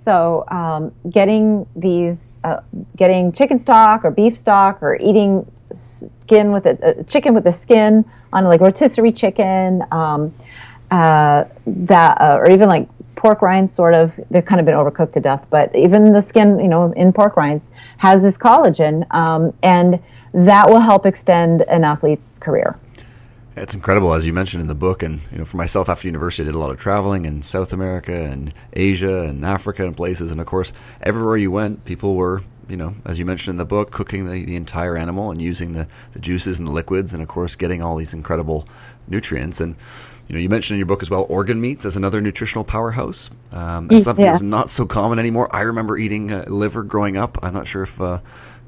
So 0.04 0.44
um, 0.48 0.92
getting 1.10 1.66
these, 1.76 2.18
uh, 2.44 2.60
getting 2.96 3.32
chicken 3.32 3.58
stock 3.58 4.04
or 4.04 4.10
beef 4.10 4.36
stock 4.36 4.82
or 4.82 4.96
eating 5.00 5.50
skin 5.74 6.52
with 6.52 6.66
a, 6.66 7.04
chicken 7.08 7.34
with 7.34 7.44
the 7.44 7.52
skin 7.52 8.04
on 8.32 8.44
like 8.44 8.60
rotisserie 8.60 9.12
chicken, 9.12 9.82
um, 9.90 10.34
uh, 10.90 11.44
that 11.66 12.20
uh, 12.20 12.36
or 12.38 12.50
even 12.50 12.68
like 12.68 12.88
pork 13.16 13.40
rinds 13.40 13.72
sort 13.72 13.94
of 13.94 14.12
they've 14.30 14.44
kind 14.44 14.60
of 14.60 14.66
been 14.66 14.74
overcooked 14.74 15.12
to 15.12 15.20
death 15.20 15.46
but 15.48 15.74
even 15.76 16.12
the 16.12 16.20
skin 16.20 16.58
you 16.58 16.68
know 16.68 16.92
in 16.92 17.12
pork 17.12 17.36
rinds 17.36 17.70
has 17.98 18.20
this 18.20 18.36
collagen 18.36 19.06
um, 19.14 19.54
and 19.62 19.98
that 20.34 20.68
will 20.68 20.80
help 20.80 21.06
extend 21.06 21.62
an 21.62 21.84
athlete's 21.84 22.38
career 22.38 22.78
it's 23.56 23.74
incredible, 23.74 24.14
as 24.14 24.26
you 24.26 24.32
mentioned 24.32 24.62
in 24.62 24.68
the 24.68 24.74
book, 24.74 25.02
and 25.02 25.20
you 25.30 25.38
know, 25.38 25.44
for 25.44 25.56
myself 25.56 25.88
after 25.88 26.08
university, 26.08 26.44
I 26.44 26.46
did 26.46 26.54
a 26.54 26.58
lot 26.58 26.70
of 26.70 26.78
traveling 26.78 27.24
in 27.24 27.42
South 27.42 27.72
America 27.72 28.14
and 28.14 28.52
Asia 28.72 29.22
and 29.22 29.44
Africa 29.44 29.86
and 29.86 29.96
places, 29.96 30.30
and 30.30 30.40
of 30.40 30.46
course, 30.46 30.72
everywhere 31.02 31.36
you 31.36 31.50
went, 31.50 31.84
people 31.84 32.14
were, 32.14 32.42
you 32.68 32.76
know, 32.76 32.94
as 33.04 33.18
you 33.18 33.26
mentioned 33.26 33.54
in 33.54 33.58
the 33.58 33.64
book, 33.64 33.90
cooking 33.90 34.28
the, 34.28 34.44
the 34.44 34.56
entire 34.56 34.96
animal 34.96 35.30
and 35.30 35.40
using 35.40 35.72
the, 35.72 35.86
the 36.12 36.18
juices 36.18 36.58
and 36.58 36.66
the 36.66 36.72
liquids, 36.72 37.12
and 37.12 37.22
of 37.22 37.28
course, 37.28 37.56
getting 37.56 37.82
all 37.82 37.96
these 37.96 38.14
incredible 38.14 38.66
nutrients. 39.06 39.60
And 39.60 39.76
you 40.28 40.34
know, 40.34 40.40
you 40.40 40.48
mentioned 40.48 40.76
in 40.76 40.78
your 40.78 40.86
book 40.86 41.02
as 41.02 41.10
well 41.10 41.26
organ 41.28 41.60
meats 41.60 41.84
as 41.84 41.96
another 41.96 42.20
nutritional 42.22 42.64
powerhouse. 42.64 43.30
Um, 43.50 43.88
and 43.90 44.02
something 44.02 44.24
yeah. 44.24 44.32
that's 44.32 44.42
not 44.42 44.70
so 44.70 44.86
common 44.86 45.18
anymore. 45.18 45.54
I 45.54 45.62
remember 45.62 45.98
eating 45.98 46.32
uh, 46.32 46.44
liver 46.48 46.84
growing 46.84 47.18
up. 47.18 47.38
I'm 47.42 47.52
not 47.52 47.66
sure 47.66 47.82
if. 47.82 48.00
Uh, 48.00 48.20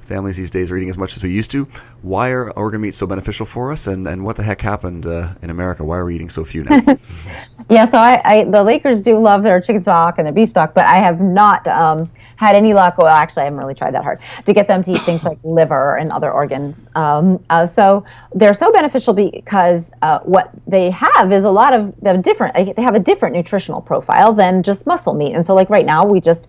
families 0.05 0.37
these 0.37 0.51
days 0.51 0.71
are 0.71 0.77
eating 0.77 0.88
as 0.88 0.99
much 0.99 1.17
as 1.17 1.23
we 1.23 1.31
used 1.31 1.51
to. 1.53 1.64
Why 2.03 2.31
are 2.31 2.51
organ 2.51 2.81
meats 2.81 2.97
so 2.97 3.07
beneficial 3.07 3.47
for 3.47 3.73
us? 3.73 3.87
And, 3.87 4.07
and 4.07 4.25
what 4.25 4.37
the 4.37 4.43
heck 4.43 4.61
happened 4.61 5.07
uh, 5.07 5.35
in 5.43 5.51
America? 5.51 5.85
Why 5.85 5.99
are 5.99 6.05
we 6.05 6.14
eating 6.14 6.29
so 6.29 6.45
few 6.45 6.64
now? 6.64 6.81
yeah, 7.71 7.88
so 7.88 7.99
I, 7.99 8.21
I, 8.25 8.45
the 8.45 8.62
Lakers 8.62 9.01
do 9.01 9.19
love 9.19 9.43
their 9.43 9.61
chicken 9.61 9.83
stock 9.83 10.19
and 10.19 10.27
their 10.27 10.33
beef 10.33 10.51
stock, 10.51 10.75
but 10.75 10.85
I 10.85 10.97
have 10.97 11.21
not 11.21 11.67
um, 11.69 12.11
had 12.37 12.55
any 12.55 12.75
luck. 12.75 12.99
Well, 12.99 13.07
actually, 13.07 13.43
I 13.43 13.45
haven't 13.45 13.59
really 13.59 13.75
tried 13.75 13.95
that 13.95 14.03
hard 14.03 14.21
to 14.45 14.53
get 14.53 14.69
them 14.69 14.83
to 14.83 14.90
eat 14.93 15.01
things 15.03 15.23
like 15.25 15.38
liver 15.45 15.97
and 15.97 16.11
other 16.12 16.31
organs. 16.31 16.88
Um, 16.95 17.43
uh, 17.51 17.67
so 17.67 18.05
they're 18.35 18.55
so 18.55 18.73
beneficial 18.73 19.14
because 19.14 19.90
uh, 20.03 20.21
what 20.21 20.51
they 20.67 20.90
have 20.90 21.33
is 21.33 21.45
a 21.45 21.51
lot 21.51 21.79
of 21.79 21.95
them 22.01 22.21
different. 22.23 22.55
They 22.77 22.83
have 22.83 22.94
a 22.94 23.00
different 23.00 23.35
nutritional 23.35 23.81
profile 23.81 24.33
than 24.33 24.63
just 24.63 24.87
muscle 24.87 25.15
meat. 25.15 25.35
And 25.35 25.44
so, 25.44 25.55
like 25.55 25.71
right 25.71 25.87
now, 25.87 26.05
we 26.05 26.21
just 26.21 26.48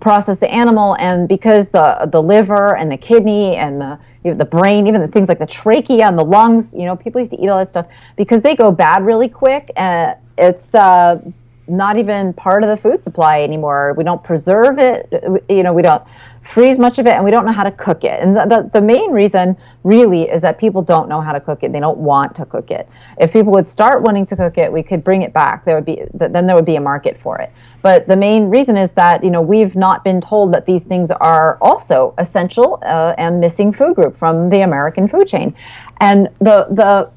process 0.00 0.38
the 0.38 0.50
animal 0.50 0.96
and 0.98 1.28
because 1.28 1.70
the 1.70 2.08
the 2.10 2.22
liver 2.22 2.76
and 2.76 2.90
the 2.90 2.96
kidney 2.96 3.56
and 3.56 3.80
the 3.80 3.98
you 4.24 4.30
know, 4.30 4.36
the 4.36 4.44
brain 4.44 4.86
even 4.86 5.00
the 5.00 5.08
things 5.08 5.28
like 5.28 5.38
the 5.38 5.46
trachea 5.46 6.06
and 6.06 6.18
the 6.18 6.24
lungs 6.24 6.74
you 6.74 6.84
know 6.84 6.96
people 6.96 7.20
used 7.20 7.32
to 7.32 7.40
eat 7.42 7.48
all 7.48 7.58
that 7.58 7.70
stuff 7.70 7.86
because 8.16 8.42
they 8.42 8.54
go 8.54 8.70
bad 8.70 9.04
really 9.04 9.28
quick 9.28 9.70
and 9.76 10.16
it's 10.38 10.74
uh, 10.74 11.20
not 11.68 11.96
even 11.96 12.32
part 12.32 12.64
of 12.64 12.70
the 12.70 12.76
food 12.76 13.04
supply 13.04 13.42
anymore. 13.42 13.94
We 13.96 14.04
don't 14.04 14.22
preserve 14.22 14.78
it 14.78 15.08
you 15.48 15.62
know 15.62 15.72
we 15.72 15.82
don't 15.82 16.02
freeze 16.48 16.78
much 16.78 16.98
of 16.98 17.06
it, 17.06 17.12
and 17.12 17.24
we 17.24 17.30
don't 17.30 17.46
know 17.46 17.52
how 17.52 17.62
to 17.62 17.70
cook 17.70 18.04
it. 18.04 18.20
And 18.20 18.36
the, 18.36 18.44
the, 18.46 18.70
the 18.72 18.80
main 18.80 19.12
reason, 19.12 19.56
really, 19.84 20.22
is 20.22 20.42
that 20.42 20.58
people 20.58 20.82
don't 20.82 21.08
know 21.08 21.20
how 21.20 21.32
to 21.32 21.40
cook 21.40 21.62
it. 21.62 21.72
They 21.72 21.80
don't 21.80 21.98
want 21.98 22.34
to 22.36 22.44
cook 22.44 22.70
it. 22.70 22.88
If 23.18 23.32
people 23.32 23.52
would 23.52 23.68
start 23.68 24.02
wanting 24.02 24.26
to 24.26 24.36
cook 24.36 24.58
it, 24.58 24.72
we 24.72 24.82
could 24.82 25.04
bring 25.04 25.22
it 25.22 25.32
back. 25.32 25.64
There 25.64 25.74
would 25.74 25.84
be 25.84 26.02
then 26.14 26.46
there 26.46 26.56
would 26.56 26.66
be 26.66 26.76
a 26.76 26.80
market 26.80 27.18
for 27.20 27.38
it. 27.38 27.52
But 27.80 28.06
the 28.06 28.16
main 28.16 28.50
reason 28.50 28.76
is 28.76 28.90
that 28.92 29.24
you 29.24 29.30
know 29.30 29.40
we've 29.40 29.76
not 29.76 30.04
been 30.04 30.20
told 30.20 30.52
that 30.54 30.66
these 30.66 30.84
things 30.84 31.10
are 31.10 31.58
also 31.60 32.14
essential 32.18 32.78
uh, 32.82 33.14
and 33.18 33.40
missing 33.40 33.72
food 33.72 33.94
group 33.94 34.18
from 34.18 34.50
the 34.50 34.62
American 34.62 35.08
food 35.08 35.26
chain, 35.28 35.54
and 36.00 36.28
the 36.40 36.66
the 36.70 37.10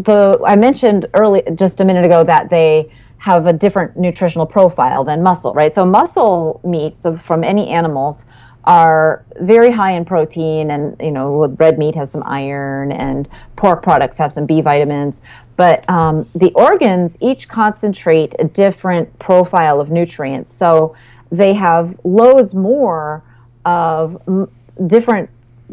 the 0.00 0.40
I 0.44 0.56
mentioned 0.56 1.06
early 1.14 1.42
just 1.54 1.80
a 1.80 1.84
minute 1.84 2.04
ago 2.04 2.24
that 2.24 2.50
they 2.50 2.90
have 3.18 3.46
a 3.46 3.52
different 3.52 3.96
nutritional 3.96 4.46
profile 4.46 5.04
than 5.04 5.22
muscle, 5.22 5.52
right? 5.52 5.74
So 5.74 5.84
muscle 5.84 6.60
meats 6.64 7.04
from 7.24 7.42
any 7.42 7.68
animals 7.68 8.24
are 8.68 9.24
very 9.40 9.70
high 9.70 9.92
in 9.92 10.04
protein 10.04 10.70
and 10.70 10.94
you 11.00 11.10
know 11.10 11.46
red 11.58 11.78
meat 11.78 11.94
has 11.94 12.10
some 12.10 12.22
iron 12.26 12.92
and 12.92 13.26
pork 13.56 13.82
products 13.82 14.18
have 14.18 14.32
some 14.32 14.44
b 14.46 14.60
vitamins. 14.60 15.22
But 15.56 15.88
um, 15.90 16.28
the 16.34 16.52
organs 16.52 17.16
each 17.20 17.48
concentrate 17.48 18.34
a 18.38 18.44
different 18.44 19.18
profile 19.18 19.80
of 19.80 19.90
nutrients. 19.90 20.52
So 20.52 20.94
they 21.32 21.54
have 21.54 21.98
loads 22.04 22.54
more 22.54 23.24
of 23.64 24.20
m- 24.28 24.50
different 24.86 25.30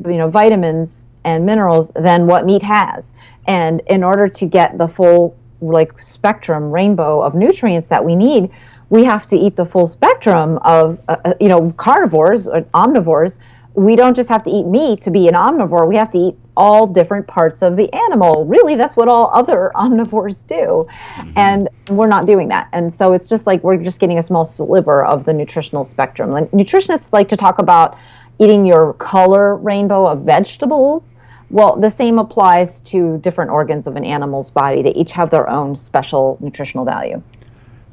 you 0.07 0.17
know 0.17 0.29
vitamins 0.29 1.07
and 1.25 1.45
minerals 1.45 1.91
than 1.95 2.27
what 2.27 2.45
meat 2.45 2.63
has. 2.63 3.11
And 3.45 3.81
in 3.87 4.03
order 4.05 4.29
to 4.29 4.45
get 4.45 4.77
the 4.77 4.87
full 4.87 5.35
like 5.59 6.01
spectrum 6.01 6.71
rainbow 6.71 7.21
of 7.21 7.35
nutrients 7.35 7.89
that 7.89 8.03
we 8.05 8.15
need 8.15 8.51
we 8.89 9.03
have 9.03 9.27
to 9.27 9.37
eat 9.37 9.55
the 9.55 9.65
full 9.65 9.87
spectrum 9.87 10.57
of 10.59 10.99
uh, 11.07 11.17
uh 11.25 11.33
you 11.39 11.49
know 11.49 11.71
carnivores 11.77 12.47
or 12.47 12.61
omnivores. 12.73 13.37
We 13.73 13.97
don't 13.97 14.15
just 14.15 14.29
have 14.29 14.43
to 14.43 14.51
eat 14.51 14.65
meat 14.65 15.01
to 15.01 15.11
be 15.11 15.27
an 15.27 15.33
omnivore. 15.33 15.87
We 15.87 15.97
have 15.97 16.11
to 16.11 16.17
eat 16.17 16.35
all 16.55 16.87
different 16.87 17.27
parts 17.27 17.61
of 17.61 17.75
the 17.75 17.91
animal. 17.93 18.45
Really 18.45 18.75
that's 18.75 18.95
what 18.95 19.07
all 19.07 19.29
other 19.33 19.71
omnivores 19.75 20.45
do. 20.47 20.87
Mm-hmm. 21.15 21.31
and 21.35 21.69
we're 21.89 22.07
not 22.07 22.25
doing 22.25 22.47
that. 22.49 22.69
And 22.73 22.91
so 22.91 23.13
it's 23.13 23.27
just 23.27 23.45
like 23.47 23.63
we're 23.63 23.77
just 23.77 23.99
getting 23.99 24.17
a 24.17 24.23
small 24.23 24.45
sliver 24.45 25.03
of 25.03 25.25
the 25.25 25.33
nutritional 25.33 25.83
spectrum. 25.83 26.31
Like 26.31 26.51
nutritionists 26.51 27.11
like 27.13 27.27
to 27.29 27.37
talk 27.37 27.59
about 27.59 27.97
eating 28.39 28.65
your 28.65 28.93
color 28.93 29.55
rainbow 29.55 30.05
of 30.07 30.21
vegetables. 30.21 31.13
Well, 31.51 31.75
the 31.75 31.89
same 31.89 32.17
applies 32.17 32.81
to 32.81 33.17
different 33.19 33.51
organs 33.51 33.87
of 33.87 33.95
an 33.95 34.03
animal's 34.03 34.49
body. 34.49 34.81
They 34.81 34.93
each 34.93 35.11
have 35.11 35.29
their 35.29 35.49
own 35.49 35.75
special 35.75 36.37
nutritional 36.41 36.85
value. 36.85 37.21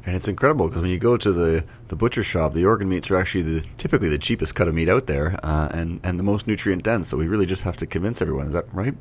And 0.05 0.15
it's 0.15 0.27
incredible 0.27 0.67
because 0.67 0.81
when 0.81 0.91
you 0.91 0.99
go 0.99 1.15
to 1.15 1.31
the, 1.31 1.63
the 1.87 1.95
butcher 1.95 2.23
shop, 2.23 2.53
the 2.53 2.65
organ 2.65 2.89
meats 2.89 3.09
are 3.09 3.15
actually 3.15 3.43
the, 3.43 3.67
typically 3.77 4.09
the 4.09 4.17
cheapest 4.17 4.53
cut 4.53 4.67
of 4.67 4.75
meat 4.75 4.89
out 4.89 5.07
there 5.07 5.39
uh, 5.43 5.69
and, 5.71 6.01
and 6.03 6.19
the 6.19 6.23
most 6.23 6.45
nutrient 6.45 6.83
dense. 6.83 7.07
So 7.07 7.17
we 7.17 7.27
really 7.27 7.45
just 7.45 7.63
have 7.63 7.77
to 7.77 7.85
convince 7.85 8.21
everyone. 8.21 8.47
Is 8.47 8.53
that 8.53 8.65
right? 8.73 8.95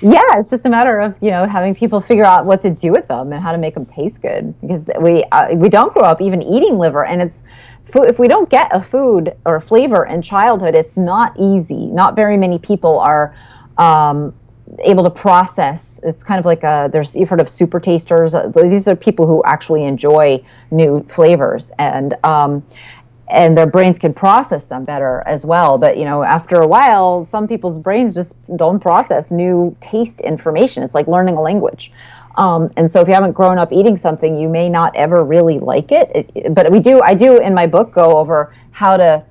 Yeah, 0.00 0.22
it's 0.36 0.50
just 0.50 0.64
a 0.64 0.70
matter 0.70 1.00
of 1.00 1.14
you 1.20 1.30
know 1.30 1.46
having 1.46 1.74
people 1.74 2.00
figure 2.00 2.24
out 2.24 2.46
what 2.46 2.62
to 2.62 2.70
do 2.70 2.92
with 2.92 3.06
them 3.08 3.32
and 3.32 3.42
how 3.42 3.52
to 3.52 3.58
make 3.58 3.74
them 3.74 3.84
taste 3.84 4.22
good 4.22 4.58
because 4.60 4.82
we 5.00 5.24
uh, 5.32 5.48
we 5.54 5.68
don't 5.68 5.92
grow 5.92 6.04
up 6.04 6.22
even 6.22 6.42
eating 6.42 6.78
liver 6.78 7.04
and 7.04 7.20
it's 7.20 7.42
food 7.92 8.06
if 8.06 8.18
we 8.18 8.26
don't 8.26 8.48
get 8.48 8.74
a 8.74 8.82
food 8.82 9.36
or 9.44 9.56
a 9.56 9.60
flavor 9.60 10.06
in 10.06 10.22
childhood 10.22 10.74
it's 10.74 10.96
not 10.96 11.34
easy. 11.38 11.86
Not 11.86 12.16
very 12.16 12.36
many 12.36 12.58
people 12.58 12.98
are 13.00 13.36
um, 13.76 14.34
able 14.80 15.04
to 15.04 15.10
process. 15.10 16.00
It's 16.02 16.24
kind 16.24 16.38
of 16.38 16.44
like 16.44 16.62
a, 16.62 16.88
there's 16.92 17.14
you've 17.14 17.28
heard 17.28 17.40
of 17.40 17.48
super 17.48 17.78
tasters. 17.80 18.34
Uh, 18.34 18.48
these 18.48 18.88
are 18.88 18.96
people 18.96 19.26
who 19.26 19.42
actually 19.44 19.84
enjoy 19.84 20.42
new 20.70 21.04
flavors 21.08 21.70
and 21.78 22.16
um, 22.24 22.64
and 23.28 23.56
their 23.56 23.66
brains 23.66 23.98
can 23.98 24.12
process 24.12 24.64
them 24.64 24.84
better 24.84 25.22
as 25.26 25.44
well. 25.46 25.78
But 25.78 25.96
you 25.96 26.04
know, 26.04 26.22
after 26.22 26.56
a 26.56 26.66
while, 26.66 27.26
some 27.30 27.48
people's 27.48 27.78
brains 27.78 28.14
just 28.14 28.34
don't 28.56 28.80
process 28.80 29.30
new 29.30 29.76
taste 29.80 30.20
information. 30.20 30.82
It's 30.82 30.94
like 30.94 31.08
learning 31.08 31.36
a 31.36 31.42
language. 31.42 31.90
Um, 32.36 32.70
and 32.76 32.90
so 32.90 33.00
if 33.00 33.08
you 33.08 33.14
haven't 33.14 33.32
grown 33.32 33.58
up 33.58 33.72
eating 33.72 33.96
something, 33.96 34.34
you 34.36 34.48
may 34.48 34.68
not 34.68 34.94
ever 34.96 35.24
really 35.24 35.58
like 35.58 35.92
it. 35.92 36.10
it. 36.34 36.54
But 36.54 36.70
we 36.70 36.80
do, 36.80 37.00
I 37.02 37.14
do 37.14 37.38
in 37.38 37.54
my 37.54 37.66
book 37.66 37.92
go 37.92 38.18
over 38.18 38.54
how 38.72 38.96
to 38.96 39.24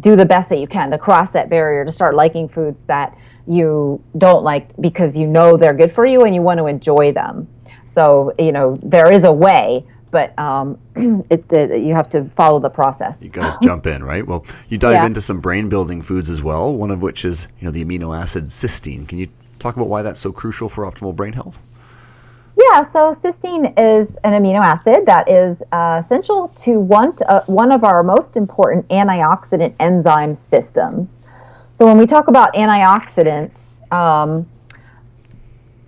do 0.00 0.16
the 0.16 0.24
best 0.24 0.48
that 0.48 0.58
you 0.58 0.66
can 0.66 0.90
to 0.90 0.98
cross 0.98 1.30
that 1.32 1.50
barrier 1.50 1.84
to 1.84 1.92
start 1.92 2.14
liking 2.14 2.48
foods 2.48 2.82
that 2.84 3.16
you 3.46 4.02
don't 4.18 4.42
like 4.42 4.74
because 4.80 5.16
you 5.16 5.26
know 5.26 5.56
they're 5.56 5.74
good 5.74 5.94
for 5.94 6.06
you 6.06 6.22
and 6.22 6.34
you 6.34 6.42
want 6.42 6.58
to 6.58 6.66
enjoy 6.66 7.12
them. 7.12 7.46
So, 7.86 8.32
you 8.38 8.52
know, 8.52 8.78
there 8.82 9.12
is 9.12 9.24
a 9.24 9.32
way, 9.32 9.86
but 10.10 10.38
um, 10.38 10.78
it, 11.30 11.50
you 11.50 11.94
have 11.94 12.08
to 12.10 12.24
follow 12.36 12.58
the 12.58 12.70
process. 12.70 13.22
You 13.22 13.30
got 13.30 13.60
to 13.60 13.68
jump 13.68 13.86
in, 13.86 14.02
right? 14.02 14.26
Well, 14.26 14.46
you 14.68 14.78
dive 14.78 14.94
yeah. 14.94 15.06
into 15.06 15.20
some 15.20 15.40
brain 15.40 15.68
building 15.68 16.00
foods 16.00 16.30
as 16.30 16.42
well, 16.42 16.72
one 16.74 16.90
of 16.90 17.02
which 17.02 17.24
is, 17.24 17.48
you 17.60 17.66
know, 17.66 17.70
the 17.70 17.84
amino 17.84 18.18
acid 18.18 18.46
cysteine. 18.46 19.06
Can 19.06 19.18
you 19.18 19.28
talk 19.58 19.76
about 19.76 19.88
why 19.88 20.02
that's 20.02 20.20
so 20.20 20.32
crucial 20.32 20.68
for 20.68 20.90
optimal 20.90 21.14
brain 21.14 21.34
health? 21.34 21.62
Yeah, 22.70 22.82
so 22.82 23.12
cysteine 23.14 23.72
is 23.76 24.16
an 24.22 24.34
amino 24.34 24.60
acid 24.60 25.04
that 25.06 25.28
is 25.28 25.60
uh, 25.72 26.00
essential 26.04 26.48
to 26.58 26.78
one, 26.78 27.12
uh, 27.26 27.40
one 27.46 27.72
of 27.72 27.82
our 27.82 28.02
most 28.04 28.36
important 28.36 28.86
antioxidant 28.88 29.74
enzyme 29.80 30.34
systems. 30.34 31.22
So 31.72 31.86
when 31.86 31.98
we 31.98 32.06
talk 32.06 32.28
about 32.28 32.54
antioxidants, 32.54 33.90
um, 33.92 34.46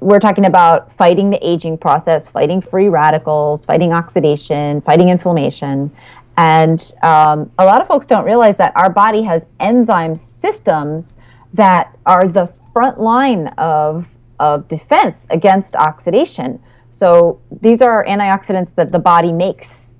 we're 0.00 0.18
talking 0.18 0.46
about 0.46 0.92
fighting 0.96 1.30
the 1.30 1.46
aging 1.46 1.78
process, 1.78 2.26
fighting 2.26 2.60
free 2.60 2.88
radicals, 2.88 3.64
fighting 3.64 3.92
oxidation, 3.92 4.80
fighting 4.80 5.10
inflammation. 5.10 5.92
And 6.36 6.92
um, 7.02 7.52
a 7.58 7.64
lot 7.64 7.82
of 7.82 7.86
folks 7.86 8.06
don't 8.06 8.24
realize 8.24 8.56
that 8.56 8.72
our 8.74 8.90
body 8.90 9.22
has 9.22 9.44
enzyme 9.60 10.16
systems 10.16 11.16
that 11.52 11.96
are 12.04 12.26
the 12.26 12.52
front 12.72 12.98
line 12.98 13.48
of 13.58 14.08
of 14.40 14.68
defense 14.68 15.26
against 15.30 15.76
oxidation. 15.76 16.60
So 16.90 17.40
these 17.60 17.82
are 17.82 18.04
antioxidants 18.06 18.74
that 18.76 18.92
the 18.92 18.98
body 18.98 19.32
makes, 19.32 19.90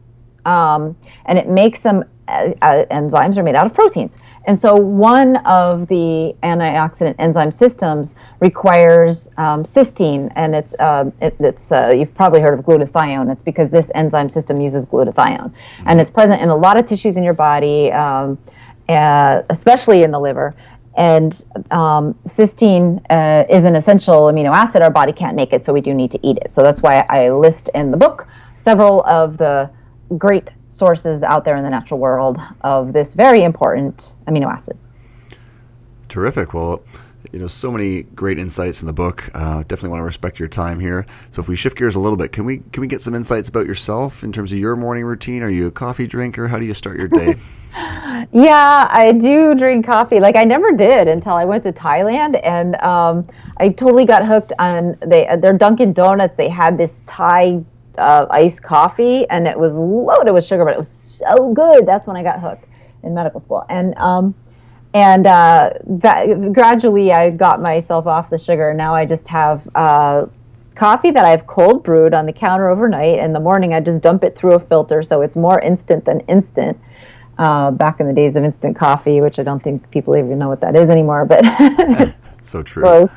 um, 0.44 0.96
and 1.26 1.38
it 1.38 1.48
makes 1.48 1.80
them. 1.80 2.04
Uh, 2.26 2.52
uh, 2.62 2.86
enzymes 2.86 3.36
are 3.36 3.42
made 3.42 3.54
out 3.54 3.66
of 3.66 3.74
proteins, 3.74 4.16
and 4.46 4.58
so 4.58 4.74
one 4.74 5.36
of 5.44 5.86
the 5.88 6.34
antioxidant 6.42 7.14
enzyme 7.18 7.52
systems 7.52 8.14
requires 8.40 9.28
um, 9.36 9.62
cysteine, 9.62 10.32
and 10.34 10.54
it's 10.54 10.74
uh, 10.78 11.10
it, 11.20 11.36
it's 11.38 11.70
uh, 11.70 11.88
you've 11.94 12.14
probably 12.14 12.40
heard 12.40 12.58
of 12.58 12.64
glutathione. 12.64 13.30
It's 13.30 13.42
because 13.42 13.68
this 13.68 13.90
enzyme 13.94 14.30
system 14.30 14.58
uses 14.58 14.86
glutathione, 14.86 15.52
and 15.84 16.00
it's 16.00 16.10
present 16.10 16.40
in 16.40 16.48
a 16.48 16.56
lot 16.56 16.80
of 16.80 16.86
tissues 16.86 17.18
in 17.18 17.24
your 17.24 17.34
body. 17.34 17.92
Um, 17.92 18.38
uh, 18.88 19.42
especially 19.48 20.02
in 20.02 20.10
the 20.10 20.20
liver. 20.20 20.54
And 20.96 21.44
um, 21.70 22.14
cysteine 22.26 23.04
uh, 23.10 23.44
is 23.48 23.64
an 23.64 23.74
essential 23.74 24.22
amino 24.22 24.52
acid. 24.52 24.82
Our 24.82 24.90
body 24.90 25.12
can't 25.12 25.34
make 25.34 25.52
it, 25.52 25.64
so 25.64 25.72
we 25.72 25.80
do 25.80 25.92
need 25.92 26.10
to 26.12 26.26
eat 26.26 26.38
it. 26.38 26.50
So 26.50 26.62
that's 26.62 26.82
why 26.82 27.04
I 27.08 27.30
list 27.30 27.68
in 27.74 27.90
the 27.90 27.96
book 27.96 28.28
several 28.58 29.02
of 29.04 29.36
the 29.36 29.70
great 30.16 30.48
sources 30.68 31.22
out 31.22 31.44
there 31.44 31.56
in 31.56 31.64
the 31.64 31.70
natural 31.70 32.00
world 32.00 32.38
of 32.62 32.92
this 32.92 33.14
very 33.14 33.42
important 33.42 34.14
amino 34.26 34.46
acid. 34.46 34.76
Terrific. 36.08 36.54
Well, 36.54 36.82
you 37.34 37.40
know, 37.40 37.48
so 37.48 37.72
many 37.72 38.04
great 38.04 38.38
insights 38.38 38.80
in 38.80 38.86
the 38.86 38.92
book. 38.92 39.28
Uh, 39.34 39.62
definitely 39.62 39.88
want 39.88 39.98
to 39.98 40.04
respect 40.04 40.38
your 40.38 40.46
time 40.46 40.78
here. 40.78 41.04
So 41.32 41.42
if 41.42 41.48
we 41.48 41.56
shift 41.56 41.76
gears 41.76 41.96
a 41.96 41.98
little 41.98 42.16
bit, 42.16 42.30
can 42.30 42.44
we 42.44 42.58
can 42.58 42.80
we 42.80 42.86
get 42.86 43.00
some 43.02 43.12
insights 43.12 43.48
about 43.48 43.66
yourself 43.66 44.22
in 44.22 44.32
terms 44.32 44.52
of 44.52 44.58
your 44.58 44.76
morning 44.76 45.04
routine? 45.04 45.42
Are 45.42 45.50
you 45.50 45.66
a 45.66 45.70
coffee 45.72 46.06
drinker? 46.06 46.46
How 46.46 46.58
do 46.58 46.64
you 46.64 46.74
start 46.74 46.96
your 46.96 47.08
day? 47.08 47.34
yeah, 48.32 48.86
I 48.88 49.10
do 49.10 49.56
drink 49.56 49.84
coffee. 49.84 50.20
Like 50.20 50.36
I 50.36 50.44
never 50.44 50.70
did 50.70 51.08
until 51.08 51.34
I 51.34 51.44
went 51.44 51.64
to 51.64 51.72
Thailand, 51.72 52.40
and 52.44 52.76
um, 52.76 53.28
I 53.56 53.70
totally 53.70 54.04
got 54.04 54.24
hooked 54.24 54.52
on 54.60 54.96
they 55.04 55.26
their 55.40 55.58
Dunkin' 55.58 55.92
Donuts. 55.92 56.36
They 56.36 56.48
had 56.48 56.78
this 56.78 56.92
Thai 57.08 57.64
uh, 57.98 58.26
iced 58.30 58.62
coffee, 58.62 59.28
and 59.28 59.48
it 59.48 59.58
was 59.58 59.76
loaded 59.76 60.30
with 60.30 60.44
sugar, 60.44 60.64
but 60.64 60.74
it 60.74 60.78
was 60.78 60.88
so 60.88 61.52
good. 61.52 61.84
That's 61.84 62.06
when 62.06 62.16
I 62.16 62.22
got 62.22 62.38
hooked 62.38 62.68
in 63.02 63.12
medical 63.12 63.40
school, 63.40 63.64
and 63.68 63.98
um, 63.98 64.36
and 64.94 65.26
uh, 65.26 65.70
that, 65.84 66.52
gradually 66.52 67.12
I 67.12 67.30
got 67.30 67.60
myself 67.60 68.06
off 68.06 68.30
the 68.30 68.38
sugar. 68.38 68.72
Now 68.72 68.94
I 68.94 69.04
just 69.04 69.26
have 69.28 69.68
uh, 69.74 70.26
coffee 70.76 71.10
that 71.10 71.24
I've 71.24 71.46
cold 71.46 71.82
brewed 71.82 72.14
on 72.14 72.26
the 72.26 72.32
counter 72.32 72.70
overnight. 72.70 73.18
In 73.18 73.32
the 73.32 73.40
morning, 73.40 73.74
I 73.74 73.80
just 73.80 74.02
dump 74.02 74.22
it 74.22 74.36
through 74.36 74.54
a 74.54 74.60
filter, 74.60 75.02
so 75.02 75.20
it's 75.20 75.36
more 75.36 75.60
instant 75.60 76.04
than 76.04 76.20
instant. 76.20 76.78
Uh, 77.36 77.72
back 77.72 77.98
in 77.98 78.06
the 78.06 78.12
days 78.12 78.36
of 78.36 78.44
instant 78.44 78.76
coffee, 78.76 79.20
which 79.20 79.40
I 79.40 79.42
don't 79.42 79.60
think 79.60 79.90
people 79.90 80.16
even 80.16 80.38
know 80.38 80.48
what 80.48 80.60
that 80.60 80.76
is 80.76 80.88
anymore, 80.88 81.24
but 81.24 81.42
so 82.40 82.62
true. 82.62 83.10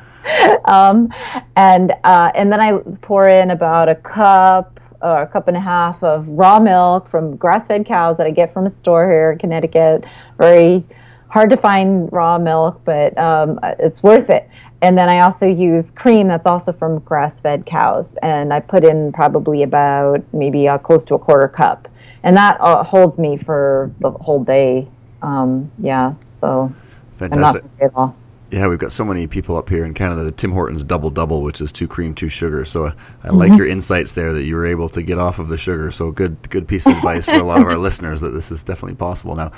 Um, 0.64 1.08
and 1.54 1.92
uh, 2.02 2.32
and 2.34 2.50
then 2.50 2.60
I 2.60 2.78
pour 3.00 3.28
in 3.28 3.52
about 3.52 3.88
a 3.88 3.94
cup 3.94 4.80
or 5.00 5.22
a 5.22 5.26
cup 5.28 5.46
and 5.46 5.56
a 5.56 5.60
half 5.60 6.02
of 6.02 6.26
raw 6.26 6.58
milk 6.58 7.08
from 7.08 7.36
grass-fed 7.36 7.86
cows 7.86 8.16
that 8.16 8.26
I 8.26 8.32
get 8.32 8.52
from 8.52 8.66
a 8.66 8.70
store 8.70 9.08
here 9.08 9.30
in 9.30 9.38
Connecticut. 9.38 10.04
Very 10.36 10.82
hard 11.28 11.50
to 11.50 11.56
find 11.56 12.10
raw 12.12 12.38
milk, 12.38 12.80
but 12.84 13.16
um, 13.18 13.60
it's 13.62 14.02
worth 14.02 14.30
it. 14.30 14.48
And 14.80 14.96
then 14.96 15.08
I 15.08 15.20
also 15.20 15.46
use 15.46 15.90
cream 15.90 16.28
that's 16.28 16.46
also 16.46 16.72
from 16.72 17.00
grass-fed 17.00 17.66
cows, 17.66 18.14
and 18.22 18.52
I 18.52 18.60
put 18.60 18.84
in 18.84 19.12
probably 19.12 19.62
about 19.62 20.22
maybe 20.32 20.68
uh, 20.68 20.78
close 20.78 21.04
to 21.06 21.14
a 21.14 21.18
quarter 21.18 21.48
cup, 21.48 21.88
and 22.22 22.36
that 22.36 22.56
uh, 22.60 22.82
holds 22.82 23.18
me 23.18 23.36
for 23.36 23.90
the 24.00 24.10
whole 24.10 24.42
day 24.42 24.88
Um, 25.22 25.70
yeah, 25.78 26.14
so 26.20 26.72
Fantastic. 27.16 27.64
I'm 27.64 27.70
not 27.80 27.84
at 27.84 27.96
all. 27.96 28.16
Yeah, 28.50 28.66
we've 28.66 28.78
got 28.78 28.92
so 28.92 29.04
many 29.04 29.26
people 29.26 29.58
up 29.58 29.68
here 29.68 29.84
in 29.84 29.92
Canada. 29.92 30.24
The 30.24 30.32
Tim 30.32 30.52
Hortons 30.52 30.82
double 30.82 31.10
double, 31.10 31.42
which 31.42 31.60
is 31.60 31.70
two 31.70 31.86
cream, 31.86 32.14
two 32.14 32.30
sugar. 32.30 32.64
So 32.64 32.86
uh, 32.86 32.92
I 33.22 33.28
like 33.28 33.54
your 33.58 33.66
insights 33.66 34.12
there 34.12 34.32
that 34.32 34.44
you 34.44 34.56
were 34.56 34.64
able 34.64 34.88
to 34.90 35.02
get 35.02 35.18
off 35.18 35.38
of 35.38 35.48
the 35.48 35.58
sugar. 35.58 35.90
So 35.90 36.10
good, 36.10 36.48
good 36.48 36.66
piece 36.66 36.86
of 36.86 36.94
advice 36.94 37.26
for 37.26 37.34
a 37.34 37.44
lot 37.44 37.60
of 37.60 37.66
our 37.66 37.76
listeners 37.78 38.22
that 38.22 38.30
this 38.30 38.50
is 38.50 38.64
definitely 38.64 38.96
possible 38.96 39.36
now. 39.36 39.52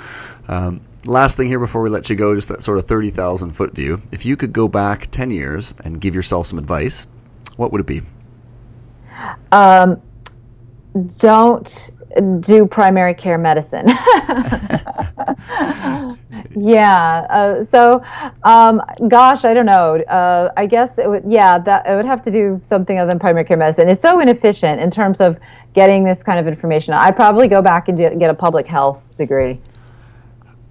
Um, 0.49 0.81
last 1.05 1.37
thing 1.37 1.47
here 1.47 1.59
before 1.59 1.81
we 1.81 1.89
let 1.89 2.09
you 2.09 2.17
go, 2.17 2.35
just 2.35 2.49
that 2.49 2.63
sort 2.63 2.79
of 2.79 2.85
thirty 2.85 3.11
thousand 3.11 3.51
foot 3.51 3.73
view. 3.73 4.01
If 4.11 4.25
you 4.25 4.35
could 4.35 4.51
go 4.51 4.67
back 4.67 5.07
ten 5.09 5.31
years 5.31 5.73
and 5.85 6.01
give 6.01 6.13
yourself 6.13 6.47
some 6.47 6.59
advice, 6.59 7.07
what 7.55 7.71
would 7.71 7.79
it 7.79 7.87
be? 7.87 8.01
Um, 9.53 10.01
don't 11.17 11.91
do 12.39 12.65
primary 12.65 13.13
care 13.13 13.37
medicine. 13.37 13.87
yeah. 16.55 17.25
Uh, 17.29 17.63
so, 17.63 18.03
um, 18.43 18.81
gosh, 19.07 19.45
I 19.45 19.53
don't 19.53 19.65
know. 19.65 19.95
Uh, 20.01 20.51
I 20.57 20.65
guess 20.65 20.97
it 20.97 21.07
would. 21.09 21.23
Yeah, 21.27 21.57
that 21.59 21.87
it 21.87 21.95
would 21.95 22.05
have 22.05 22.21
to 22.23 22.31
do 22.31 22.59
something 22.63 22.99
other 22.99 23.09
than 23.09 23.19
primary 23.19 23.45
care 23.45 23.57
medicine. 23.57 23.89
It's 23.89 24.01
so 24.01 24.19
inefficient 24.19 24.81
in 24.81 24.91
terms 24.91 25.21
of 25.21 25.39
getting 25.73 26.03
this 26.03 26.23
kind 26.23 26.39
of 26.39 26.47
information. 26.47 26.93
I'd 26.93 27.15
probably 27.15 27.47
go 27.47 27.61
back 27.61 27.87
and 27.87 27.97
get 27.97 28.29
a 28.29 28.33
public 28.33 28.67
health 28.67 29.01
degree 29.17 29.59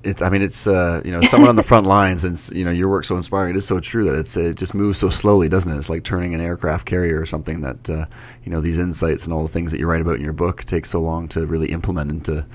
it's 0.03 0.23
I 0.23 0.31
mean 0.31 0.43
it's 0.43 0.67
uh, 0.67 1.03
you 1.05 1.11
know 1.11 1.21
someone 1.23 1.51
on 1.51 1.57
the 1.57 1.63
front 1.63 1.87
lines 1.87 2.25
and 2.25 2.57
you 2.57 2.65
know 2.65 2.71
your 2.71 2.89
work's 2.89 3.09
so 3.09 3.17
inspiring. 3.17 3.51
It 3.55 3.57
is 3.57 3.67
so 3.67 3.81
true 3.81 4.05
that 4.05 4.15
it's 4.15 4.37
it 4.37 4.57
just 4.57 4.75
moves 4.75 4.99
so 4.99 5.09
slowly, 5.09 5.49
doesn't 5.49 5.71
it? 5.71 5.77
It's 5.77 5.91
like 5.91 6.05
turning 6.05 6.35
an 6.35 6.41
aircraft 6.41 6.87
carrier 6.87 7.21
or 7.21 7.27
something 7.27 7.61
that 7.61 7.91
uh, 7.91 8.07
you 8.45 8.51
know 8.51 8.61
these 8.61 8.79
insights 8.79 9.25
and 9.25 9.33
all 9.33 9.43
the 9.43 9.53
things 9.53 9.73
that 9.73 9.79
you 9.79 9.87
write 9.87 10.01
about 10.01 10.17
in 10.17 10.25
your 10.25 10.33
book 10.33 10.65
take 10.65 10.87
so 10.87 11.01
long 11.01 11.29
to 11.29 11.47
really 11.47 11.71
implement 11.71 12.11
into 12.11 12.47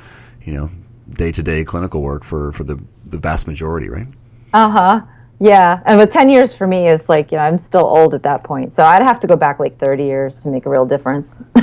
you 0.43 0.53
know 0.53 0.69
day 1.09 1.31
to 1.31 1.43
day 1.43 1.63
clinical 1.63 2.01
work 2.01 2.23
for 2.23 2.51
for 2.51 2.63
the 2.63 2.81
the 3.05 3.17
vast 3.17 3.47
majority, 3.47 3.89
right? 3.89 4.07
Uh 4.53 4.69
huh. 4.69 5.01
Yeah, 5.39 5.81
and 5.86 5.99
with 5.99 6.11
ten 6.11 6.29
years 6.29 6.55
for 6.55 6.65
me 6.65 6.88
is 6.88 7.09
like 7.09 7.31
you 7.31 7.38
know 7.38 7.43
I'm 7.43 7.59
still 7.59 7.83
old 7.83 8.13
at 8.13 8.23
that 8.23 8.43
point, 8.43 8.73
so 8.73 8.83
I'd 8.83 9.01
have 9.01 9.19
to 9.19 9.27
go 9.27 9.36
back 9.36 9.59
like 9.59 9.77
thirty 9.77 10.05
years 10.05 10.41
to 10.43 10.49
make 10.49 10.65
a 10.65 10.69
real 10.69 10.86
difference. 10.86 11.39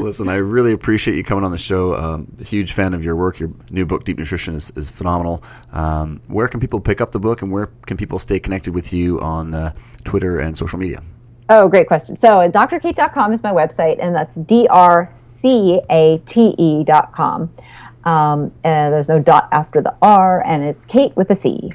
Listen, 0.00 0.28
I 0.28 0.34
really 0.34 0.72
appreciate 0.72 1.16
you 1.16 1.22
coming 1.22 1.44
on 1.44 1.52
the 1.52 1.58
show. 1.58 1.94
Um, 1.94 2.26
huge 2.44 2.72
fan 2.72 2.92
of 2.92 3.04
your 3.04 3.14
work. 3.14 3.38
Your 3.38 3.52
new 3.70 3.86
book, 3.86 4.04
Deep 4.04 4.18
Nutrition, 4.18 4.54
is, 4.54 4.72
is 4.74 4.90
phenomenal. 4.90 5.44
Um, 5.72 6.20
where 6.26 6.48
can 6.48 6.58
people 6.58 6.80
pick 6.80 7.00
up 7.00 7.12
the 7.12 7.20
book, 7.20 7.42
and 7.42 7.52
where 7.52 7.66
can 7.86 7.96
people 7.96 8.18
stay 8.18 8.40
connected 8.40 8.74
with 8.74 8.92
you 8.92 9.20
on 9.20 9.54
uh, 9.54 9.72
Twitter 10.02 10.40
and 10.40 10.58
social 10.58 10.80
media? 10.80 11.02
Oh, 11.50 11.68
great 11.68 11.86
question. 11.86 12.16
So, 12.16 12.50
drcate.com 12.50 13.32
is 13.32 13.44
my 13.44 13.52
website, 13.52 13.98
and 14.00 14.12
that's 14.12 14.34
d 14.34 14.66
r 14.68 15.08
c 15.40 15.80
a 15.88 16.18
t 16.26 16.54
e.com. 16.58 17.50
Um, 18.04 18.52
and 18.64 18.92
there's 18.92 19.08
no 19.08 19.18
dot 19.18 19.48
after 19.52 19.80
the 19.80 19.94
R, 20.02 20.44
and 20.44 20.62
it's 20.62 20.84
Cate 20.84 21.16
with 21.16 21.30
a 21.30 21.34
C. 21.34 21.72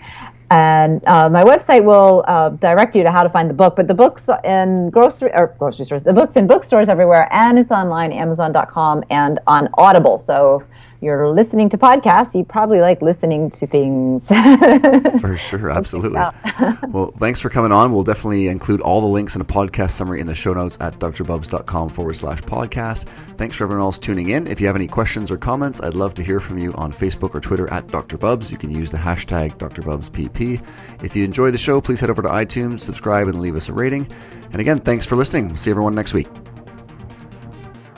And 0.50 1.06
uh, 1.08 1.30
my 1.30 1.44
website 1.44 1.84
will 1.84 2.24
uh, 2.28 2.50
direct 2.50 2.96
you 2.96 3.04
to 3.04 3.12
how 3.12 3.22
to 3.22 3.30
find 3.30 3.50
the 3.50 3.54
book, 3.54 3.76
but 3.76 3.88
the 3.88 3.94
books 3.94 4.30
in 4.46 4.90
grocery 4.90 5.30
or 5.38 5.54
grocery 5.60 5.84
stores, 5.86 6.04
the 6.04 6.14
books 6.14 6.38
in 6.38 6.48
bookstores 6.48 6.88
everywhere, 6.88 7.28
and 7.34 7.60
it's 7.60 7.72
online, 7.72 8.14
Amazon.com, 8.14 9.04
and 9.10 9.40
on 9.48 9.68
Audible. 9.78 10.18
So 10.18 10.64
you're 11.02 11.30
listening 11.30 11.70
to 11.70 11.78
podcasts, 11.78 12.34
you 12.34 12.44
probably 12.44 12.82
like 12.82 13.02
listening 13.02 13.50
to 13.52 13.68
things. 13.68 14.26
for 15.22 15.38
sure, 15.38 15.70
absolutely. 15.70 16.20
well, 16.90 17.14
thanks 17.18 17.40
for 17.40 17.50
coming 17.50 17.72
on. 17.72 17.92
We'll 17.92 18.04
definitely 18.04 18.48
include 18.48 18.82
all 18.82 19.02
the 19.02 19.08
links 19.08 19.36
and 19.36 19.42
a 19.42 19.48
podcast 19.48 19.92
summary 19.92 20.20
in 20.20 20.28
the 20.28 20.36
show 20.36 20.54
notes 20.54 20.78
at 20.82 21.00
drbubbs.com 21.00 21.90
forward 21.90 22.16
slash 22.16 22.42
podcast. 22.42 23.06
Thanks 23.38 23.58
for 23.58 23.66
everyone 23.66 23.84
else 23.84 24.00
tuning 24.00 24.30
in. 24.30 24.48
If 24.48 24.60
you 24.60 24.68
have 24.68 24.76
any 24.76 24.88
questions 24.88 25.32
or 25.32 25.38
comments, 25.38 25.82
I'd 25.82 25.94
love 25.94 26.14
to 26.16 26.24
hear 26.24 26.40
from 26.40 26.58
you 26.58 26.74
on 26.74 26.92
Facebook 26.92 27.36
or 27.36 27.40
Twitter 27.40 27.72
at 27.72 27.88
Dr. 27.88 28.18
Bubbs. 28.18 28.52
You 28.52 28.58
can 28.58 28.72
use 28.72 28.92
the 28.92 28.98
hashtag 28.98 29.58
DrBubbsPP. 29.58 31.04
If 31.04 31.16
you 31.16 31.24
enjoy 31.24 31.52
the 31.52 31.58
show, 31.58 31.80
please 31.80 32.00
head 32.00 32.10
over 32.10 32.22
to 32.22 32.30
iTunes, 32.30 32.80
subscribe, 32.80 33.28
and 33.28 33.40
leave 33.40 33.56
us 33.56 33.70
a 33.70 33.74
rating. 33.74 34.08
And 34.52 34.60
again, 34.60 34.80
thanks 34.80 35.06
for 35.06 35.16
listening. 35.16 35.56
see 35.58 35.70
everyone 35.70 35.94
next 35.94 36.14
week. 36.14 36.28